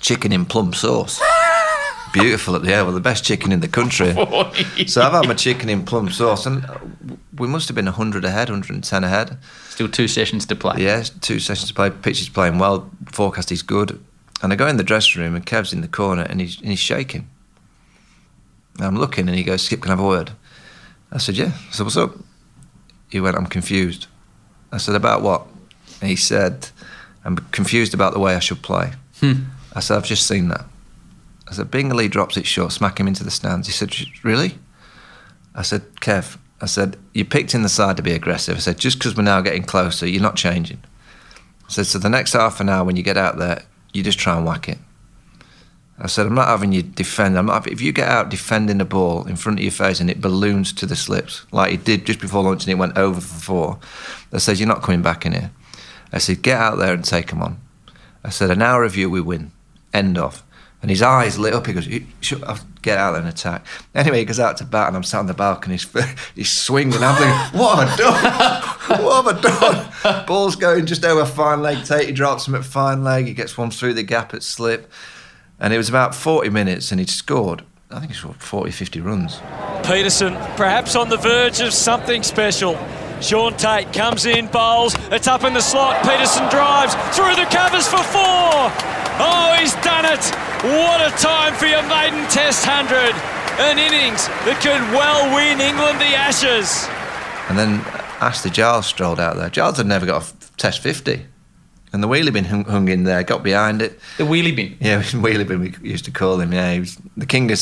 chicken 0.01 0.32
in 0.32 0.45
plum 0.45 0.73
sauce. 0.73 1.21
Beautiful 2.13 2.58
at 2.58 2.63
the 2.63 2.73
air, 2.73 2.84
well, 2.84 2.93
the 2.93 2.99
best 2.99 3.23
chicken 3.23 3.54
in 3.54 3.62
the 3.62 3.69
country. 3.69 4.13
so 4.88 5.01
I've 5.01 5.13
had 5.13 5.27
my 5.27 5.34
chicken 5.34 5.69
in 5.69 5.86
plum 5.86 6.10
sauce, 6.10 6.45
and 6.45 6.65
we 7.38 7.47
must 7.47 7.69
have 7.69 7.75
been 7.75 7.86
100 7.86 8.25
ahead, 8.25 8.49
110 8.49 9.04
ahead. 9.04 9.38
Still 9.69 9.88
two 9.88 10.10
sessions 10.10 10.45
to 10.47 10.56
play. 10.56 10.84
Yeah, 10.84 11.04
two 11.21 11.39
sessions 11.39 11.69
to 11.69 11.73
play. 11.73 11.89
Pitch 11.89 12.19
is 12.19 12.27
playing 12.27 12.60
well. 12.60 12.91
Forecast 13.12 13.51
is 13.54 13.62
good. 13.62 14.04
And 14.41 14.51
I 14.51 14.56
go 14.56 14.67
in 14.67 14.77
the 14.77 14.84
dressing 14.84 15.21
room 15.21 15.36
and 15.36 15.45
Kev's 15.45 15.73
in 15.73 15.82
the 15.82 15.88
corner 15.88 16.23
and 16.23 16.41
he's, 16.41 16.60
and 16.60 16.69
he's 16.69 16.80
shaking. 16.80 17.30
And 18.77 18.86
I'm 18.86 18.97
looking 18.97 19.27
and 19.27 19.38
he 19.38 19.43
goes, 19.43 19.62
Skip, 19.62 19.82
can 19.82 19.91
I 19.91 19.93
have 19.93 20.04
a 20.04 20.08
word? 20.08 20.32
I 21.12 21.17
said, 21.17 21.38
yeah. 21.38 21.51
I 21.54 21.71
said, 21.71 21.84
what's 21.84 21.97
up? 21.97 22.15
He 23.10 23.19
went, 23.19 23.36
I'm 23.36 23.45
confused. 23.45 24.08
I 24.71 24.77
said, 24.77 24.95
about 24.95 25.21
what? 25.21 25.45
And 25.99 26.10
he 26.10 26.15
said, 26.15 26.69
I'm 27.25 27.36
confused 27.51 27.93
about 27.93 28.13
the 28.13 28.19
way 28.19 28.36
I 28.36 28.39
should 28.39 28.62
play. 28.62 28.93
Hmm. 29.19 29.43
I 29.73 29.82
said, 29.82 29.97
I've 29.97 30.06
just 30.06 30.25
seen 30.25 30.47
that. 30.47 30.65
I 31.49 31.54
said, 31.54 31.69
Binga 31.69 32.10
drops 32.10 32.38
it 32.38 32.45
short, 32.45 32.71
smack 32.71 32.99
him 32.99 33.08
into 33.08 33.25
the 33.25 33.32
stands. 33.32 33.67
He 33.67 33.73
said, 33.73 33.93
really? 34.23 34.58
I 35.54 35.63
said, 35.63 35.82
Kev, 35.95 36.38
I 36.62 36.65
said, 36.65 36.95
you 37.13 37.25
picked 37.25 37.54
in 37.54 37.63
the 37.63 37.69
side 37.69 37.97
to 37.97 38.04
be 38.04 38.13
aggressive. 38.13 38.56
I 38.56 38.60
said, 38.60 38.77
just 38.77 38.97
because 38.97 39.17
we're 39.17 39.23
now 39.23 39.41
getting 39.41 39.63
closer, 39.63 40.08
you're 40.08 40.21
not 40.21 40.38
changing. 40.38 40.82
I 41.67 41.71
said, 41.71 41.88
so 41.88 41.99
the 41.99 42.10
next 42.10 42.34
half 42.34 42.62
an 42.62 42.69
hour 42.69 42.86
when 42.86 42.95
you 42.95 43.04
get 43.04 43.17
out 43.17 43.38
there, 43.38 43.63
you 43.93 44.04
just 44.04 44.19
try 44.19 44.36
and 44.36 44.45
whack 44.45 44.69
it. 44.69 44.77
I 45.99 46.08
said, 46.08 46.25
I'm 46.25 46.34
not 46.34 46.47
having 46.47 46.71
you 46.71 46.82
defend. 46.82 47.38
I'm 47.38 47.45
not, 47.45 47.67
if 47.67 47.80
you 47.80 47.91
get 47.91 48.08
out 48.08 48.30
defending 48.30 48.80
the 48.80 48.86
ball 48.86 49.27
in 49.27 49.36
front 49.36 49.60
of 49.60 49.63
your 49.63 49.71
face 49.71 49.99
and 49.99 50.10
it 50.10 50.19
balloons 50.19 50.73
to 50.73 50.88
the 50.88 50.95
slips, 50.95 51.45
like 51.51 51.73
it 51.73 51.84
did 51.84 52.06
just 52.06 52.19
before 52.19 52.43
lunch 52.43 52.63
and 52.63 52.71
it 52.71 52.80
went 52.80 52.97
over 52.97 53.21
for 53.21 53.39
four, 53.39 53.80
I 54.34 54.39
said, 54.39 54.58
you're 54.58 54.67
not 54.67 54.82
coming 54.82 55.04
back 55.04 55.27
in 55.27 55.34
here. 55.34 55.51
I 56.12 56.17
said, 56.17 56.41
get 56.41 56.58
out 56.58 56.77
there 56.77 56.93
and 56.93 57.06
take 57.06 57.27
them 57.27 57.43
on. 57.43 57.62
I 58.23 58.30
said, 58.30 58.49
an 58.49 58.63
hour 58.63 58.84
of 58.84 58.95
you, 58.95 59.10
we 59.10 59.21
win. 59.21 59.51
End 59.93 60.17
off. 60.17 60.43
And 60.82 60.89
his 60.89 61.01
eyes 61.01 61.38
lit 61.38 61.54
up. 61.54 61.67
He 61.67 61.73
goes, 61.73 61.88
"You 61.88 62.06
should 62.21 62.43
I'll 62.43 62.60
get 62.82 62.98
out 62.98 63.15
and 63.15 63.28
attack. 63.28 63.65
Anyway, 63.94 64.20
he 64.20 64.26
goes 64.26 64.39
out 64.39 64.58
to 64.58 64.65
bat, 64.65 64.88
and 64.88 64.98
I'm 64.98 65.04
sat 65.04 65.20
on 65.20 65.28
the 65.28 65.34
balcony. 65.34 65.78
He's, 66.36 66.50
swinging. 66.52 67.02
I'm 67.02 67.15
thinking, 67.15 67.60
what 67.60 67.88
have 67.88 68.00
I 68.00 68.98
done? 68.98 69.04
what 69.04 69.26
have 69.26 69.46
I 69.46 70.02
done? 70.02 70.26
Ball's 70.26 70.56
going 70.56 70.86
just 70.86 71.06
over 71.06 71.26
fine 71.26 71.62
leg. 71.62 71.84
Tait, 71.86 72.08
he 72.08 72.12
drops 72.12 72.48
him 72.48 72.56
at 72.56 72.65
fine 72.65 73.04
leg. 73.04 73.28
He 73.28 73.34
gets 73.34 73.58
one 73.58 73.72
through 73.72 73.94
the 73.94 74.04
gap 74.04 74.34
at 74.34 74.44
slip. 74.44 74.91
And 75.60 75.74
it 75.74 75.78
was 75.78 75.89
about 75.89 76.15
40 76.15 76.50
minutes, 76.50 76.91
and 76.91 77.00
he'd 77.00 77.10
scored, 77.10 77.63
I 77.91 78.00
think 78.00 78.12
he 78.12 78.17
scored 78.17 78.38
40, 78.38 78.72
50 78.72 79.02
runs. 79.02 79.38
Pietersen 79.84 80.34
perhaps 80.56 80.96
on 80.96 81.10
the 81.10 81.17
verge 81.17 81.60
of 81.60 81.74
something 81.74 82.24
special. 82.24 82.80
Shaun 83.22 83.56
Tait 83.56 83.94
comes 83.94 84.26
in, 84.26 84.48
bowls, 84.48 84.96
it's 85.12 85.28
up 85.28 85.44
in 85.44 85.54
the 85.54 85.62
slot. 85.62 86.04
Pietersen 86.04 86.50
drives 86.50 86.96
through 87.15 87.36
the 87.36 87.46
covers 87.52 87.88
for 87.88 88.02
four. 88.02 88.72
Oh, 89.24 89.56
he's 89.60 89.76
done 89.76 90.06
it. 90.06 90.51
What 90.62 91.02
a 91.02 91.10
time 91.17 91.56
for 91.56 91.65
your 91.65 91.82
maiden 91.89 92.24
Test 92.30 92.67
100. 92.67 92.93
An 93.65 93.80
innings 93.80 94.28
that 94.45 94.62
could 94.62 94.80
well 94.93 95.34
win 95.34 95.60
England 95.60 96.00
the 96.00 96.13
Ashes. 96.13 96.88
And 97.50 97.58
then 97.58 97.82
Ashley 98.21 98.52
Giles 98.52 98.86
strolled 98.86 99.19
out 99.19 99.38
there. 99.38 99.50
Giles 99.50 99.78
had 99.78 99.88
never 99.88 100.06
got 100.06 100.21
a 100.21 100.58
Test 100.58 100.82
50. 100.82 101.26
And 101.91 102.04
the 102.04 102.08
wheelie 102.08 102.32
bin 102.32 102.45
hung, 102.45 102.65
hung 102.65 102.89
in 102.89 103.06
there, 103.06 103.24
got 103.24 103.41
behind 103.41 103.82
it. 103.82 104.00
The 104.19 104.24
wheelie 104.24 104.56
bin. 104.56 104.78
Yeah, 104.80 105.02
wheelie 105.13 105.47
bin 105.47 105.62
we 105.62 105.74
used 105.82 106.06
to 106.06 106.12
call 106.12 106.39
him. 106.39 106.54
Yeah, 106.54 106.74
he 106.74 106.82
was 106.82 106.95
the 107.17 107.26
king 107.26 107.52
of, 107.52 107.60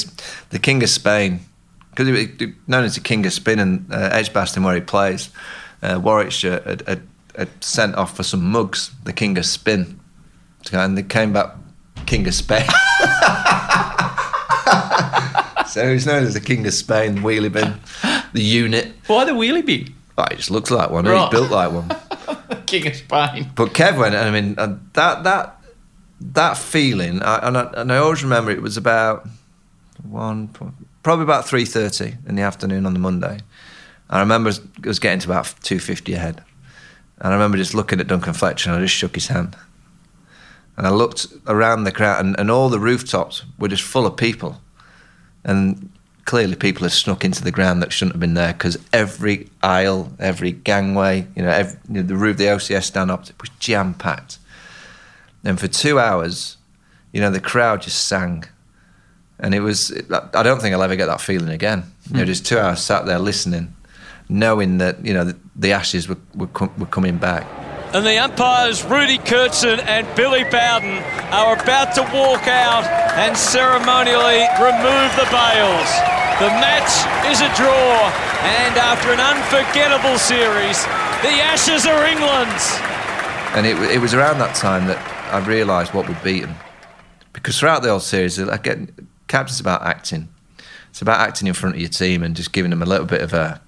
the 0.50 0.60
king 0.60 0.84
of 0.84 0.90
Spain. 0.90 1.40
Because 1.92 2.06
he 2.06 2.12
was 2.12 2.54
known 2.68 2.84
as 2.84 2.96
the 2.96 3.02
king 3.02 3.26
of 3.26 3.32
spin 3.32 3.60
and 3.60 3.94
uh, 3.94 4.10
Edgbaston 4.12 4.64
where 4.64 4.76
he 4.76 4.82
plays. 4.82 5.30
Uh, 5.82 6.02
Warwickshire 6.04 6.62
had, 6.66 6.86
had, 6.86 7.08
had 7.38 7.64
sent 7.64 7.96
off 7.96 8.18
for 8.18 8.24
some 8.24 8.44
mugs, 8.44 8.92
the 9.06 9.14
king 9.14 9.38
of 9.38 9.46
spin. 9.46 10.02
And 10.74 10.98
they 10.98 11.04
came 11.04 11.32
back 11.32 11.56
king 12.10 12.28
of 12.28 12.34
Spain. 12.34 12.66
so 15.68 15.94
he's 15.94 16.08
known 16.08 16.24
as 16.24 16.34
the 16.34 16.42
king 16.44 16.66
of 16.66 16.74
Spain, 16.74 17.16
the 17.16 17.22
wheelie 17.22 17.52
bin, 17.52 17.80
the 18.34 18.42
unit. 18.42 18.94
Why 19.06 19.26
the 19.26 19.34
wheelie 19.34 19.64
bin? 19.64 19.94
Oh, 20.18 20.26
he 20.32 20.38
just 20.38 20.50
looks 20.50 20.72
like 20.72 20.90
one. 20.90 21.06
Right. 21.06 21.22
He's 21.22 21.30
built 21.30 21.52
like 21.52 21.72
one. 21.72 21.96
King 22.66 22.88
of 22.88 22.96
Spain. 22.96 23.52
But 23.56 23.70
Kev 23.70 23.98
went. 23.98 24.16
I 24.16 24.30
mean, 24.32 24.56
uh, 24.58 24.76
that 24.94 25.24
that 25.24 25.62
that 26.20 26.58
feeling, 26.58 27.22
I, 27.22 27.48
and, 27.48 27.58
I, 27.58 27.72
and 27.78 27.94
I 27.94 27.98
always 27.98 28.22
remember 28.22 28.52
it 28.52 28.62
was 28.62 28.76
about 28.76 29.26
one, 30.04 30.50
probably 31.02 31.24
about 31.24 31.48
three 31.48 31.64
thirty 31.64 32.16
in 32.28 32.36
the 32.36 32.42
afternoon 32.42 32.86
on 32.86 32.92
the 32.94 33.00
Monday. 33.00 33.40
I 34.10 34.20
remember 34.20 34.50
it 34.50 34.86
was 34.86 35.00
getting 35.00 35.20
to 35.20 35.30
about 35.30 35.56
two 35.62 35.80
fifty 35.80 36.14
ahead, 36.14 36.44
and 37.20 37.32
I 37.32 37.34
remember 37.34 37.58
just 37.58 37.74
looking 37.74 38.02
at 38.02 38.08
Duncan 38.08 38.34
Fletcher 38.34 38.72
and 38.72 38.78
I 38.78 38.82
just 38.82 38.96
shook 38.96 39.16
his 39.16 39.28
hand. 39.28 39.56
And 40.80 40.88
I 40.88 40.92
looked 40.92 41.28
around 41.46 41.84
the 41.84 41.92
crowd, 41.92 42.26
and, 42.26 42.40
and 42.40 42.50
all 42.50 42.70
the 42.70 42.80
rooftops 42.80 43.44
were 43.58 43.68
just 43.68 43.84
full 43.84 44.06
of 44.06 44.16
people. 44.16 44.62
And 45.44 45.90
clearly, 46.24 46.56
people 46.56 46.84
had 46.84 46.94
snuck 46.94 47.26
into 47.26 47.44
the 47.44 47.52
ground 47.52 47.84
that 47.84 47.92
shouldn't 47.92 48.14
have 48.14 48.22
been 48.22 48.34
there 48.34 48.54
because 48.54 48.80
every 48.94 49.50
aisle, 49.62 50.14
every 50.20 50.54
gangway, 50.54 51.28
you 51.36 51.44
know, 51.44 51.50
every, 51.50 51.78
you 51.90 51.96
know 51.96 52.04
the 52.04 52.16
roof, 52.16 52.38
the 52.38 52.46
OCS 52.46 52.84
stand 52.84 53.12
up, 53.12 53.26
was 53.42 53.50
jam 53.60 53.94
packed. 53.94 54.38
And 55.44 55.60
for 55.60 55.68
two 55.68 56.00
hours, 56.00 56.56
you 57.12 57.20
know, 57.20 57.30
the 57.30 57.42
crowd 57.42 57.82
just 57.82 58.08
sang. 58.08 58.46
And 59.38 59.54
it 59.54 59.60
was, 59.60 59.92
I 60.34 60.44
don't 60.44 60.62
think 60.62 60.74
I'll 60.74 60.82
ever 60.82 60.96
get 60.96 61.08
that 61.08 61.20
feeling 61.20 61.50
again. 61.50 61.92
You 62.08 62.14
know, 62.14 62.20
hmm. 62.22 62.28
just 62.28 62.46
two 62.46 62.58
hours 62.58 62.80
sat 62.80 63.06
there 63.06 63.20
listening, 63.20 63.76
knowing 64.30 64.78
that, 64.78 65.06
you 65.06 65.14
know, 65.14 65.26
the, 65.26 65.38
the 65.58 65.74
ashes 65.74 66.08
were, 66.08 66.18
were, 66.36 66.48
com- 66.48 66.74
were 66.78 66.86
coming 66.86 67.18
back. 67.18 67.46
And 67.92 68.06
the 68.06 68.20
umpires, 68.20 68.86
Rudi 68.86 69.18
Koertzen 69.18 69.80
and 69.80 70.06
Billy 70.16 70.44
Bowden, 70.44 71.02
are 71.34 71.58
about 71.58 71.96
to 71.96 72.02
walk 72.14 72.48
out 72.48 72.86
and 73.18 73.36
ceremonially 73.36 74.46
remove 74.62 75.10
the 75.18 75.26
bails. 75.34 75.90
The 76.38 76.54
match 76.62 76.94
is 77.26 77.42
a 77.42 77.50
draw, 77.58 78.14
and 78.46 78.78
after 78.78 79.12
an 79.12 79.20
unforgettable 79.20 80.20
series, 80.20 80.84
the 81.26 81.42
Ashes 81.42 81.88
are 81.88 82.06
England's. 82.06 82.78
And 83.58 83.66
it, 83.66 83.76
it 83.92 84.00
was 84.00 84.14
around 84.14 84.38
that 84.38 84.56
time 84.56 84.86
that 84.86 85.34
I 85.34 85.40
realised 85.40 85.92
what 85.92 86.08
we'd 86.08 86.22
beaten. 86.22 86.54
Because 87.34 87.60
throughout 87.60 87.82
the 87.82 87.90
whole 87.90 88.00
series, 88.00 88.38
get 88.38 88.92
captain's 89.28 89.60
about 89.60 89.82
acting. 89.82 90.30
It's 90.92 91.02
about 91.02 91.22
acting 91.22 91.48
in 91.48 91.56
front 91.56 91.76
of 91.76 91.82
your 91.82 91.90
team 91.90 92.22
and 92.22 92.36
just 92.36 92.54
giving 92.54 92.70
them 92.70 92.84
a 92.84 92.86
little 92.86 93.08
bit 93.08 93.22
of 93.22 93.34
a 93.34 93.60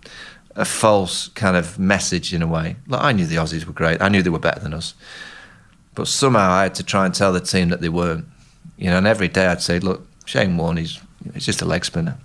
a 0.56 0.66
false 0.66 1.30
kind 1.30 1.56
of 1.56 1.80
message 1.80 2.34
in 2.34 2.42
a 2.42 2.48
way. 2.48 2.76
Like 2.88 3.04
I 3.04 3.12
knew 3.12 3.26
the 3.26 3.38
Aussies 3.38 3.66
were 3.66 3.74
great. 3.74 4.02
I 4.02 4.10
knew 4.10 4.22
they 4.22 4.30
were 4.30 4.40
better 4.40 4.60
than 4.60 4.74
us. 4.74 4.94
But 5.96 6.08
somehow 6.08 6.52
I 6.52 6.64
had 6.64 6.76
to 6.76 6.84
try 6.84 7.06
and 7.06 7.14
tell 7.14 7.34
the 7.34 7.42
team 7.42 7.70
that 7.70 7.82
they 7.82 7.90
weren't. 7.90 8.26
You 8.78 8.90
know, 8.90 8.98
and 8.98 9.08
every 9.08 9.28
day 9.28 9.48
I'd 9.48 9.62
say, 9.62 9.80
look, 9.80 10.08
Shane 10.26 10.58
Warne, 10.58 10.78
he's, 10.78 11.00
he's 11.34 11.46
just 11.46 11.62
a 11.62 11.66
leg 11.66 11.86
spinner. 11.86 12.18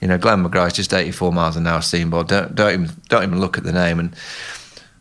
You 0.00 0.08
know, 0.08 0.18
Glenn 0.18 0.44
McGrath's 0.44 0.74
just 0.74 0.92
84 0.92 1.32
miles 1.32 1.56
an 1.56 1.66
hour 1.66 1.80
seam 1.80 2.10
ball. 2.10 2.24
Don't, 2.24 2.54
don't, 2.54 2.72
even, 2.72 2.90
don't 3.08 3.22
even 3.22 3.40
look 3.40 3.56
at 3.56 3.64
the 3.64 3.72
name. 3.72 4.00
And 4.00 4.14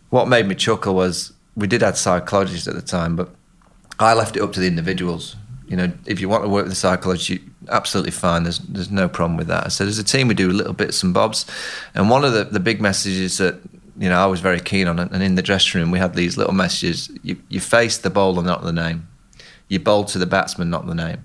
what 0.09 0.27
made 0.27 0.45
me 0.45 0.55
chuckle 0.55 0.93
was 0.93 1.33
we 1.55 1.67
did 1.67 1.81
have 1.81 1.97
psychologists 1.97 2.67
at 2.67 2.75
the 2.75 2.81
time, 2.81 3.15
but 3.15 3.29
I 3.99 4.13
left 4.13 4.35
it 4.35 4.41
up 4.41 4.53
to 4.53 4.59
the 4.59 4.67
individuals. 4.67 5.35
You 5.67 5.77
know, 5.77 5.91
if 6.05 6.19
you 6.19 6.29
want 6.29 6.43
to 6.43 6.49
work 6.49 6.65
with 6.65 6.73
a 6.73 6.75
psychologist, 6.75 7.41
absolutely 7.69 8.11
fine. 8.11 8.43
There's 8.43 8.59
there's 8.59 8.91
no 8.91 9.07
problem 9.07 9.37
with 9.37 9.47
that. 9.47 9.71
So 9.71 9.85
as 9.85 9.99
a 9.99 10.03
team, 10.03 10.27
we 10.27 10.33
do 10.33 10.49
little 10.49 10.73
bits 10.73 11.03
and 11.03 11.13
bobs, 11.13 11.45
and 11.93 12.09
one 12.09 12.23
of 12.23 12.33
the, 12.33 12.45
the 12.45 12.59
big 12.59 12.81
messages 12.81 13.37
that 13.37 13.59
you 13.97 14.09
know 14.09 14.21
I 14.21 14.25
was 14.25 14.39
very 14.39 14.59
keen 14.59 14.87
on, 14.87 14.99
and 14.99 15.23
in 15.23 15.35
the 15.35 15.41
dressing 15.41 15.79
room 15.79 15.91
we 15.91 15.99
had 15.99 16.15
these 16.15 16.37
little 16.37 16.53
messages: 16.53 17.09
you 17.23 17.37
you 17.49 17.59
face 17.59 17.97
the 17.97 18.09
bowler, 18.09 18.43
not 18.43 18.63
the 18.63 18.73
name. 18.73 19.07
You 19.67 19.79
bowl 19.79 20.03
to 20.05 20.19
the 20.19 20.25
batsman, 20.25 20.69
not 20.69 20.85
the 20.85 20.95
name. 20.95 21.23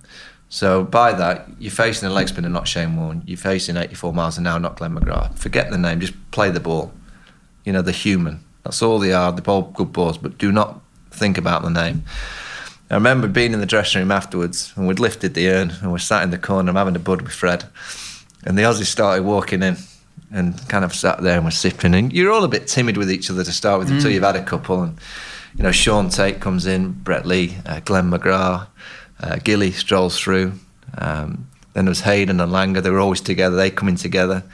So 0.49 0.85
by 0.85 1.12
that, 1.12 1.49
you're 1.59 1.72
facing 1.72 2.09
a 2.09 2.12
leg 2.12 2.29
spinner, 2.29 2.49
not 2.49 2.68
Shane 2.68 2.96
Warne. 2.96 3.22
You're 3.27 3.37
facing 3.37 3.77
84 3.77 4.12
miles 4.12 4.38
an 4.38 4.46
hour, 4.46 4.61
not 4.61 4.77
Glenn 4.77 4.94
McGrath. 4.94 5.37
Forget 5.37 5.70
the 5.70 5.79
name, 5.79 5.99
just 5.99 6.14
play 6.31 6.51
the 6.51 6.61
ball. 6.61 6.92
You 7.64 7.72
know, 7.72 7.83
the 7.83 7.90
human. 7.90 8.44
That's 8.62 8.81
all 8.83 9.01
they 9.01 9.12
are. 9.12 9.33
They 9.33 9.40
bowl 9.40 9.72
good 9.75 9.92
balls, 9.92 10.18
but 10.18 10.38
do 10.38 10.53
not 10.53 10.81
think 11.11 11.37
about 11.38 11.62
the 11.62 11.70
name. 11.70 12.05
I 12.90 12.94
remember 12.94 13.27
being 13.27 13.53
in 13.53 13.61
the 13.61 13.66
dressing 13.66 14.01
room 14.01 14.12
afterwards, 14.12 14.72
and 14.77 14.87
we'd 14.87 15.01
lifted 15.01 15.35
the 15.35 15.49
urn, 15.49 15.72
and 15.83 15.90
we're 15.90 15.99
sat 15.99 16.22
in 16.22 16.31
the 16.31 16.38
corner. 16.38 16.70
I'm 16.70 16.77
having 16.77 16.96
a 16.96 17.01
bud 17.01 17.22
with 17.22 17.33
Fred, 17.33 17.64
and 18.44 18.57
the 18.57 18.62
Aussies 18.62 18.87
started 18.87 19.25
walking 19.25 19.62
in, 19.62 19.77
and 20.33 20.68
kind 20.68 20.85
of 20.85 20.94
sat 20.94 21.22
there 21.22 21.37
and 21.37 21.44
we're 21.44 21.51
sipping. 21.51 21.94
And 21.94 22.12
you're 22.12 22.33
all 22.33 22.44
a 22.44 22.49
bit 22.49 22.66
timid 22.66 22.96
with 22.96 23.11
each 23.11 23.31
other 23.31 23.44
to 23.44 23.53
start 23.53 23.79
with 23.79 23.88
mm. 23.88 23.96
until 23.96 24.11
you've 24.11 24.22
had 24.22 24.37
a 24.37 24.42
couple. 24.42 24.83
And 24.83 24.99
you 25.57 25.62
know, 25.62 25.72
Shaun 25.72 26.11
Tait 26.11 26.40
comes 26.40 26.66
in, 26.66 26.92
Brett 26.92 27.27
Lee, 27.27 27.57
uh, 27.66 27.81
Glenn 27.81 28.11
McGrath, 28.11 28.66
uh, 29.20 29.37
Gilly 29.42 29.72
strolls 29.72 30.18
through. 30.18 30.53
Um, 30.99 31.49
then 31.72 31.85
there 31.85 31.90
was 31.90 32.01
Hayden 32.01 32.40
and 32.40 32.53
Langer. 32.53 32.83
They 32.83 32.90
were 32.90 33.01
always 33.01 33.20
together. 33.20 33.57
They 33.57 33.70
come 33.70 33.88
in 33.88 33.96
together. 33.96 34.44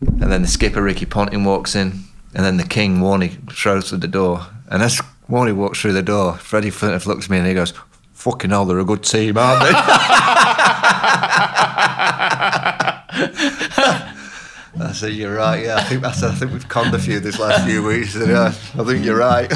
And 0.00 0.32
then 0.32 0.42
the 0.42 0.48
skipper 0.48 0.82
Ricky 0.82 1.06
Ponting 1.06 1.44
walks 1.44 1.74
in, 1.74 2.04
and 2.34 2.44
then 2.44 2.56
the 2.56 2.64
king 2.64 2.98
Warnie 2.98 3.52
throws 3.52 3.90
through 3.90 3.98
the 3.98 4.08
door. 4.08 4.46
And 4.68 4.82
as 4.82 5.00
Warnie 5.30 5.54
walks 5.54 5.80
through 5.80 5.92
the 5.92 6.02
door, 6.02 6.34
Freddie 6.36 6.70
Flintoff 6.70 7.06
looks 7.06 7.26
at 7.26 7.30
me 7.30 7.38
and 7.38 7.46
he 7.46 7.54
goes, 7.54 7.72
"Fucking 8.14 8.50
hell, 8.50 8.64
they're 8.64 8.80
a 8.80 8.84
good 8.84 9.04
team, 9.04 9.38
aren't 9.38 9.62
they?" 9.62 9.70
I 14.80 14.92
said, 14.92 15.12
"You're 15.12 15.34
right. 15.34 15.64
Yeah, 15.64 15.76
I 15.76 15.84
think 15.84 16.02
that's. 16.02 16.22
I 16.22 16.34
think 16.34 16.52
we've 16.52 16.68
conned 16.68 16.94
a 16.94 16.98
few 16.98 17.20
this 17.20 17.38
last 17.38 17.64
few 17.64 17.82
weeks. 17.82 18.14
And, 18.14 18.32
I 18.32 18.50
think 18.50 19.04
you're 19.04 19.18
right." 19.18 19.52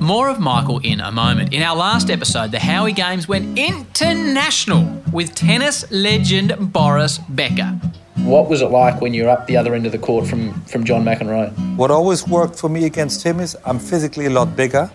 More 0.00 0.28
of 0.30 0.40
Michael 0.40 0.78
in 0.78 1.00
a 1.00 1.12
moment. 1.12 1.52
In 1.52 1.62
our 1.62 1.76
last 1.76 2.08
episode, 2.08 2.50
the 2.50 2.58
Howie 2.58 2.92
Games 2.92 3.28
went 3.28 3.58
international 3.58 5.02
with 5.12 5.34
tennis 5.34 5.84
legend 5.90 6.72
Boris 6.72 7.18
Becker. 7.28 7.78
What 8.24 8.48
was 8.48 8.62
it 8.62 8.70
like 8.70 9.00
when 9.00 9.14
you 9.14 9.24
were 9.24 9.30
up 9.30 9.46
the 9.46 9.56
other 9.56 9.74
end 9.74 9.86
of 9.86 9.92
the 9.92 9.98
court 9.98 10.26
from, 10.26 10.60
from 10.62 10.84
John 10.84 11.04
McEnroe? 11.04 11.76
What 11.76 11.90
always 11.90 12.26
worked 12.26 12.56
for 12.56 12.68
me 12.68 12.84
against 12.84 13.22
him 13.22 13.40
is 13.40 13.56
I'm 13.64 13.78
physically 13.78 14.26
a 14.26 14.30
lot 14.30 14.54
bigger. 14.54 14.90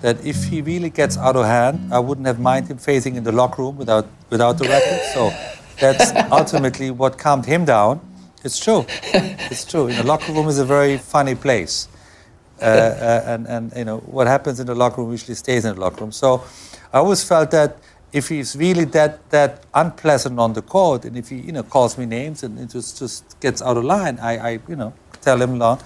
That 0.00 0.24
if 0.26 0.44
he 0.44 0.62
really 0.62 0.90
gets 0.90 1.16
out 1.16 1.36
of 1.36 1.44
hand, 1.44 1.94
I 1.94 2.00
wouldn't 2.00 2.26
have 2.26 2.40
mind 2.40 2.66
him 2.66 2.78
facing 2.78 3.14
in 3.14 3.22
the 3.22 3.30
locker 3.30 3.62
room 3.62 3.76
without 3.76 4.06
without 4.30 4.58
the 4.58 4.64
racket. 4.64 5.00
So 5.14 5.30
that's 5.80 6.10
ultimately 6.32 6.90
what 6.90 7.18
calmed 7.18 7.46
him 7.46 7.64
down. 7.64 8.00
It's 8.42 8.58
true. 8.58 8.84
It's 9.14 9.64
true. 9.64 9.86
In 9.86 9.96
the 9.96 10.02
locker 10.02 10.32
room 10.32 10.48
is 10.48 10.58
a 10.58 10.64
very 10.64 10.98
funny 10.98 11.36
place. 11.36 11.86
Uh, 12.60 12.64
uh, 12.64 13.22
and, 13.26 13.46
and 13.46 13.72
you 13.76 13.84
know 13.84 13.98
what 13.98 14.26
happens 14.26 14.58
in 14.60 14.66
the 14.66 14.74
locker 14.74 15.02
room 15.02 15.10
usually 15.12 15.34
stays 15.34 15.64
in 15.64 15.74
the 15.74 15.80
locker 15.80 16.00
room. 16.00 16.12
So 16.12 16.42
I 16.92 16.98
always 16.98 17.22
felt 17.22 17.50
that 17.52 17.78
if 18.12 18.28
he's 18.28 18.54
really 18.56 18.84
that 18.84 19.28
that 19.30 19.64
unpleasant 19.74 20.38
on 20.38 20.52
the 20.52 20.62
court, 20.62 21.04
and 21.04 21.16
if 21.16 21.30
he 21.30 21.36
you 21.36 21.52
know 21.52 21.62
calls 21.62 21.96
me 21.96 22.06
names 22.06 22.42
and, 22.42 22.58
it 22.58 22.70
just 22.70 22.98
just 22.98 23.40
gets 23.40 23.62
out 23.62 23.76
of 23.76 23.84
line, 23.84 24.18
I, 24.20 24.36
I 24.36 24.50
you 24.68 24.76
know 24.76 24.92
tell 25.20 25.40
him, 25.40 25.60
uh, 25.62 25.76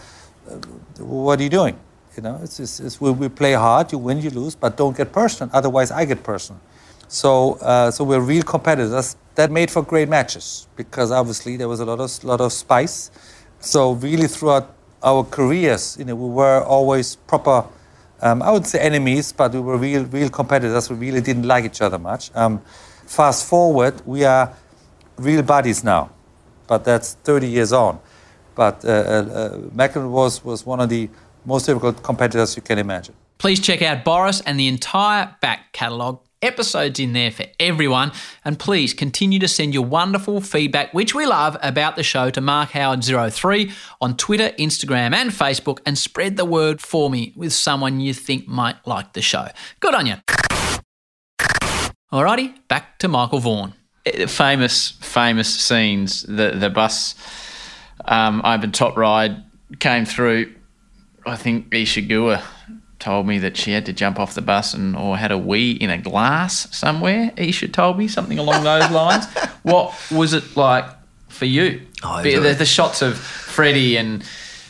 what 0.98 1.40
are 1.40 1.42
you 1.42 1.50
doing? 1.50 1.78
You 2.16 2.22
know, 2.22 2.40
it's, 2.42 2.58
it's, 2.58 2.80
it's 2.80 3.00
we, 3.00 3.10
we, 3.10 3.28
play 3.28 3.52
hard, 3.52 3.92
you 3.92 3.98
win, 3.98 4.22
you 4.22 4.30
lose, 4.30 4.54
but 4.54 4.78
don't 4.78 4.96
get 4.96 5.12
personal. 5.12 5.50
Otherwise, 5.54 5.90
I 5.90 6.06
get 6.06 6.22
personal. 6.22 6.60
So 7.08 7.54
uh, 7.60 7.90
so 7.90 8.04
we're 8.04 8.20
real 8.20 8.42
competitors. 8.42 9.16
That 9.36 9.50
made 9.50 9.70
for 9.70 9.82
great 9.82 10.08
matches 10.08 10.66
because 10.76 11.12
obviously 11.12 11.56
there 11.56 11.68
was 11.68 11.80
a 11.80 11.84
lot 11.84 12.00
of 12.00 12.24
lot 12.24 12.40
of 12.40 12.52
spice. 12.52 13.10
So 13.60 13.92
really 13.92 14.26
throughout 14.26 14.74
our 15.02 15.22
careers, 15.24 15.96
you 15.98 16.04
know, 16.04 16.16
we 16.16 16.28
were 16.28 16.64
always 16.64 17.16
proper 17.16 17.64
um, 18.20 18.42
I 18.42 18.50
would 18.50 18.66
say 18.66 18.78
enemies, 18.80 19.32
but 19.32 19.52
we 19.52 19.60
were 19.60 19.76
real, 19.76 20.04
real 20.04 20.28
competitors. 20.28 20.88
We 20.90 20.96
really 20.96 21.20
didn't 21.20 21.44
like 21.44 21.64
each 21.64 21.80
other 21.80 21.98
much. 21.98 22.30
Um, 22.34 22.60
fast 23.06 23.46
forward, 23.46 24.02
we 24.06 24.24
are 24.24 24.52
real 25.18 25.42
buddies 25.42 25.84
now, 25.84 26.10
but 26.66 26.84
that's 26.84 27.14
30 27.24 27.48
years 27.48 27.72
on. 27.72 27.98
But 28.54 28.84
uh, 28.84 28.88
uh, 28.88 29.76
uh 29.76 30.08
was, 30.08 30.42
was 30.44 30.64
one 30.64 30.80
of 30.80 30.88
the 30.88 31.10
most 31.44 31.66
difficult 31.66 32.02
competitors 32.02 32.56
you 32.56 32.62
can 32.62 32.78
imagine. 32.78 33.14
Please 33.38 33.60
check 33.60 33.82
out 33.82 34.02
Boris 34.02 34.40
and 34.40 34.58
the 34.58 34.66
entire 34.66 35.36
back 35.40 35.72
catalogue 35.72 36.20
episodes 36.46 36.98
in 36.98 37.12
there 37.12 37.30
for 37.30 37.44
everyone. 37.60 38.12
And 38.44 38.58
please 38.58 38.94
continue 38.94 39.38
to 39.40 39.48
send 39.48 39.74
your 39.74 39.84
wonderful 39.84 40.40
feedback, 40.40 40.94
which 40.94 41.14
we 41.14 41.26
love, 41.26 41.56
about 41.62 41.96
the 41.96 42.02
show 42.02 42.30
to 42.30 42.40
Mark 42.40 42.70
Howard03 42.70 43.72
on 44.00 44.16
Twitter, 44.16 44.50
Instagram, 44.58 45.14
and 45.14 45.30
Facebook, 45.30 45.80
and 45.84 45.98
spread 45.98 46.36
the 46.36 46.44
word 46.44 46.80
for 46.80 47.10
me 47.10 47.32
with 47.36 47.52
someone 47.52 48.00
you 48.00 48.14
think 48.14 48.46
might 48.46 48.76
like 48.86 49.12
the 49.12 49.22
show. 49.22 49.48
Good 49.80 49.94
on 49.94 50.06
you. 50.06 50.14
Alrighty, 52.12 52.54
back 52.68 52.98
to 53.00 53.08
Michael 53.08 53.40
Vaughan. 53.40 53.74
Eh, 54.06 54.26
famous, 54.26 54.92
famous 55.02 55.52
scenes. 55.52 56.22
The 56.22 56.52
the 56.52 56.70
bus 56.70 57.16
um, 58.04 58.40
over 58.44 58.68
top 58.68 58.96
ride 58.96 59.44
came 59.80 60.04
through. 60.04 60.54
I 61.26 61.34
think 61.34 61.74
Isa 61.74 62.02
Guha 62.02 62.40
told 62.98 63.26
me 63.26 63.38
that 63.38 63.56
she 63.56 63.72
had 63.72 63.86
to 63.86 63.92
jump 63.92 64.18
off 64.18 64.34
the 64.34 64.42
bus 64.42 64.74
and 64.74 64.96
or 64.96 65.16
had 65.16 65.30
a 65.30 65.38
wee 65.38 65.72
in 65.72 65.90
a 65.90 65.98
glass 65.98 66.74
somewhere. 66.76 67.32
Isa 67.38 67.68
told 67.68 67.98
me 67.98 68.08
something 68.08 68.38
along 68.38 68.64
those 68.64 68.90
lines. 68.90 69.26
what 69.62 69.94
was 70.10 70.32
it 70.32 70.56
like 70.56 70.84
for 71.28 71.44
you? 71.44 71.82
Oh, 72.02 72.22
the, 72.22 72.54
the, 72.54 72.64
shots 72.64 73.02
of 73.02 73.18
Freddie 73.18 73.96
and 73.96 74.24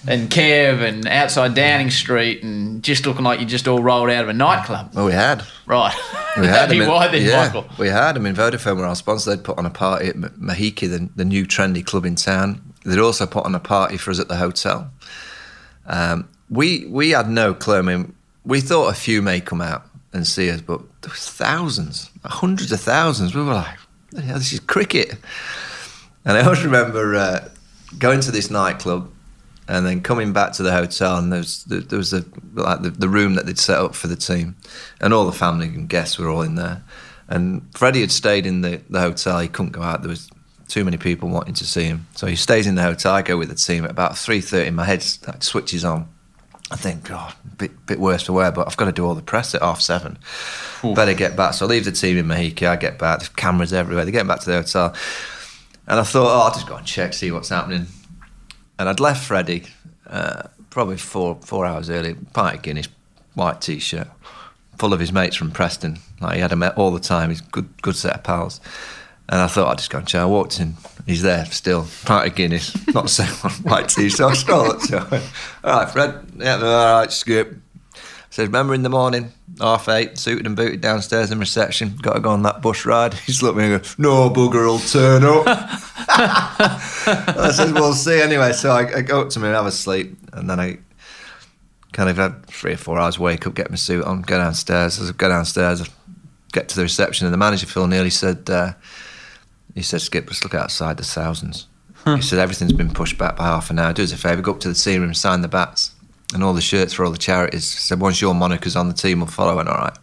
and 0.08 0.30
Kev 0.30 0.82
and 0.82 1.06
outside 1.06 1.54
Downing 1.54 1.90
Street 1.90 2.42
and 2.42 2.82
just 2.82 3.06
looking 3.06 3.24
like 3.24 3.40
you 3.40 3.46
just 3.46 3.66
all 3.66 3.82
rolled 3.82 4.10
out 4.10 4.22
of 4.22 4.28
a 4.28 4.32
nightclub. 4.32 4.92
Well, 4.94 5.06
we 5.06 5.12
had. 5.12 5.42
Right. 5.66 5.94
We 6.38 6.46
had. 6.46 6.70
I 6.70 6.78
mean, 6.78 6.88
why 6.88 7.08
then, 7.08 7.22
yeah, 7.22 7.46
Michael? 7.46 7.66
We 7.78 7.88
had. 7.88 8.16
I 8.16 8.20
mean, 8.20 8.34
Vodafone 8.34 8.76
were 8.76 8.86
our 8.86 8.94
sponsor. 8.94 9.34
They'd 9.34 9.44
put 9.44 9.58
on 9.58 9.66
a 9.66 9.70
party 9.70 10.08
at 10.08 10.16
Mahiki, 10.16 10.88
the, 10.88 11.08
the 11.16 11.24
new 11.24 11.44
trendy 11.44 11.84
club 11.84 12.06
in 12.06 12.14
town. 12.14 12.62
They'd 12.84 13.00
also 13.00 13.26
put 13.26 13.44
on 13.44 13.54
a 13.54 13.60
party 13.60 13.96
for 13.96 14.12
us 14.12 14.20
at 14.20 14.28
the 14.28 14.36
hotel. 14.36 14.90
Um, 15.86 16.28
we 16.50 16.86
we 16.86 17.10
had 17.10 17.28
no 17.28 17.54
clue. 17.54 17.78
I 17.78 17.82
mean, 17.82 18.14
we 18.46 18.60
thought 18.60 18.88
a 18.88 18.94
few 18.94 19.20
may 19.20 19.40
come 19.40 19.60
out 19.60 19.82
and 20.12 20.26
see 20.26 20.50
us, 20.50 20.62
but 20.62 20.80
there 21.02 21.10
was 21.10 21.28
thousands, 21.28 22.10
hundreds 22.24 22.72
of 22.72 22.80
thousands. 22.80 23.34
We 23.34 23.42
were 23.42 23.52
like, 23.52 23.78
this 24.12 24.52
is 24.52 24.60
cricket. 24.60 25.16
And 26.24 26.38
I 26.38 26.42
always 26.42 26.64
remember 26.64 27.16
uh, 27.16 27.48
going 27.98 28.20
to 28.20 28.30
this 28.30 28.50
nightclub, 28.50 29.10
And 29.68 29.84
then 29.84 30.00
coming 30.00 30.32
back 30.32 30.52
to 30.52 30.62
the 30.62 30.72
hotel, 30.72 31.16
and 31.16 31.32
there 31.32 31.40
was 31.40 31.64
there, 31.64 31.98
was 31.98 32.12
a 32.12 32.24
like 32.54 32.82
the, 32.82 32.90
the 32.90 33.08
room 33.08 33.34
that 33.34 33.46
they'd 33.46 33.58
set 33.58 33.80
up 33.80 33.96
for 33.96 34.06
the 34.06 34.14
team, 34.14 34.54
and 35.00 35.12
all 35.12 35.26
the 35.26 35.32
family 35.32 35.66
and 35.66 35.88
guests 35.88 36.18
were 36.18 36.28
all 36.28 36.42
in 36.42 36.54
there. 36.54 36.84
And 37.28 37.62
Freddie 37.76 38.02
had 38.02 38.12
stayed 38.12 38.46
in 38.46 38.60
the, 38.60 38.80
the 38.88 39.00
hotel. 39.00 39.40
He 39.40 39.48
couldn't 39.48 39.72
go 39.72 39.82
out. 39.82 40.02
There 40.02 40.08
was 40.08 40.30
too 40.68 40.84
many 40.84 40.96
people 40.96 41.28
wanting 41.28 41.54
to 41.54 41.66
see 41.66 41.84
him, 41.84 42.06
so 42.14 42.28
he 42.28 42.36
stays 42.36 42.68
in 42.68 42.76
the 42.76 42.82
hotel. 42.82 43.14
I 43.14 43.22
go 43.22 43.36
with 43.36 43.48
the 43.48 43.56
team 43.56 43.84
at 43.84 43.90
about 43.90 44.16
three 44.16 44.40
thirty. 44.40 44.70
My 44.70 44.84
head 44.84 45.02
switches 45.02 45.84
on. 45.84 46.08
I 46.70 46.76
think, 46.76 47.04
God, 47.04 47.32
a 47.52 47.56
bit, 47.56 47.86
bit 47.86 48.00
worse 48.00 48.24
for 48.24 48.32
wear, 48.32 48.50
but 48.50 48.66
I've 48.66 48.76
got 48.76 48.86
to 48.86 48.92
do 48.92 49.06
all 49.06 49.14
the 49.14 49.22
press 49.22 49.54
at 49.54 49.62
half 49.62 49.80
seven. 49.80 50.18
Better 50.82 51.14
get 51.14 51.36
back. 51.36 51.54
So 51.54 51.66
I 51.66 51.68
leave 51.68 51.84
the 51.84 51.92
team 51.92 52.16
in 52.16 52.26
Mahiki. 52.26 52.66
I 52.66 52.74
get 52.74 52.98
back. 52.98 53.20
There's 53.20 53.28
cameras 53.28 53.72
everywhere. 53.72 54.04
They're 54.04 54.12
getting 54.12 54.26
back 54.26 54.40
to 54.40 54.50
the 54.50 54.56
hotel. 54.56 54.94
And 55.86 56.00
I 56.00 56.02
thought, 56.02 56.26
oh, 56.26 56.46
I'll 56.46 56.52
just 56.52 56.66
go 56.66 56.74
and 56.74 56.86
check, 56.86 57.14
see 57.14 57.30
what's 57.30 57.50
happening. 57.50 57.86
And 58.78 58.88
I'd 58.88 58.98
left 58.98 59.24
Freddie 59.24 59.64
uh, 60.08 60.48
probably 60.70 60.96
four 60.96 61.36
four 61.42 61.64
hours 61.64 61.88
early, 61.88 62.14
pint 62.34 62.56
of 62.56 62.62
Guinness, 62.62 62.88
white 63.34 63.60
t-shirt, 63.60 64.08
full 64.78 64.92
of 64.92 65.00
his 65.00 65.12
mates 65.12 65.36
from 65.36 65.50
Preston. 65.50 65.98
Like 66.20 66.34
he 66.34 66.40
had 66.40 66.50
them 66.50 66.64
all 66.76 66.90
the 66.90 67.00
time. 67.00 67.30
He's 67.30 67.40
a 67.40 67.44
good 67.44 67.80
good 67.82 67.96
set 67.96 68.14
of 68.16 68.24
pals. 68.24 68.60
And 69.28 69.40
I 69.40 69.48
thought 69.48 69.68
I'd 69.68 69.78
just 69.78 69.90
go 69.90 69.98
and 69.98 70.06
check. 70.06 70.20
I 70.20 70.26
walked 70.26 70.60
in. 70.60 70.74
He's 71.04 71.22
there 71.22 71.44
still, 71.46 71.86
pint 72.04 72.28
of 72.28 72.34
Guinness, 72.36 72.74
not 72.94 73.04
the 73.04 73.08
same 73.08 73.28
one, 73.40 73.52
white 73.62 73.88
t-shirt. 73.88 74.18
So 74.18 74.28
I 74.28 74.34
strolled 74.34 74.76
up 74.76 74.80
to 74.82 75.00
him. 75.00 75.22
All 75.64 75.80
right, 75.80 75.90
Fred. 75.90 76.26
Yeah, 76.36 76.56
all 76.56 77.00
right, 77.00 77.12
Skip. 77.12 77.54
I 77.94 77.98
said, 78.30 78.46
remember 78.46 78.74
in 78.74 78.82
the 78.82 78.88
morning, 78.88 79.32
half 79.60 79.88
eight, 79.88 80.18
suited 80.18 80.46
and 80.46 80.56
booted 80.56 80.80
downstairs 80.80 81.30
in 81.30 81.38
reception, 81.38 81.96
got 82.02 82.14
to 82.14 82.20
go 82.20 82.30
on 82.30 82.42
that 82.42 82.60
bus 82.60 82.84
ride. 82.84 83.14
He's 83.26 83.42
looked 83.42 83.58
at 83.58 83.66
me 83.66 83.72
and 83.72 83.82
goes, 83.82 83.98
no 83.98 84.30
bugger 84.30 84.66
will 84.66 84.78
turn 84.78 85.24
up. 85.24 85.44
I 86.08 87.50
said, 87.54 87.72
we'll 87.72 87.94
see 87.94 88.20
anyway. 88.20 88.52
So 88.52 88.70
I, 88.70 88.98
I 88.98 89.02
go 89.02 89.22
up 89.22 89.30
to 89.30 89.40
me 89.40 89.46
and 89.46 89.56
have 89.56 89.66
a 89.66 89.72
sleep. 89.72 90.16
And 90.32 90.50
then 90.50 90.60
I 90.60 90.78
kind 91.92 92.10
of 92.10 92.16
had 92.16 92.46
three 92.46 92.74
or 92.74 92.76
four 92.76 92.98
hours, 92.98 93.18
wake 93.18 93.46
up, 93.46 93.54
get 93.54 93.70
my 93.70 93.76
suit 93.76 94.04
on, 94.04 94.22
go 94.22 94.38
downstairs. 94.38 95.00
As 95.00 95.08
I 95.08 95.12
go 95.12 95.28
downstairs, 95.28 95.88
get 96.52 96.68
to 96.68 96.76
the 96.76 96.82
reception 96.82 97.26
and 97.26 97.32
the 97.32 97.38
manager, 97.38 97.66
Phil 97.66 97.86
Neale, 97.86 98.04
he 98.04 98.10
said, 98.10 98.50
uh, 98.50 98.72
he 99.76 99.82
said, 99.82 100.00
Skip, 100.00 100.28
just 100.28 100.42
look 100.42 100.54
outside, 100.54 100.96
there's 100.96 101.12
thousands. 101.14 101.68
He 102.04 102.22
said, 102.22 102.38
everything's 102.38 102.72
been 102.72 102.92
pushed 102.92 103.18
back 103.18 103.36
by 103.36 103.44
half 103.46 103.68
an 103.68 103.78
hour. 103.80 103.92
Do 103.92 104.02
us 104.04 104.12
a 104.12 104.16
favour, 104.16 104.40
go 104.40 104.52
up 104.52 104.60
to 104.60 104.68
the 104.68 104.74
team 104.74 105.02
room, 105.02 105.12
sign 105.12 105.40
the 105.40 105.48
bats 105.48 105.92
and 106.32 106.42
all 106.44 106.54
the 106.54 106.60
shirts 106.60 106.92
for 106.92 107.04
all 107.04 107.10
the 107.10 107.18
charities. 107.18 107.72
He 107.72 107.78
said, 107.80 107.98
once 108.00 108.20
your 108.20 108.32
moniker's 108.32 108.76
on 108.76 108.86
the 108.86 108.94
team, 108.94 109.18
we'll 109.18 109.26
follow. 109.26 109.52
I 109.52 109.54
went, 109.56 109.68
all 109.68 109.76
right. 109.78 109.96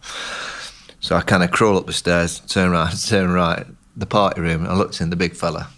So 1.00 1.16
I 1.16 1.22
kind 1.22 1.42
of 1.42 1.50
crawl 1.50 1.78
up 1.78 1.86
the 1.86 1.94
stairs, 1.94 2.40
turn 2.40 2.72
right, 2.72 2.94
turn 3.08 3.30
right, 3.30 3.64
the 3.96 4.04
party 4.04 4.42
room. 4.42 4.66
I 4.66 4.74
looked 4.74 5.00
in 5.00 5.08
the 5.08 5.16
big 5.16 5.34
fella, 5.34 5.68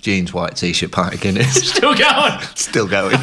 jeans, 0.00 0.32
white 0.32 0.54
t-shirt, 0.54 0.92
pint 0.92 1.14
of 1.14 1.20
Guinness, 1.20 1.68
Still 1.74 1.94
going. 1.96 2.40
still 2.54 2.86
going. 2.86 3.16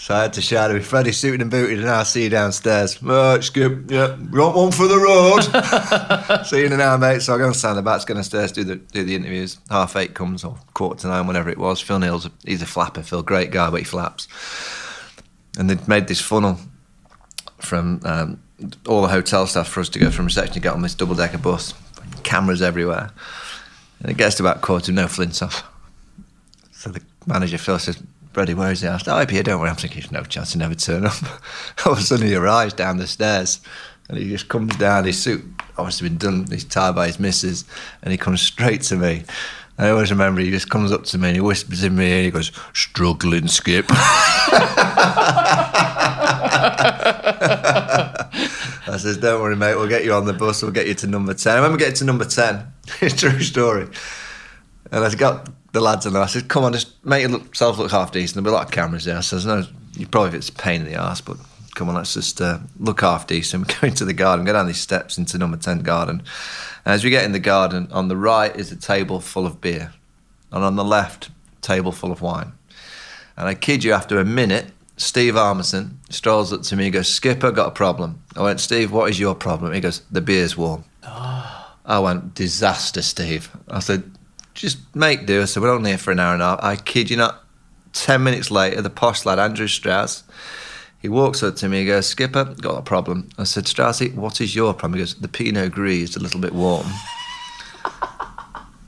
so 0.00 0.14
I 0.14 0.22
had 0.22 0.32
to 0.34 0.40
shout 0.40 0.70
at 0.70 0.76
him, 0.76 0.82
Freddie 0.82 1.10
suited 1.10 1.42
and 1.42 1.50
booted, 1.50 1.80
and 1.80 1.90
I'll 1.90 2.04
see 2.04 2.22
you 2.22 2.30
downstairs. 2.30 3.02
Right, 3.02 3.42
Skip, 3.42 3.90
yeah, 3.90 4.16
want 4.30 4.56
one 4.56 4.70
for 4.70 4.86
the 4.86 4.96
road? 4.96 6.44
see 6.46 6.60
you 6.60 6.66
in 6.66 6.72
an 6.72 6.80
hour, 6.80 6.96
mate. 6.96 7.20
So 7.20 7.34
I 7.34 7.38
go 7.38 7.46
and 7.46 7.56
stand 7.56 7.78
the 7.78 7.82
bats, 7.82 8.04
go 8.04 8.14
downstairs, 8.14 8.52
do 8.52 8.62
the 8.62 8.76
do 8.76 9.02
the 9.02 9.16
interviews. 9.16 9.58
Half 9.68 9.96
eight 9.96 10.14
comes, 10.14 10.44
or 10.44 10.56
quarter 10.72 11.00
to 11.00 11.08
nine, 11.08 11.26
whenever 11.26 11.50
it 11.50 11.58
was. 11.58 11.80
Phil 11.80 11.98
Neale's, 11.98 12.26
a, 12.26 12.30
he's 12.44 12.62
a 12.62 12.66
flapper, 12.66 13.02
Phil, 13.02 13.24
great 13.24 13.50
guy, 13.50 13.70
but 13.70 13.80
he 13.80 13.84
flaps. 13.84 14.28
And 15.58 15.68
they'd 15.68 15.88
made 15.88 16.06
this 16.06 16.20
funnel 16.20 16.60
from 17.58 18.00
um, 18.04 18.40
all 18.86 19.02
the 19.02 19.08
hotel 19.08 19.48
staff 19.48 19.66
for 19.66 19.80
us 19.80 19.88
to 19.88 19.98
go 19.98 20.12
from 20.12 20.26
reception 20.26 20.54
to 20.54 20.60
get 20.60 20.74
on 20.74 20.82
this 20.82 20.94
double 20.94 21.16
decker 21.16 21.38
bus. 21.38 21.74
Cameras 22.22 22.62
everywhere. 22.62 23.10
And 24.00 24.12
it 24.12 24.16
gets 24.16 24.36
to 24.36 24.44
about 24.44 24.62
quarter, 24.62 24.92
no 24.92 25.06
Flintoff. 25.06 25.64
So 26.70 26.90
the 26.90 27.02
manager 27.26 27.58
Phil 27.58 27.80
says, 27.80 28.00
Freddie, 28.32 28.54
where 28.54 28.72
is 28.72 28.82
he? 28.82 28.88
I 28.88 28.98
said, 28.98 29.08
oh, 29.08 29.26
here, 29.26 29.42
don't 29.42 29.60
worry. 29.60 29.70
I'm 29.70 29.76
thinking, 29.76 30.04
no 30.10 30.22
chance 30.22 30.52
to 30.52 30.58
never 30.58 30.74
turn 30.74 31.06
up. 31.06 31.14
All 31.86 31.92
of 31.92 31.98
a 31.98 32.02
sudden 32.02 32.26
he 32.26 32.34
arrives 32.34 32.74
down 32.74 32.98
the 32.98 33.06
stairs 33.06 33.60
and 34.08 34.18
he 34.18 34.28
just 34.28 34.48
comes 34.48 34.74
down, 34.76 35.04
his 35.04 35.20
suit 35.20 35.44
obviously 35.76 36.08
been 36.08 36.18
done, 36.18 36.46
he's 36.50 36.64
tied 36.64 36.94
by 36.94 37.06
his 37.06 37.20
missus, 37.20 37.64
and 38.02 38.10
he 38.10 38.16
comes 38.18 38.40
straight 38.40 38.82
to 38.82 38.96
me. 38.96 39.24
I 39.76 39.90
always 39.90 40.10
remember 40.10 40.40
he 40.40 40.50
just 40.50 40.70
comes 40.70 40.90
up 40.90 41.04
to 41.04 41.18
me 41.18 41.28
and 41.28 41.36
he 41.36 41.40
whispers 41.40 41.84
in 41.84 41.94
my 41.94 42.02
ear 42.02 42.22
he 42.24 42.30
goes, 42.30 42.50
struggling, 42.72 43.46
Skip. 43.48 43.86
I 48.80 48.96
says, 48.96 49.18
don't 49.18 49.40
worry, 49.40 49.54
mate, 49.54 49.76
we'll 49.76 49.86
get 49.88 50.04
you 50.04 50.12
on 50.14 50.24
the 50.24 50.32
bus, 50.32 50.62
we'll 50.62 50.72
get 50.72 50.88
you 50.88 50.94
to 50.94 51.06
number 51.06 51.34
10. 51.34 51.52
I 51.52 51.56
remember 51.56 51.78
getting 51.78 51.94
to 51.96 52.04
number 52.04 52.24
10, 52.24 52.66
it's 53.00 53.14
a 53.14 53.30
true 53.30 53.40
story. 53.40 53.86
And 54.90 55.04
I 55.04 55.14
got 55.14 55.48
the 55.72 55.80
lads 55.80 56.06
and 56.06 56.16
I 56.16 56.26
said, 56.26 56.48
come 56.48 56.64
on, 56.64 56.72
just 56.72 57.04
make 57.04 57.28
yourself 57.28 57.78
look 57.78 57.90
half 57.90 58.12
decent. 58.12 58.34
There'll 58.34 58.44
be 58.44 58.54
a 58.54 58.58
lot 58.58 58.66
of 58.66 58.72
cameras 58.72 59.04
there. 59.04 59.16
I 59.16 59.20
says, 59.20 59.44
no, 59.44 59.64
you 59.94 60.06
probably 60.06 60.38
it's 60.38 60.48
a 60.48 60.52
pain 60.52 60.80
in 60.80 60.86
the 60.86 60.94
ass, 60.94 61.20
but 61.20 61.36
come 61.74 61.88
on, 61.88 61.94
let's 61.94 62.14
just 62.14 62.40
uh, 62.40 62.58
look 62.78 63.00
half 63.00 63.26
decent. 63.26 63.66
We 63.66 63.74
go 63.80 63.86
into 63.86 64.04
the 64.04 64.14
garden, 64.14 64.44
go 64.44 64.52
down 64.52 64.66
these 64.66 64.80
steps 64.80 65.18
into 65.18 65.38
number 65.38 65.56
10 65.56 65.80
garden. 65.80 66.22
And 66.84 66.94
as 66.94 67.04
we 67.04 67.10
get 67.10 67.24
in 67.24 67.32
the 67.32 67.38
garden, 67.38 67.88
on 67.90 68.08
the 68.08 68.16
right 68.16 68.54
is 68.54 68.72
a 68.72 68.76
table 68.76 69.20
full 69.20 69.46
of 69.46 69.60
beer. 69.60 69.92
And 70.50 70.64
on 70.64 70.76
the 70.76 70.84
left, 70.84 71.30
table 71.60 71.92
full 71.92 72.10
of 72.10 72.22
wine. 72.22 72.52
And 73.36 73.46
I 73.46 73.54
kid 73.54 73.84
you, 73.84 73.92
after 73.92 74.18
a 74.18 74.24
minute, 74.24 74.72
Steve 74.96 75.34
Harmison 75.34 76.00
strolls 76.10 76.52
up 76.52 76.62
to 76.62 76.76
me 76.76 76.84
and 76.84 76.92
goes, 76.92 77.08
Skipper, 77.08 77.52
got 77.52 77.68
a 77.68 77.72
problem. 77.72 78.22
I 78.34 78.42
went, 78.42 78.58
Steve, 78.58 78.90
what 78.90 79.10
is 79.10 79.20
your 79.20 79.34
problem? 79.34 79.72
He 79.72 79.80
goes, 79.80 80.00
the 80.10 80.20
beer's 80.20 80.56
warm. 80.56 80.84
I 81.04 82.00
went, 82.00 82.34
disaster, 82.34 83.00
Steve. 83.00 83.50
I 83.68 83.78
said, 83.78 84.17
just 84.58 84.78
make 84.94 85.24
do. 85.24 85.40
I 85.40 85.44
said, 85.44 85.62
we're 85.62 85.70
only 85.70 85.90
here 85.90 85.98
for 85.98 86.10
an 86.10 86.18
hour 86.18 86.34
and 86.34 86.42
a 86.42 86.46
half. 86.46 86.58
I 86.62 86.76
kid 86.76 87.10
you 87.10 87.16
not. 87.16 87.44
10 87.92 88.22
minutes 88.22 88.50
later, 88.50 88.82
the 88.82 88.90
posh 88.90 89.24
lad, 89.24 89.38
Andrew 89.38 89.66
Strauss, 89.66 90.22
he 90.98 91.08
walks 91.08 91.42
up 91.42 91.56
to 91.56 91.68
me 91.68 91.80
he 91.80 91.86
goes, 91.86 92.06
Skipper, 92.06 92.44
got 92.60 92.76
a 92.76 92.82
problem. 92.82 93.30
I 93.38 93.44
said, 93.44 93.64
Straussy, 93.64 94.14
what 94.14 94.40
is 94.40 94.54
your 94.54 94.74
problem? 94.74 94.98
He 94.98 95.00
goes, 95.00 95.14
the 95.14 95.28
Pinot 95.28 95.72
Gris 95.72 96.10
is 96.10 96.16
a 96.16 96.20
little 96.20 96.40
bit 96.40 96.52
warm. 96.52 96.86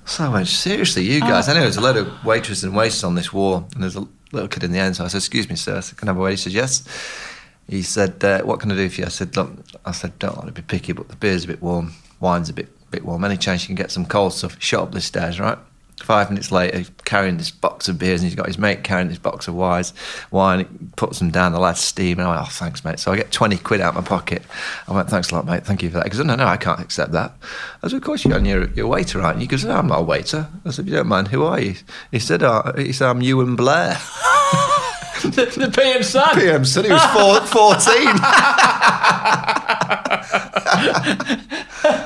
So 0.05 0.25
I 0.25 0.29
went, 0.29 0.49
seriously, 0.49 1.05
you 1.05 1.21
guys? 1.21 1.49
I 1.49 1.55
know 1.55 1.61
there's 1.61 1.77
a 1.77 1.81
load 1.81 1.97
of 1.97 2.25
waitresses 2.25 2.64
and 2.64 2.75
waiters 2.75 3.05
on 3.05 3.14
this 3.14 3.33
wall, 3.33 3.68
and 3.75 3.83
there's 3.83 3.95
a 3.95 4.07
little 4.33 4.49
kid 4.49 4.64
in 4.64 4.73
the 4.73 4.79
end. 4.79 4.97
So 4.97 5.05
I 5.05 5.09
said, 5.09 5.18
excuse 5.18 5.49
me, 5.49 5.55
sir, 5.55 5.77
I 5.77 5.81
said, 5.81 5.99
can 5.99 6.09
I 6.09 6.11
have 6.11 6.18
a 6.18 6.21
wait? 6.21 6.33
He 6.33 6.37
said, 6.37 6.53
yes. 6.53 6.85
He 7.68 7.83
said, 7.83 8.23
uh, 8.25 8.43
what 8.43 8.59
can 8.59 8.73
I 8.73 8.75
do 8.75 8.89
for 8.91 9.03
you? 9.03 9.07
I 9.07 9.11
said, 9.11 9.37
look, 9.37 9.53
I 9.87 9.93
said, 9.93 10.18
don't 10.18 10.37
want 10.37 10.49
to 10.49 10.53
be 10.53 10.62
picky, 10.62 10.93
but 10.93 11.09
the 11.09 11.16
beer's 11.16 11.45
a 11.45 11.47
bit 11.47 11.62
warm, 11.62 11.93
wine's 12.18 12.49
a 12.49 12.53
bit 12.53 12.68
bit 12.91 13.05
warm. 13.05 13.24
Any 13.24 13.36
chance 13.36 13.62
you 13.62 13.66
can 13.68 13.76
get 13.76 13.91
some 13.91 14.07
cold 14.07 14.32
stuff? 14.32 14.57
Shot 14.61 14.82
up 14.84 14.93
the 14.93 15.01
stairs, 15.01 15.41
right? 15.41 15.59
Five 16.03 16.30
minutes 16.30 16.51
later, 16.51 16.84
carrying 17.05 17.36
this 17.36 17.51
box 17.51 17.86
of 17.86 17.99
beers, 17.99 18.22
and 18.22 18.30
he's 18.30 18.34
got 18.34 18.47
his 18.47 18.57
mate 18.57 18.82
carrying 18.82 19.09
this 19.09 19.18
box 19.18 19.49
of 19.49 19.55
wines, 19.55 19.93
wine. 20.30 20.61
He 20.61 20.64
puts 20.97 21.18
them 21.18 21.30
down. 21.30 21.53
The 21.53 21.61
lad's 21.61 21.80
steaming. 21.80 22.24
I 22.24 22.30
went, 22.30 22.41
"Oh, 22.41 22.49
thanks, 22.51 22.82
mate." 22.86 22.99
So 22.99 23.12
I 23.12 23.16
get 23.16 23.30
twenty 23.30 23.59
quid 23.59 23.82
out 23.82 23.95
of 23.95 24.03
my 24.03 24.09
pocket. 24.09 24.43
I 24.88 24.95
went, 24.95 25.11
"Thanks 25.11 25.30
a 25.30 25.34
lot, 25.34 25.45
mate. 25.45 25.66
Thank 25.66 25.82
you 25.82 25.91
for 25.91 25.99
that." 25.99 26.05
He 26.05 26.11
goes, 26.11 26.24
"No, 26.24 26.36
no, 26.36 26.47
I 26.47 26.57
can't 26.57 26.80
accept 26.80 27.12
that." 27.12 27.34
I 27.82 27.88
said, 27.88 27.97
"Of 27.97 28.03
course 28.03 28.24
you 28.24 28.32
are. 28.32 28.41
You're, 28.41 28.70
you're 28.70 28.86
a 28.86 28.88
waiter, 28.88 29.20
aren't 29.20 29.41
you?" 29.41 29.43
He 29.43 29.49
goes, 29.49 29.62
"No, 29.62 29.76
I'm 29.76 29.88
not 29.88 30.01
a 30.01 30.03
waiter." 30.03 30.49
I 30.64 30.70
said, 30.70 30.86
"If 30.86 30.91
you 30.91 30.97
don't 30.97 31.07
mind, 31.07 31.28
who 31.28 31.45
are 31.45 31.61
you?" 31.61 31.74
He 32.11 32.18
said, 32.18 32.43
oh, 32.43 32.72
"He 32.78 32.93
said 32.93 33.11
I'm 33.11 33.20
Euan 33.20 33.57
Blair." 33.57 33.93
the, 35.22 35.53
the 35.55 35.70
PM 35.70 36.03
son. 36.03 36.34
PM 36.34 36.64
said 36.64 36.86
he 36.86 36.93
was 36.93 37.05
four, 37.12 37.43
14. 37.43 38.16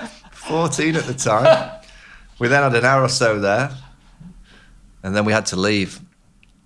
14 0.48 0.96
at 0.96 1.04
the 1.04 1.14
time. 1.14 1.70
We 2.40 2.48
then 2.48 2.64
had 2.64 2.74
an 2.74 2.84
hour 2.84 3.00
or 3.04 3.08
so 3.08 3.38
there, 3.38 3.70
and 5.04 5.14
then 5.14 5.24
we 5.24 5.32
had 5.32 5.46
to 5.46 5.56
leave, 5.56 6.00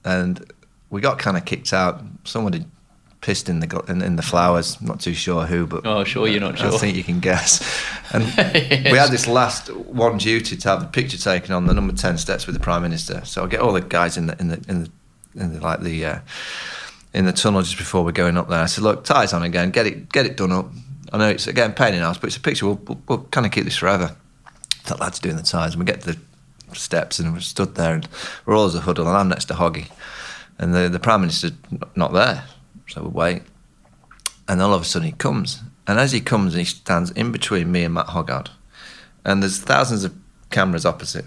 and 0.02 0.42
we 0.88 1.02
got 1.02 1.18
kind 1.18 1.36
of 1.36 1.44
kicked 1.44 1.74
out. 1.74 2.02
Someone 2.24 2.54
had 2.54 2.64
pissed 3.20 3.50
in 3.50 3.60
the 3.60 3.84
in, 3.86 4.00
in 4.00 4.16
the 4.16 4.22
flowers. 4.22 4.80
Not 4.80 4.98
too 4.98 5.12
sure 5.12 5.44
who, 5.44 5.66
but 5.66 5.86
Oh, 5.86 6.04
sure, 6.04 6.26
you're 6.26 6.40
not 6.40 6.56
sure. 6.56 6.72
I 6.72 6.78
think 6.78 6.96
you 6.96 7.04
can 7.04 7.20
guess. 7.20 7.60
And 8.14 8.24
we 8.24 8.96
had 8.96 9.10
this 9.10 9.26
last 9.26 9.68
one 9.74 10.16
duty 10.16 10.56
to 10.56 10.68
have 10.70 10.82
a 10.82 10.86
picture 10.86 11.18
taken 11.18 11.52
on 11.52 11.66
the 11.66 11.74
number 11.74 11.92
ten 11.92 12.16
steps 12.16 12.46
with 12.46 12.54
the 12.56 12.60
prime 12.60 12.80
minister. 12.80 13.20
So 13.26 13.44
I 13.44 13.46
get 13.48 13.60
all 13.60 13.74
the 13.74 13.82
guys 13.82 14.16
in 14.16 14.28
the 14.28 14.40
in 14.40 14.48
the 14.48 14.64
in 14.66 14.84
the, 14.84 14.90
in 15.36 15.52
the 15.52 15.60
like 15.60 15.82
the. 15.82 16.04
Uh, 16.06 16.18
in 17.14 17.24
the 17.24 17.32
tunnel 17.32 17.62
just 17.62 17.78
before 17.78 18.04
we're 18.04 18.12
going 18.12 18.36
up 18.36 18.48
there, 18.48 18.60
I 18.60 18.66
said, 18.66 18.84
"Look, 18.84 19.04
ties 19.04 19.32
on 19.32 19.42
again. 19.42 19.70
Get 19.70 19.86
it, 19.86 20.10
get 20.12 20.24
it 20.26 20.36
done 20.36 20.52
up. 20.52 20.70
I 21.12 21.18
know 21.18 21.28
it's 21.28 21.46
again 21.46 21.72
pain 21.72 21.94
in 21.94 22.00
the 22.00 22.06
ass, 22.06 22.18
but 22.18 22.28
it's 22.28 22.36
a 22.36 22.40
picture. 22.40 22.66
We'll, 22.66 22.80
we'll, 22.86 23.00
we'll 23.08 23.24
kind 23.24 23.46
of 23.46 23.52
keep 23.52 23.64
this 23.64 23.76
forever." 23.76 24.16
That 24.86 25.00
lad's 25.00 25.18
doing 25.18 25.36
the 25.36 25.42
ties, 25.42 25.72
and 25.72 25.80
we 25.80 25.84
get 25.84 26.00
to 26.02 26.12
the 26.12 26.18
steps, 26.76 27.18
and 27.18 27.32
we're 27.32 27.40
stood 27.40 27.74
there, 27.74 27.94
and 27.94 28.08
we're 28.46 28.56
all 28.56 28.66
as 28.66 28.74
a 28.74 28.80
huddle, 28.80 29.06
and 29.06 29.16
I'm 29.16 29.28
next 29.28 29.46
to 29.46 29.54
Hoggy, 29.54 29.90
and 30.58 30.74
the 30.74 30.88
the 30.88 30.98
prime 30.98 31.20
minister's 31.20 31.52
not 31.94 32.12
there, 32.12 32.44
so 32.88 33.02
we 33.02 33.08
wait, 33.08 33.42
and 34.48 34.62
all 34.62 34.72
of 34.72 34.82
a 34.82 34.84
sudden 34.84 35.06
he 35.06 35.12
comes, 35.12 35.62
and 35.86 35.98
as 35.98 36.12
he 36.12 36.20
comes, 36.20 36.54
he 36.54 36.64
stands 36.64 37.10
in 37.10 37.32
between 37.32 37.70
me 37.70 37.84
and 37.84 37.94
Matt 37.94 38.08
Hoggard, 38.08 38.48
and 39.24 39.42
there's 39.42 39.58
thousands 39.58 40.04
of 40.04 40.14
cameras 40.50 40.86
opposite, 40.86 41.26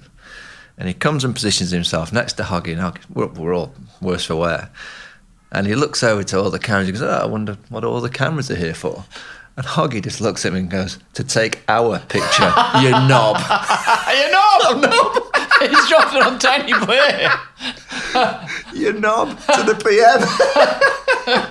and 0.77 0.87
he 0.87 0.93
comes 0.95 1.23
and 1.23 1.35
positions 1.35 1.69
himself 1.69 2.11
next 2.11 2.33
to 2.33 2.43
Hoggy, 2.43 2.71
and 2.71 2.81
Hoggy, 2.81 3.01
we're, 3.13 3.27
we're 3.27 3.53
all 3.53 3.75
worse 4.01 4.25
for 4.25 4.35
wear. 4.35 4.69
And 5.53 5.67
he 5.67 5.75
looks 5.75 6.01
over 6.01 6.23
to 6.23 6.39
all 6.39 6.49
the 6.49 6.59
cameras 6.59 6.87
and 6.87 6.97
goes, 6.97 7.03
oh, 7.03 7.09
I 7.23 7.25
wonder 7.25 7.57
what 7.67 7.83
all 7.83 7.99
the 7.99 8.09
cameras 8.09 8.49
are 8.49 8.55
here 8.55 8.73
for. 8.73 9.03
And 9.61 9.69
Hoggy 9.69 10.01
just 10.01 10.21
looks 10.21 10.43
at 10.43 10.53
me 10.53 10.61
and 10.61 10.71
goes, 10.71 10.97
To 11.13 11.23
take 11.23 11.61
our 11.67 11.99
picture, 11.99 12.51
you 12.81 12.89
knob. 12.89 13.37
you 14.09 14.31
know. 14.31 15.29
He's 15.69 15.87
dropped 15.87 16.15
it 16.15 16.23
on 16.23 16.39
Tony 16.39 16.73
Blair. 16.83 17.31
You 18.73 18.93
knob 18.93 19.37
to 19.37 19.61
the 19.61 19.75
PM. 19.85 21.47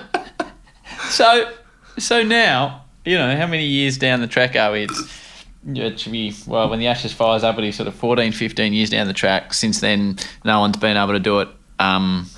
So, 1.09 1.53
so 1.97 2.21
now, 2.21 2.83
you 3.05 3.17
know, 3.17 3.33
how 3.37 3.47
many 3.47 3.65
years 3.65 3.97
down 3.97 4.19
the 4.19 4.27
track 4.27 4.57
are 4.57 4.73
we? 4.73 4.83
It's, 4.83 5.45
it 5.65 6.01
should 6.01 6.11
be, 6.11 6.35
well, 6.45 6.69
when 6.69 6.79
the 6.79 6.87
Ashes 6.87 7.13
fires 7.13 7.45
up, 7.45 7.57
it's 7.59 7.77
sort 7.77 7.87
of 7.87 7.95
14, 7.95 8.33
15 8.33 8.73
years 8.73 8.89
down 8.89 9.07
the 9.07 9.13
track. 9.13 9.53
Since 9.53 9.79
then, 9.79 10.17
no 10.43 10.59
one's 10.59 10.75
been 10.75 10.97
able 10.97 11.13
to 11.13 11.19
do 11.19 11.39
it 11.39 11.47
um, 11.79 12.29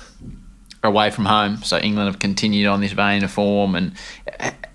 away 0.84 1.10
from 1.10 1.24
home. 1.24 1.56
So 1.64 1.78
England 1.78 2.06
have 2.06 2.20
continued 2.20 2.68
on 2.68 2.80
this 2.80 2.92
vein 2.92 3.24
of 3.24 3.32
form. 3.32 3.74
And 3.74 3.94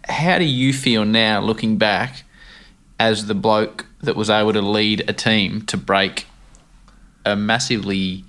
how 0.10 0.38
do 0.38 0.46
you 0.46 0.74
feel 0.74 1.06
now, 1.06 1.40
looking 1.40 1.78
back, 1.78 2.24
as 3.00 3.28
the 3.28 3.36
bloke 3.36 3.86
that 4.02 4.16
was 4.16 4.30
able 4.30 4.54
to 4.54 4.62
lead 4.62 5.10
a 5.10 5.14
team 5.14 5.62
to 5.68 5.78
break 5.78 6.26
a 7.26 7.36
massively 7.36 8.26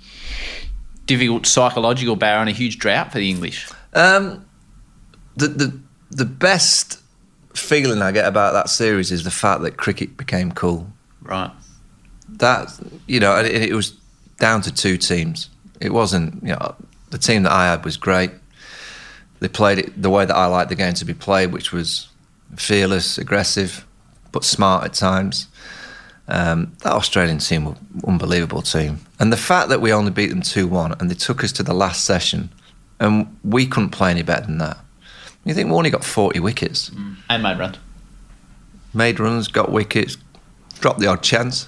difficult 1.05 1.45
psychological 1.45 2.15
barrier 2.15 2.39
and 2.39 2.49
a 2.49 2.53
huge 2.53 2.77
drought 2.77 3.11
for 3.11 3.17
the 3.17 3.29
English? 3.29 3.69
Um, 3.93 4.45
the 5.35 5.47
the 5.47 5.79
the 6.11 6.25
best 6.25 6.99
feeling 7.53 8.01
I 8.01 8.11
get 8.11 8.25
about 8.25 8.53
that 8.53 8.69
series 8.69 9.11
is 9.11 9.23
the 9.23 9.31
fact 9.31 9.61
that 9.63 9.77
cricket 9.77 10.17
became 10.17 10.51
cool. 10.51 10.87
Right. 11.21 11.51
That 12.29 12.79
you 13.07 13.19
know, 13.19 13.35
and 13.35 13.47
it, 13.47 13.69
it 13.69 13.73
was 13.73 13.91
down 14.39 14.61
to 14.61 14.73
two 14.73 14.97
teams. 14.97 15.49
It 15.79 15.93
wasn't 15.93 16.41
you 16.43 16.49
know 16.49 16.75
the 17.09 17.17
team 17.17 17.43
that 17.43 17.51
I 17.51 17.67
had 17.67 17.83
was 17.83 17.97
great. 17.97 18.31
They 19.41 19.49
played 19.49 19.79
it 19.79 20.01
the 20.01 20.09
way 20.09 20.23
that 20.25 20.35
I 20.35 20.45
like 20.45 20.69
the 20.69 20.75
game 20.75 20.93
to 20.93 21.03
be 21.05 21.13
played, 21.13 21.51
which 21.51 21.73
was 21.73 22.07
fearless, 22.55 23.17
aggressive, 23.17 23.85
but 24.31 24.43
smart 24.45 24.85
at 24.85 24.93
times. 24.93 25.47
Um, 26.27 26.71
that 26.83 26.93
Australian 26.93 27.39
team 27.39 27.65
were 27.65 27.75
unbelievable 28.07 28.61
team, 28.61 28.99
and 29.19 29.33
the 29.33 29.37
fact 29.37 29.67
that 29.69 29.81
we 29.81 29.91
only 29.91 30.11
beat 30.11 30.27
them 30.29 30.41
two 30.41 30.65
one, 30.67 30.93
and 30.99 31.09
they 31.09 31.15
took 31.15 31.43
us 31.43 31.51
to 31.53 31.63
the 31.63 31.73
last 31.73 32.05
session, 32.05 32.49
and 33.01 33.35
we 33.43 33.65
couldn't 33.65 33.89
play 33.89 34.11
any 34.11 34.21
better 34.21 34.45
than 34.45 34.59
that. 34.59 34.77
You 35.43 35.53
think 35.53 35.69
we 35.69 35.75
only 35.75 35.89
got 35.89 36.05
forty 36.05 36.39
wickets, 36.39 36.89
And 37.29 37.43
made 37.43 37.57
runs. 37.59 37.77
made 38.93 39.19
runs, 39.19 39.47
got 39.49 39.71
wickets, 39.71 40.15
dropped 40.79 40.99
the 40.99 41.07
odd 41.07 41.21
chance. 41.23 41.67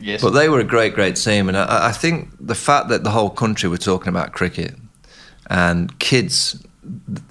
Yes. 0.00 0.20
But 0.20 0.30
they 0.30 0.48
were 0.48 0.58
a 0.60 0.64
great, 0.64 0.92
great 0.94 1.14
team, 1.16 1.48
and 1.48 1.56
I, 1.56 1.88
I 1.88 1.92
think 1.92 2.28
the 2.40 2.56
fact 2.56 2.88
that 2.88 3.04
the 3.04 3.10
whole 3.10 3.30
country 3.30 3.68
were 3.70 3.78
talking 3.78 4.08
about 4.08 4.32
cricket 4.32 4.74
and 5.48 5.96
kids. 6.00 6.62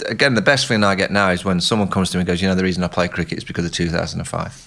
Again, 0.07 0.35
the 0.35 0.41
best 0.41 0.67
thing 0.67 0.83
I 0.83 0.95
get 0.95 1.11
now 1.11 1.29
is 1.29 1.43
when 1.43 1.59
someone 1.59 1.89
comes 1.89 2.09
to 2.11 2.17
me 2.17 2.21
and 2.21 2.27
goes, 2.27 2.41
"You 2.41 2.47
know, 2.47 2.55
the 2.55 2.63
reason 2.63 2.83
I 2.83 2.87
play 2.87 3.07
cricket 3.07 3.37
is 3.37 3.43
because 3.43 3.65
of 3.65 3.71
2005," 3.71 4.63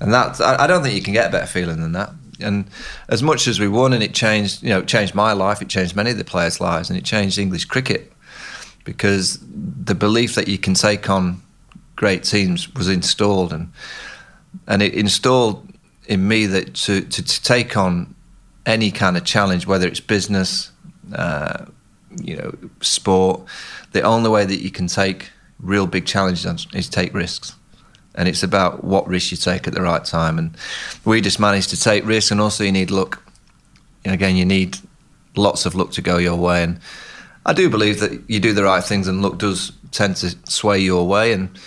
and 0.00 0.12
that 0.12 0.40
I, 0.40 0.64
I 0.64 0.66
don't 0.66 0.82
think 0.82 0.94
you 0.94 1.02
can 1.02 1.12
get 1.12 1.28
a 1.28 1.32
better 1.32 1.46
feeling 1.46 1.80
than 1.80 1.92
that. 1.92 2.10
And 2.40 2.64
as 3.08 3.22
much 3.22 3.46
as 3.46 3.60
we 3.60 3.68
won, 3.68 3.92
and 3.92 4.02
it 4.02 4.14
changed, 4.14 4.62
you 4.62 4.70
know, 4.70 4.80
it 4.80 4.88
changed 4.88 5.14
my 5.14 5.32
life, 5.32 5.62
it 5.62 5.68
changed 5.68 5.94
many 5.94 6.10
of 6.10 6.18
the 6.18 6.24
players' 6.24 6.60
lives, 6.60 6.90
and 6.90 6.98
it 6.98 7.04
changed 7.04 7.38
English 7.38 7.66
cricket 7.66 8.12
because 8.84 9.38
the 9.84 9.94
belief 9.94 10.34
that 10.34 10.48
you 10.48 10.58
can 10.58 10.74
take 10.74 11.08
on 11.08 11.40
great 11.94 12.24
teams 12.24 12.74
was 12.74 12.88
installed, 12.88 13.52
and 13.52 13.72
and 14.66 14.82
it 14.82 14.94
installed 14.94 15.68
in 16.06 16.26
me 16.26 16.46
that 16.46 16.74
to, 16.74 17.00
to, 17.02 17.22
to 17.22 17.42
take 17.42 17.76
on 17.76 18.14
any 18.66 18.90
kind 18.90 19.16
of 19.16 19.24
challenge, 19.24 19.66
whether 19.66 19.86
it's 19.86 20.00
business, 20.00 20.70
uh, 21.14 21.64
you 22.22 22.36
know, 22.36 22.54
sport, 22.80 23.42
the 23.92 24.02
only 24.02 24.30
way 24.30 24.44
that 24.44 24.60
you 24.60 24.70
can 24.70 24.86
take 24.86 25.30
real 25.60 25.86
big 25.86 26.06
challenges 26.06 26.66
is 26.74 26.88
take 26.88 27.14
risks. 27.14 27.54
And 28.14 28.28
it's 28.28 28.42
about 28.42 28.84
what 28.84 29.06
risks 29.06 29.30
you 29.30 29.38
take 29.38 29.66
at 29.66 29.72
the 29.72 29.80
right 29.80 30.04
time. 30.04 30.38
And 30.38 30.56
we 31.04 31.20
just 31.20 31.40
managed 31.40 31.70
to 31.70 31.80
take 31.80 32.04
risks, 32.04 32.30
and 32.30 32.40
also 32.40 32.64
you 32.64 32.72
need 32.72 32.90
luck. 32.90 33.22
Again, 34.04 34.36
you 34.36 34.44
need 34.44 34.78
lots 35.36 35.64
of 35.64 35.74
luck 35.74 35.92
to 35.92 36.02
go 36.02 36.18
your 36.18 36.36
way. 36.36 36.62
And 36.62 36.80
I 37.46 37.54
do 37.54 37.70
believe 37.70 38.00
that 38.00 38.28
you 38.28 38.38
do 38.38 38.52
the 38.52 38.64
right 38.64 38.84
things, 38.84 39.08
and 39.08 39.22
luck 39.22 39.38
does 39.38 39.72
tend 39.92 40.16
to 40.16 40.36
sway 40.44 40.78
your 40.78 41.06
way. 41.06 41.32
And 41.32 41.58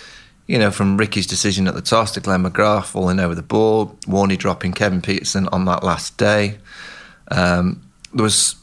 you 0.46 0.58
know, 0.58 0.70
from 0.70 0.96
Ricky's 0.96 1.26
decision 1.26 1.66
at 1.66 1.74
the 1.74 1.82
toss 1.82 2.12
to 2.12 2.20
Glenn 2.20 2.44
McGrath 2.44 2.84
falling 2.84 3.18
over 3.18 3.34
the 3.34 3.42
ball, 3.42 3.96
Warney 4.06 4.38
dropping 4.38 4.72
Kevin 4.72 5.02
Pietersen 5.02 5.48
on 5.52 5.64
that 5.64 5.82
last 5.82 6.16
day. 6.16 6.58
Um, 7.32 7.82
there 8.14 8.22
was 8.22 8.54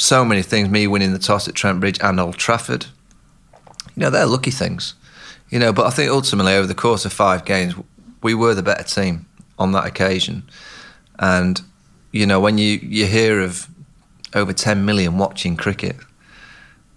so 0.00 0.24
many 0.24 0.42
things. 0.42 0.68
Me 0.68 0.86
winning 0.86 1.12
the 1.12 1.18
toss 1.18 1.48
at 1.48 1.54
Trent 1.54 1.80
Bridge 1.80 1.98
and 2.02 2.18
Old 2.18 2.36
Trafford. 2.36 2.86
You 3.96 4.02
know, 4.02 4.10
they're 4.10 4.26
lucky 4.26 4.50
things. 4.50 4.94
You 5.50 5.58
know, 5.58 5.72
but 5.72 5.86
I 5.86 5.90
think 5.90 6.10
ultimately 6.10 6.54
over 6.54 6.66
the 6.66 6.74
course 6.74 7.04
of 7.04 7.12
five 7.12 7.44
games, 7.44 7.74
we 8.22 8.34
were 8.34 8.54
the 8.54 8.62
better 8.62 8.84
team 8.84 9.26
on 9.58 9.72
that 9.72 9.86
occasion. 9.86 10.44
And 11.18 11.60
you 12.12 12.26
know, 12.26 12.40
when 12.40 12.58
you 12.58 12.78
you 12.82 13.06
hear 13.06 13.40
of 13.40 13.68
over 14.34 14.52
10 14.52 14.84
million 14.84 15.18
watching 15.18 15.56
cricket, 15.56 15.96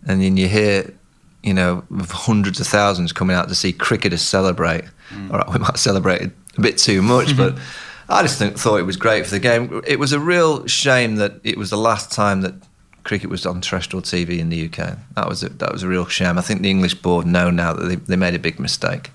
and 0.08 0.22
then 0.22 0.38
you 0.38 0.48
hear 0.48 0.94
you 1.44 1.54
know, 1.54 1.84
of 1.92 2.10
hundreds 2.10 2.60
of 2.60 2.68
thousands 2.68 3.12
coming 3.12 3.36
out 3.36 3.50
to 3.50 3.56
see 3.56 3.74
cricketers 3.74 4.22
celebrate. 4.22 4.86
Mm. 5.10 5.32
All 5.32 5.40
right, 5.40 5.50
we 5.52 5.60
might 5.60 5.78
celebrate 5.78 6.22
a 6.22 6.62
bit 6.62 6.78
too 6.78 7.02
much, 7.02 7.36
but 7.38 7.58
I 8.10 8.22
just 8.22 8.40
think, 8.40 8.58
thought 8.58 8.78
it 8.78 8.84
was 8.84 8.96
great 8.96 9.26
for 9.26 9.32
the 9.32 9.40
game. 9.40 9.82
It 9.86 10.00
was 10.00 10.14
a 10.14 10.20
real 10.20 10.66
shame 10.68 11.18
that 11.18 11.34
it 11.44 11.58
was 11.58 11.70
the 11.70 11.78
last 11.78 12.12
time 12.12 12.42
that 12.42 12.54
cricket 13.04 13.30
was 13.30 13.46
on 13.46 13.62
terrestrial 13.62 14.02
TV 14.02 14.40
in 14.40 14.50
the 14.50 14.66
UK. 14.66 14.98
That 15.16 15.28
was 15.28 15.44
a, 15.44 15.50
that 15.50 15.72
was 15.72 15.84
a 15.84 15.88
real 15.88 16.06
shame. 16.06 16.38
I 16.38 16.42
think 16.42 16.62
the 16.62 16.70
English 16.70 16.96
board 16.96 17.26
know 17.26 17.50
now 17.50 17.74
that 17.74 17.84
they, 17.84 17.96
they 17.96 18.16
made 18.16 18.34
a 18.34 18.40
big 18.40 18.60
mistake. 18.60 19.12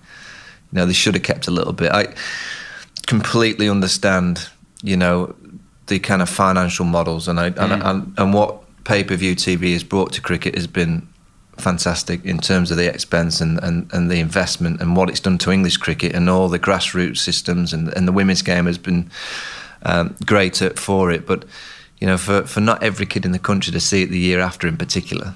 You 0.72 0.78
know, 0.78 0.86
they 0.86 0.92
should 0.92 1.14
have 1.14 1.22
kept 1.22 1.46
a 1.46 1.50
little 1.50 1.72
bit. 1.72 1.92
I 1.92 2.14
completely 3.06 3.68
understand, 3.68 4.48
you 4.82 4.96
know, 4.96 5.34
the 5.86 5.98
kind 5.98 6.20
of 6.20 6.28
financial 6.28 6.84
models 6.84 7.28
and 7.28 7.40
I, 7.40 7.46
and, 7.46 7.82
and, 7.82 8.14
and 8.18 8.34
what 8.34 8.62
pay 8.84 9.02
per 9.02 9.16
view 9.16 9.34
TV 9.34 9.72
has 9.72 9.82
brought 9.82 10.12
to 10.12 10.20
cricket 10.20 10.54
has 10.54 10.66
been 10.66 11.08
fantastic 11.56 12.24
in 12.24 12.38
terms 12.38 12.70
of 12.70 12.76
the 12.76 12.88
expense 12.88 13.40
and, 13.40 13.58
and, 13.62 13.90
and 13.92 14.10
the 14.10 14.20
investment 14.20 14.80
and 14.80 14.96
what 14.96 15.08
it's 15.10 15.20
done 15.20 15.38
to 15.38 15.50
English 15.50 15.78
cricket 15.78 16.14
and 16.14 16.30
all 16.30 16.48
the 16.48 16.58
grassroots 16.58 17.18
systems 17.18 17.72
and, 17.72 17.88
and 17.96 18.06
the 18.06 18.12
women's 18.12 18.42
game 18.42 18.66
has 18.66 18.78
been 18.78 19.10
um, 19.82 20.14
great 20.24 20.62
at, 20.62 20.78
for 20.78 21.10
it. 21.10 21.26
But 21.26 21.44
you 22.00 22.06
know, 22.06 22.18
for, 22.18 22.42
for 22.42 22.60
not 22.60 22.82
every 22.82 23.06
kid 23.06 23.24
in 23.24 23.32
the 23.32 23.38
country 23.38 23.72
to 23.72 23.80
see 23.80 24.02
it 24.02 24.10
the 24.10 24.18
year 24.18 24.40
after 24.40 24.66
in 24.68 24.76
particular, 24.76 25.34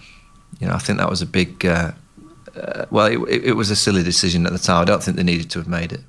you 0.60 0.66
know, 0.66 0.74
I 0.74 0.78
think 0.78 0.98
that 0.98 1.10
was 1.10 1.22
a 1.22 1.26
big. 1.26 1.64
Uh, 1.66 1.92
uh, 2.56 2.84
well, 2.90 3.06
it, 3.06 3.44
it 3.44 3.52
was 3.56 3.70
a 3.70 3.76
silly 3.76 4.02
decision 4.02 4.46
at 4.46 4.52
the 4.52 4.58
time. 4.58 4.82
I 4.82 4.84
don't 4.84 5.02
think 5.02 5.16
they 5.16 5.22
needed 5.22 5.50
to 5.50 5.58
have 5.58 5.68
made 5.68 5.92
it. 5.92 6.00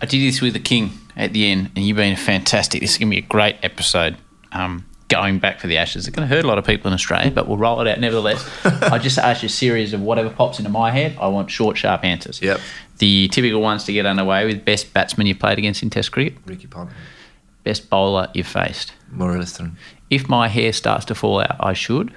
I 0.00 0.06
did 0.06 0.20
this 0.26 0.40
with 0.40 0.54
the 0.54 0.60
King 0.60 0.90
at 1.16 1.32
the 1.32 1.48
end, 1.48 1.70
and 1.76 1.86
you've 1.86 1.96
been 1.96 2.16
fantastic. 2.16 2.80
This 2.80 2.92
is 2.92 2.98
going 2.98 3.08
to 3.08 3.14
be 3.14 3.18
a 3.18 3.28
great 3.28 3.56
episode. 3.62 4.16
Um, 4.50 4.84
going 5.08 5.38
back 5.38 5.60
for 5.60 5.68
the 5.68 5.76
Ashes, 5.76 6.08
it's 6.08 6.16
going 6.16 6.28
to 6.28 6.34
hurt 6.34 6.44
a 6.44 6.48
lot 6.48 6.58
of 6.58 6.66
people 6.66 6.88
in 6.88 6.94
Australia, 6.94 7.30
but 7.30 7.46
we'll 7.46 7.58
roll 7.58 7.80
it 7.80 7.86
out 7.86 8.00
nevertheless. 8.00 8.48
I 8.64 8.98
just 8.98 9.18
asked 9.18 9.42
you 9.42 9.46
a 9.46 9.50
series 9.50 9.92
of 9.92 10.00
whatever 10.00 10.30
pops 10.30 10.58
into 10.58 10.70
my 10.70 10.90
head. 10.90 11.16
I 11.20 11.28
want 11.28 11.50
short, 11.50 11.76
sharp 11.76 12.02
answers. 12.04 12.42
Yep. 12.42 12.60
The 12.98 13.28
typical 13.28 13.60
ones 13.60 13.84
to 13.84 13.92
get 13.92 14.06
underway 14.06 14.44
with 14.46 14.64
best 14.64 14.92
batsman 14.92 15.26
you've 15.26 15.38
played 15.38 15.58
against 15.58 15.82
in 15.82 15.90
Test 15.90 16.12
cricket, 16.12 16.34
Ricky 16.46 16.66
Ponting, 16.66 16.94
best 17.64 17.90
bowler 17.90 18.28
you've 18.34 18.46
faced. 18.46 18.92
Murali. 19.14 19.72
If 20.10 20.28
my 20.28 20.48
hair 20.48 20.72
starts 20.72 21.04
to 21.06 21.14
fall 21.14 21.40
out, 21.40 21.56
I 21.60 21.72
should. 21.72 22.14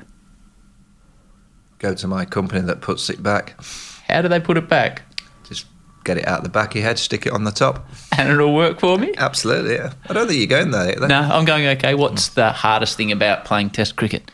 Go 1.80 1.94
to 1.94 2.08
my 2.08 2.26
company 2.26 2.62
that 2.62 2.82
puts 2.82 3.10
it 3.10 3.22
back. 3.22 3.60
How 4.08 4.22
do 4.22 4.28
they 4.28 4.40
put 4.40 4.58
it 4.58 4.70
back? 4.70 5.04
Just 5.48 5.66
get 6.04 6.18
it 6.18 6.28
out 6.28 6.44
the 6.44 6.50
back 6.50 6.70
of 6.70 6.76
your 6.76 6.84
head, 6.86 7.00
stick 7.00 7.26
it 7.26 7.34
on 7.34 7.44
the 7.44 7.52
top. 7.52 7.88
And 8.18 8.30
it'll 8.30 8.56
work 8.56 8.80
for 8.80 8.98
me? 8.98 9.14
Absolutely, 9.18 9.76
yeah. 9.76 9.94
I 10.10 10.14
don't 10.14 10.28
think 10.28 10.40
you're 10.40 10.48
going 10.48 10.72
there. 10.72 10.96
No, 11.08 11.20
I'm 11.20 11.44
going 11.44 11.68
okay. 11.68 11.96
What's 11.96 12.30
hmm. 12.30 12.36
the 12.36 12.52
hardest 12.52 12.96
thing 12.96 13.12
about 13.12 13.44
playing 13.44 13.72
Test 13.72 13.98
cricket? 13.98 14.32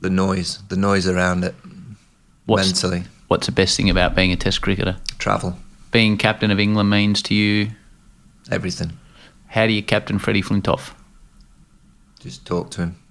The 0.00 0.10
noise, 0.10 0.62
the 0.68 0.76
noise 0.76 1.08
around 1.08 1.42
it, 1.44 1.54
What's, 2.44 2.66
mentally, 2.66 3.04
What's 3.28 3.46
the 3.46 3.52
best 3.52 3.76
thing 3.76 3.88
about 3.88 4.14
being 4.14 4.30
a 4.30 4.36
Test 4.36 4.60
cricketer? 4.60 4.98
travel, 5.18 5.58
Being 5.90 6.16
captain 6.18 6.50
of 6.50 6.60
England 6.60 6.90
means 6.90 7.22
to 7.22 7.34
you. 7.34 7.70
everything. 8.50 8.98
How 9.48 9.66
do 9.66 9.72
you 9.72 9.82
captain 9.82 10.18
Freddie 10.18 10.42
Flintoff? 10.42 10.92
Just 12.20 12.46
talk 12.46 12.70
to 12.72 12.82
him, 12.82 13.02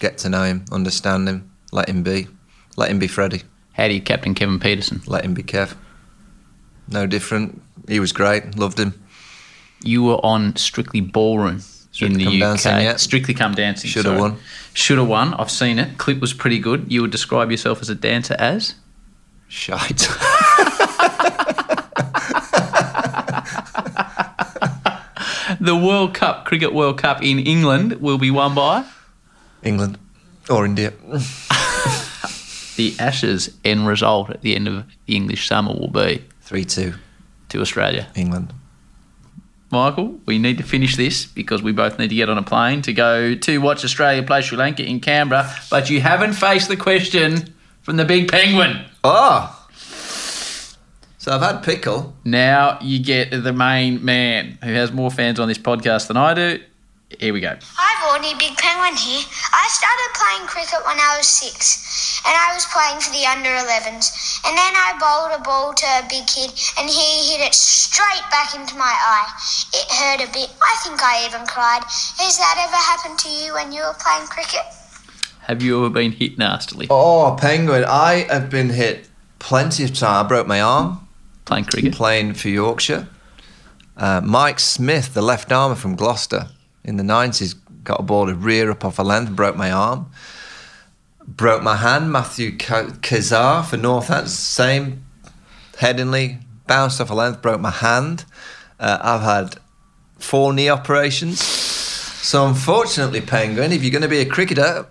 get 0.00 0.18
to 0.18 0.28
know 0.28 0.44
him, 0.44 0.64
understand 0.72 1.28
him, 1.28 1.50
let 1.72 1.88
him 1.88 2.02
be, 2.02 2.28
let 2.76 2.90
him 2.90 2.98
be 2.98 3.06
Freddie, 3.08 3.42
How 3.74 3.88
do 3.88 3.94
you 3.94 4.00
captain 4.00 4.34
Kevin 4.34 4.58
Pietersen? 4.58 5.06
let 5.06 5.24
him 5.24 5.34
be 5.34 5.42
Kev. 5.42 5.74
No 6.88 7.06
different. 7.06 7.62
He 7.88 8.00
was 8.00 8.12
great, 8.12 8.58
loved 8.58 8.78
him. 8.78 9.02
You 9.84 10.02
were 10.04 10.24
on 10.24 10.56
Strictly 10.56 11.00
Ballroom 11.00 11.60
Strictly 11.92 12.22
in 12.24 12.30
Come 12.30 12.38
the 12.38 12.44
UK. 12.44 12.50
Dancing, 12.50 12.84
yeah. 12.84 12.96
Strictly 12.96 13.34
Come 13.34 13.54
Dancing. 13.54 13.90
Should 13.90 14.06
have 14.06 14.18
won. 14.18 14.38
Should 14.72 14.98
have 14.98 15.08
won. 15.08 15.34
I've 15.34 15.50
seen 15.50 15.78
it. 15.78 15.98
Clip 15.98 16.20
was 16.20 16.32
pretty 16.32 16.58
good. 16.58 16.90
You 16.90 17.02
would 17.02 17.10
describe 17.10 17.50
yourself 17.50 17.82
as 17.82 17.90
a 17.90 17.94
dancer 17.94 18.34
as? 18.38 18.76
Shite. 19.48 20.08
The 25.62 25.76
World 25.76 26.12
Cup, 26.12 26.44
Cricket 26.44 26.74
World 26.74 26.98
Cup 26.98 27.22
in 27.22 27.38
England 27.38 28.00
will 28.00 28.18
be 28.18 28.32
won 28.32 28.52
by 28.52 28.84
England 29.62 29.96
or 30.50 30.64
India. 30.64 30.90
the 32.76 32.96
Ashes 32.98 33.56
end 33.64 33.86
result 33.86 34.30
at 34.30 34.42
the 34.42 34.56
end 34.56 34.66
of 34.66 34.84
the 35.06 35.14
English 35.14 35.46
summer 35.46 35.72
will 35.72 35.86
be 35.86 36.24
3 36.40 36.64
2, 36.64 36.94
to 37.50 37.60
Australia. 37.60 38.08
England. 38.16 38.52
Michael, 39.70 40.18
we 40.26 40.40
need 40.40 40.58
to 40.58 40.64
finish 40.64 40.96
this 40.96 41.26
because 41.26 41.62
we 41.62 41.70
both 41.70 41.96
need 41.96 42.08
to 42.08 42.16
get 42.16 42.28
on 42.28 42.38
a 42.38 42.42
plane 42.42 42.82
to 42.82 42.92
go 42.92 43.36
to 43.36 43.58
watch 43.58 43.84
Australia 43.84 44.24
play 44.24 44.42
Sri 44.42 44.58
Lanka 44.58 44.84
in 44.84 44.98
Canberra. 44.98 45.48
But 45.70 45.88
you 45.88 46.00
haven't 46.00 46.32
faced 46.32 46.70
the 46.70 46.76
question 46.76 47.54
from 47.82 47.98
the 47.98 48.04
big 48.04 48.28
penguin. 48.28 48.84
Oh. 49.04 49.61
So 51.22 51.30
I've 51.30 51.40
had 51.40 51.62
pickle. 51.62 52.18
Now 52.24 52.82
you 52.82 52.98
get 52.98 53.30
the 53.30 53.52
main 53.52 54.04
man 54.04 54.58
who 54.58 54.72
has 54.74 54.90
more 54.90 55.08
fans 55.08 55.38
on 55.38 55.46
this 55.46 55.56
podcast 55.56 56.08
than 56.08 56.16
I 56.16 56.34
do. 56.34 56.58
Here 57.20 57.32
we 57.32 57.38
go. 57.38 57.54
Hi, 57.62 57.92
Vaughny, 58.02 58.34
Big 58.42 58.58
Penguin 58.58 58.98
here. 58.98 59.22
I 59.54 59.64
started 59.70 60.10
playing 60.18 60.50
cricket 60.50 60.82
when 60.82 60.98
I 60.98 61.14
was 61.14 61.30
six, 61.30 62.18
and 62.26 62.34
I 62.34 62.50
was 62.58 62.66
playing 62.74 62.98
for 62.98 63.14
the 63.14 63.22
under 63.22 63.54
11s. 63.54 64.42
And 64.42 64.58
then 64.58 64.74
I 64.74 64.98
bowled 64.98 65.38
a 65.38 65.42
ball 65.46 65.70
to 65.70 65.86
a 66.02 66.02
big 66.10 66.26
kid, 66.26 66.50
and 66.74 66.90
he 66.90 67.30
hit 67.30 67.46
it 67.46 67.54
straight 67.54 68.26
back 68.34 68.58
into 68.58 68.74
my 68.74 68.90
eye. 68.90 69.30
It 69.78 69.86
hurt 69.94 70.26
a 70.26 70.32
bit. 70.34 70.50
I 70.58 70.74
think 70.82 70.98
I 70.98 71.22
even 71.30 71.46
cried. 71.46 71.86
Has 72.18 72.34
that 72.42 72.58
ever 72.66 72.82
happened 72.82 73.22
to 73.22 73.30
you 73.30 73.54
when 73.54 73.70
you 73.70 73.86
were 73.86 73.94
playing 73.94 74.26
cricket? 74.26 74.66
Have 75.46 75.62
you 75.62 75.78
ever 75.78 75.90
been 75.94 76.18
hit 76.18 76.34
nastily 76.36 76.88
Oh, 76.90 77.38
penguin. 77.38 77.84
I 77.86 78.26
have 78.26 78.50
been 78.50 78.70
hit 78.70 79.06
plenty 79.38 79.84
of 79.84 79.94
times. 79.94 80.26
I 80.26 80.26
broke 80.26 80.48
my 80.48 80.60
arm 80.60 80.98
playing 81.44 81.64
cricket? 81.64 81.94
playing 81.94 82.34
for 82.34 82.48
Yorkshire. 82.48 83.08
Uh, 83.96 84.20
Mike 84.22 84.58
Smith, 84.58 85.14
the 85.14 85.22
left 85.22 85.52
armer 85.52 85.74
from 85.74 85.96
Gloucester, 85.96 86.48
in 86.84 86.96
the 86.96 87.02
90s, 87.02 87.54
got 87.84 88.00
a 88.00 88.02
ball 88.02 88.26
to 88.26 88.34
rear 88.34 88.70
up 88.70 88.84
off 88.84 88.98
a 88.98 89.02
length, 89.02 89.32
broke 89.32 89.56
my 89.56 89.70
arm. 89.70 90.10
Broke 91.26 91.62
my 91.62 91.76
hand. 91.76 92.10
Matthew 92.10 92.56
Ka- 92.56 92.96
Kazar 93.00 93.64
for 93.64 93.76
Northants, 93.76 94.28
same. 94.28 95.04
Headingley, 95.74 96.40
bounced 96.66 97.00
off 97.00 97.10
a 97.10 97.14
length, 97.14 97.42
broke 97.42 97.60
my 97.60 97.70
hand. 97.70 98.24
Uh, 98.80 98.98
I've 99.00 99.22
had 99.22 99.56
four 100.18 100.52
knee 100.52 100.68
operations. 100.68 101.40
So, 101.42 102.46
unfortunately, 102.46 103.20
Penguin, 103.20 103.72
if 103.72 103.82
you're 103.82 103.90
going 103.92 104.02
to 104.02 104.08
be 104.08 104.20
a 104.20 104.26
cricketer, 104.26 104.86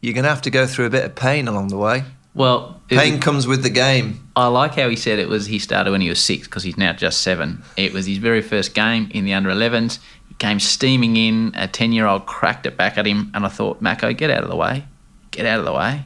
you're 0.00 0.14
going 0.14 0.24
to 0.24 0.30
have 0.30 0.42
to 0.42 0.50
go 0.50 0.66
through 0.66 0.86
a 0.86 0.90
bit 0.90 1.04
of 1.04 1.14
pain 1.14 1.48
along 1.48 1.68
the 1.68 1.76
way. 1.76 2.04
Well, 2.34 2.81
Pain 2.96 3.20
comes 3.20 3.46
with 3.46 3.62
the 3.62 3.70
game. 3.70 4.28
I 4.36 4.46
like 4.46 4.74
how 4.74 4.88
he 4.88 4.96
said 4.96 5.18
it 5.18 5.28
was 5.28 5.46
he 5.46 5.58
started 5.58 5.90
when 5.90 6.00
he 6.00 6.08
was 6.08 6.20
six 6.22 6.46
because 6.46 6.62
he's 6.62 6.76
now 6.76 6.92
just 6.92 7.20
seven. 7.22 7.62
It 7.76 7.92
was 7.92 8.06
his 8.06 8.18
very 8.18 8.42
first 8.42 8.74
game 8.74 9.08
in 9.12 9.24
the 9.24 9.34
under 9.34 9.50
11s. 9.50 9.98
He 10.28 10.34
came 10.34 10.58
steaming 10.60 11.16
in. 11.16 11.52
A 11.54 11.68
10 11.68 11.92
year 11.92 12.06
old 12.06 12.26
cracked 12.26 12.66
it 12.66 12.76
back 12.76 12.96
at 12.98 13.06
him, 13.06 13.30
and 13.34 13.44
I 13.44 13.48
thought, 13.48 13.80
Mako, 13.82 14.12
get 14.14 14.30
out 14.30 14.42
of 14.44 14.48
the 14.50 14.56
way. 14.56 14.84
Get 15.30 15.46
out 15.46 15.58
of 15.58 15.64
the 15.64 15.72
way. 15.72 16.04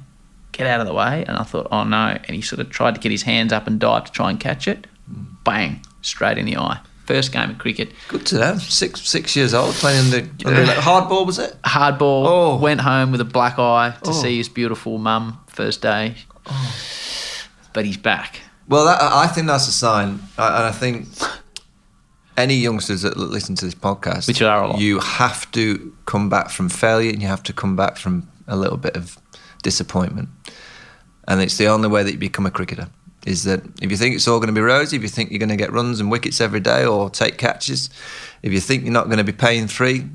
Get 0.53 0.67
out 0.67 0.81
of 0.81 0.87
the 0.87 0.95
way. 0.95 1.25
And 1.27 1.37
I 1.37 1.43
thought, 1.43 1.69
oh 1.71 1.85
no. 1.85 2.19
And 2.25 2.31
he 2.35 2.41
sort 2.41 2.61
of 2.61 2.71
tried 2.71 2.95
to 2.95 3.01
get 3.01 3.13
his 3.13 3.23
hands 3.23 3.53
up 3.53 3.67
and 3.67 3.79
dive 3.79 4.05
to 4.07 4.13
try 4.13 4.31
and 4.31 4.41
catch 4.41 4.67
it. 4.69 4.87
Bang, 5.45 5.81
straight 6.03 6.39
in 6.39 6.47
the 6.47 6.57
eye. 6.57 6.81
First 7.05 7.31
game 7.33 7.51
of 7.51 7.59
cricket. 7.59 7.93
Good 8.09 8.27
to 8.27 8.39
know. 8.39 8.59
Six 8.59 9.03
six 9.09 9.37
years 9.37 9.55
old, 9.55 9.75
playing 9.75 10.13
under 10.13 10.73
hard 10.81 11.09
ball, 11.09 11.25
was 11.25 11.39
it? 11.39 11.57
Hardball. 11.63 12.25
Oh. 12.27 12.57
Went 12.59 12.81
home 12.81 13.13
with 13.13 13.21
a 13.21 13.25
black 13.25 13.61
eye 13.61 13.95
to 14.03 14.11
Oh. 14.11 14.13
see 14.13 14.37
his 14.39 14.49
beautiful 14.49 14.99
mum 14.99 15.39
first 15.47 15.83
day. 15.83 16.17
But 17.73 17.85
he's 17.85 17.97
back. 17.97 18.41
Well, 18.69 18.87
that, 18.87 19.01
I 19.01 19.27
think 19.27 19.47
that's 19.47 19.69
a 19.69 19.73
sign, 19.73 20.21
I- 20.39 20.49
and 20.59 20.65
I 20.67 20.73
think 20.73 21.09
any 22.37 22.55
youngsters 22.57 23.03
that 23.03 23.17
listen 23.17 23.55
to 23.57 23.65
this 23.65 23.75
podcast, 23.75 24.27
Which 24.27 24.43
are 24.43 24.65
a 24.65 24.69
lot. 24.69 24.79
you 24.81 24.99
have 24.99 25.51
to 25.53 25.95
come 26.07 26.29
back 26.29 26.51
from 26.51 26.69
failure, 26.69 27.11
and 27.11 27.23
you 27.23 27.29
have 27.29 27.43
to 27.45 27.53
come 27.53 27.77
back 27.77 27.97
from 27.97 28.29
a 28.49 28.57
little 28.57 28.77
bit 28.77 28.97
of 28.97 29.19
disappointment, 29.63 30.29
and 31.29 31.41
it's 31.41 31.57
the 31.59 31.67
only 31.67 31.89
way 31.89 32.03
that 32.03 32.13
you 32.13 32.19
become 32.19 32.47
a 32.47 32.51
cricketer. 32.51 32.89
Is 33.27 33.43
that 33.45 33.63
if 33.83 33.91
you 33.91 33.97
think 33.97 34.15
it's 34.15 34.29
all 34.29 34.39
going 34.39 34.49
to 34.49 34.53
be 34.55 34.61
rosy, 34.61 34.97
if 34.97 35.03
you 35.03 35.09
think 35.09 35.31
you're 35.31 35.41
going 35.41 35.49
to 35.49 35.57
get 35.57 35.73
runs 35.73 35.99
and 35.99 36.11
wickets 36.13 36.41
every 36.41 36.61
day 36.61 36.85
or 36.87 37.11
take 37.11 37.39
catches, 37.39 37.91
if 38.43 38.53
you 38.53 38.61
think 38.61 38.85
you're 38.85 38.93
not 38.93 39.07
going 39.07 39.19
to 39.19 39.25
be 39.25 39.33
paying 39.33 39.67
three, 39.67 40.07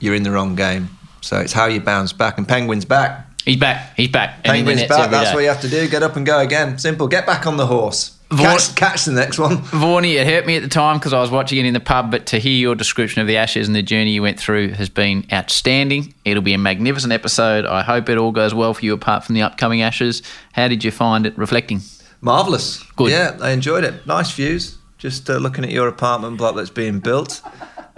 you're 0.00 0.16
in 0.16 0.24
the 0.24 0.32
wrong 0.32 0.56
game. 0.56 0.88
So 1.20 1.38
it's 1.38 1.52
how 1.52 1.66
you 1.66 1.80
bounce 1.80 2.12
back. 2.12 2.36
And 2.36 2.48
Penguin's 2.48 2.84
back. 2.84 3.24
He's 3.48 3.56
back. 3.56 3.96
He's 3.96 4.08
back. 4.08 4.44
Penguin's 4.44 4.84
back. 4.84 5.10
That's 5.10 5.30
day. 5.30 5.34
what 5.34 5.40
you 5.40 5.48
have 5.48 5.62
to 5.62 5.70
do. 5.70 5.88
Get 5.88 6.02
up 6.02 6.16
and 6.16 6.26
go 6.26 6.38
again. 6.38 6.78
Simple. 6.78 7.08
Get 7.08 7.24
back 7.24 7.46
on 7.46 7.56
the 7.56 7.66
horse. 7.66 8.14
Catch, 8.30 8.74
catch 8.76 9.06
the 9.06 9.12
next 9.12 9.38
one. 9.38 9.56
Vaughny, 9.56 10.20
it 10.20 10.26
hurt 10.26 10.44
me 10.44 10.56
at 10.56 10.62
the 10.62 10.68
time 10.68 10.98
because 10.98 11.14
I 11.14 11.20
was 11.22 11.30
watching 11.30 11.56
it 11.56 11.64
in 11.64 11.72
the 11.72 11.80
pub, 11.80 12.10
but 12.10 12.26
to 12.26 12.38
hear 12.38 12.52
your 12.52 12.74
description 12.74 13.22
of 13.22 13.26
the 13.26 13.38
Ashes 13.38 13.66
and 13.66 13.74
the 13.74 13.82
journey 13.82 14.10
you 14.10 14.20
went 14.20 14.38
through 14.38 14.72
has 14.72 14.90
been 14.90 15.24
outstanding. 15.32 16.12
It'll 16.26 16.42
be 16.42 16.52
a 16.52 16.58
magnificent 16.58 17.10
episode. 17.10 17.64
I 17.64 17.80
hope 17.80 18.10
it 18.10 18.18
all 18.18 18.32
goes 18.32 18.52
well 18.52 18.74
for 18.74 18.84
you 18.84 18.92
apart 18.92 19.24
from 19.24 19.34
the 19.34 19.40
upcoming 19.40 19.80
Ashes. 19.80 20.22
How 20.52 20.68
did 20.68 20.84
you 20.84 20.90
find 20.90 21.24
it 21.24 21.38
reflecting? 21.38 21.80
Marvelous. 22.20 22.82
Good. 22.96 23.12
Yeah, 23.12 23.38
I 23.40 23.52
enjoyed 23.52 23.82
it. 23.82 24.06
Nice 24.06 24.30
views. 24.30 24.76
Just 24.98 25.30
uh, 25.30 25.38
looking 25.38 25.64
at 25.64 25.70
your 25.70 25.88
apartment 25.88 26.36
block 26.36 26.54
that's 26.54 26.68
being 26.68 27.00
built. 27.00 27.40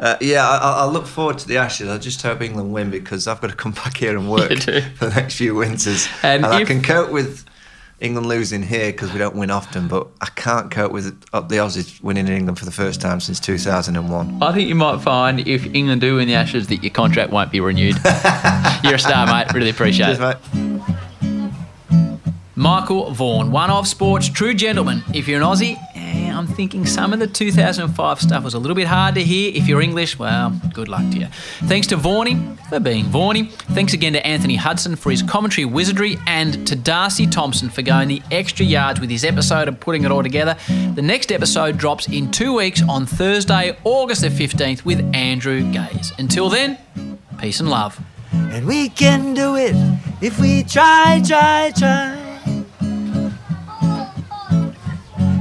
Uh, 0.01 0.17
yeah, 0.23 0.49
I, 0.49 0.57
I- 0.57 0.77
I'll 0.81 0.91
look 0.91 1.07
forward 1.07 1.39
to 1.39 1.47
the 1.47 1.59
Ashes. 1.59 1.89
I 1.89 1.99
just 1.99 2.23
hope 2.23 2.41
England 2.41 2.73
win 2.73 2.91
because 2.91 3.29
I've 3.29 3.41
got 3.41 3.51
to 3.51 3.57
come 3.57 3.73
back 3.73 3.99
here 3.99 4.17
and 4.17 4.31
work 4.39 4.51
for 4.97 5.07
the 5.07 5.13
next 5.15 5.35
few 5.37 5.55
winters. 5.55 6.09
And 6.23 6.45
And, 6.45 6.55
I 6.55 6.65
can 6.65 6.83
cope 6.83 7.11
with 7.11 7.45
England 8.01 8.27
losing 8.27 8.63
here 8.63 8.91
because 8.93 9.13
we 9.13 9.19
don't 9.19 9.37
win 9.37 9.51
often, 9.51 9.87
but 9.89 10.09
I 10.23 10.29
can't 10.35 10.71
cope 10.71 10.91
with 10.91 11.05
the 11.21 11.57
Aussies 11.57 12.03
winning 12.03 12.29
in 12.29 12.33
England 12.33 12.59
for 12.59 12.65
the 12.65 12.71
first 12.73 12.99
time 13.03 13.21
since 13.21 13.39
2001. 13.41 14.43
I 14.43 14.53
think 14.53 14.71
you 14.71 14.75
might 14.75 15.03
find 15.03 15.47
if 15.47 15.67
England 15.75 16.01
do 16.01 16.17
win 16.17 16.27
the 16.29 16.35
Ashes 16.35 16.69
that 16.69 16.83
your 16.83 16.93
contract 16.93 17.31
won't 17.31 17.53
be 17.53 17.61
renewed. 17.61 17.97
You're 18.83 18.95
a 18.95 18.99
star, 18.99 19.27
mate. 19.27 19.53
Really 19.53 19.69
appreciate 19.69 20.17
Cheers, 20.17 20.39
it. 20.55 20.79
mate. 20.79 20.97
Michael 22.61 23.11
Vaughan, 23.13 23.51
one 23.51 23.71
of 23.71 23.89
sport's 23.89 24.29
true 24.29 24.53
gentlemen. 24.53 25.03
If 25.15 25.27
you're 25.27 25.41
an 25.41 25.47
Aussie, 25.47 25.79
eh, 25.95 26.31
I'm 26.31 26.47
thinking 26.47 26.85
some 26.85 27.15
of 27.15 27.19
the 27.19 27.27
2005 27.27 28.21
stuff 28.21 28.45
was 28.45 28.53
a 28.53 28.59
little 28.59 28.75
bit 28.75 28.87
hard 28.87 29.15
to 29.15 29.25
hear. 29.25 29.51
If 29.55 29.67
you're 29.67 29.81
English, 29.81 30.19
well, 30.19 30.51
good 30.75 30.87
luck 30.87 31.11
to 31.13 31.21
you. 31.21 31.27
Thanks 31.65 31.87
to 31.87 31.97
Vaughny 31.97 32.59
for 32.69 32.79
being 32.79 33.07
Vaughny. 33.07 33.51
Thanks 33.73 33.95
again 33.95 34.13
to 34.13 34.27
Anthony 34.27 34.57
Hudson 34.57 34.95
for 34.95 35.11
his 35.11 35.23
commentary 35.23 35.65
wizardry 35.65 36.19
and 36.27 36.67
to 36.67 36.77
Darcy 36.77 37.27
Thompson 37.27 37.71
for 37.71 37.81
going 37.81 38.09
the 38.09 38.21
extra 38.31 38.67
yards 38.67 39.01
with 39.01 39.09
his 39.09 39.25
episode 39.25 39.67
and 39.67 39.81
putting 39.81 40.05
it 40.05 40.11
all 40.11 40.23
together. 40.23 40.55
The 40.69 41.01
next 41.01 41.33
episode 41.33 41.79
drops 41.79 42.09
in 42.09 42.31
two 42.31 42.57
weeks 42.57 42.83
on 42.87 43.07
Thursday, 43.07 43.75
August 43.85 44.21
the 44.21 44.29
15th 44.29 44.85
with 44.85 45.01
Andrew 45.15 45.63
Gaze. 45.73 46.13
Until 46.19 46.51
then, 46.51 46.77
peace 47.39 47.59
and 47.59 47.71
love. 47.71 47.99
And 48.35 48.67
we 48.67 48.91
can 48.91 49.33
do 49.33 49.57
it 49.57 49.75
if 50.21 50.39
we 50.39 50.63
try, 50.63 51.23
try, 51.27 51.73
try. 51.75 52.20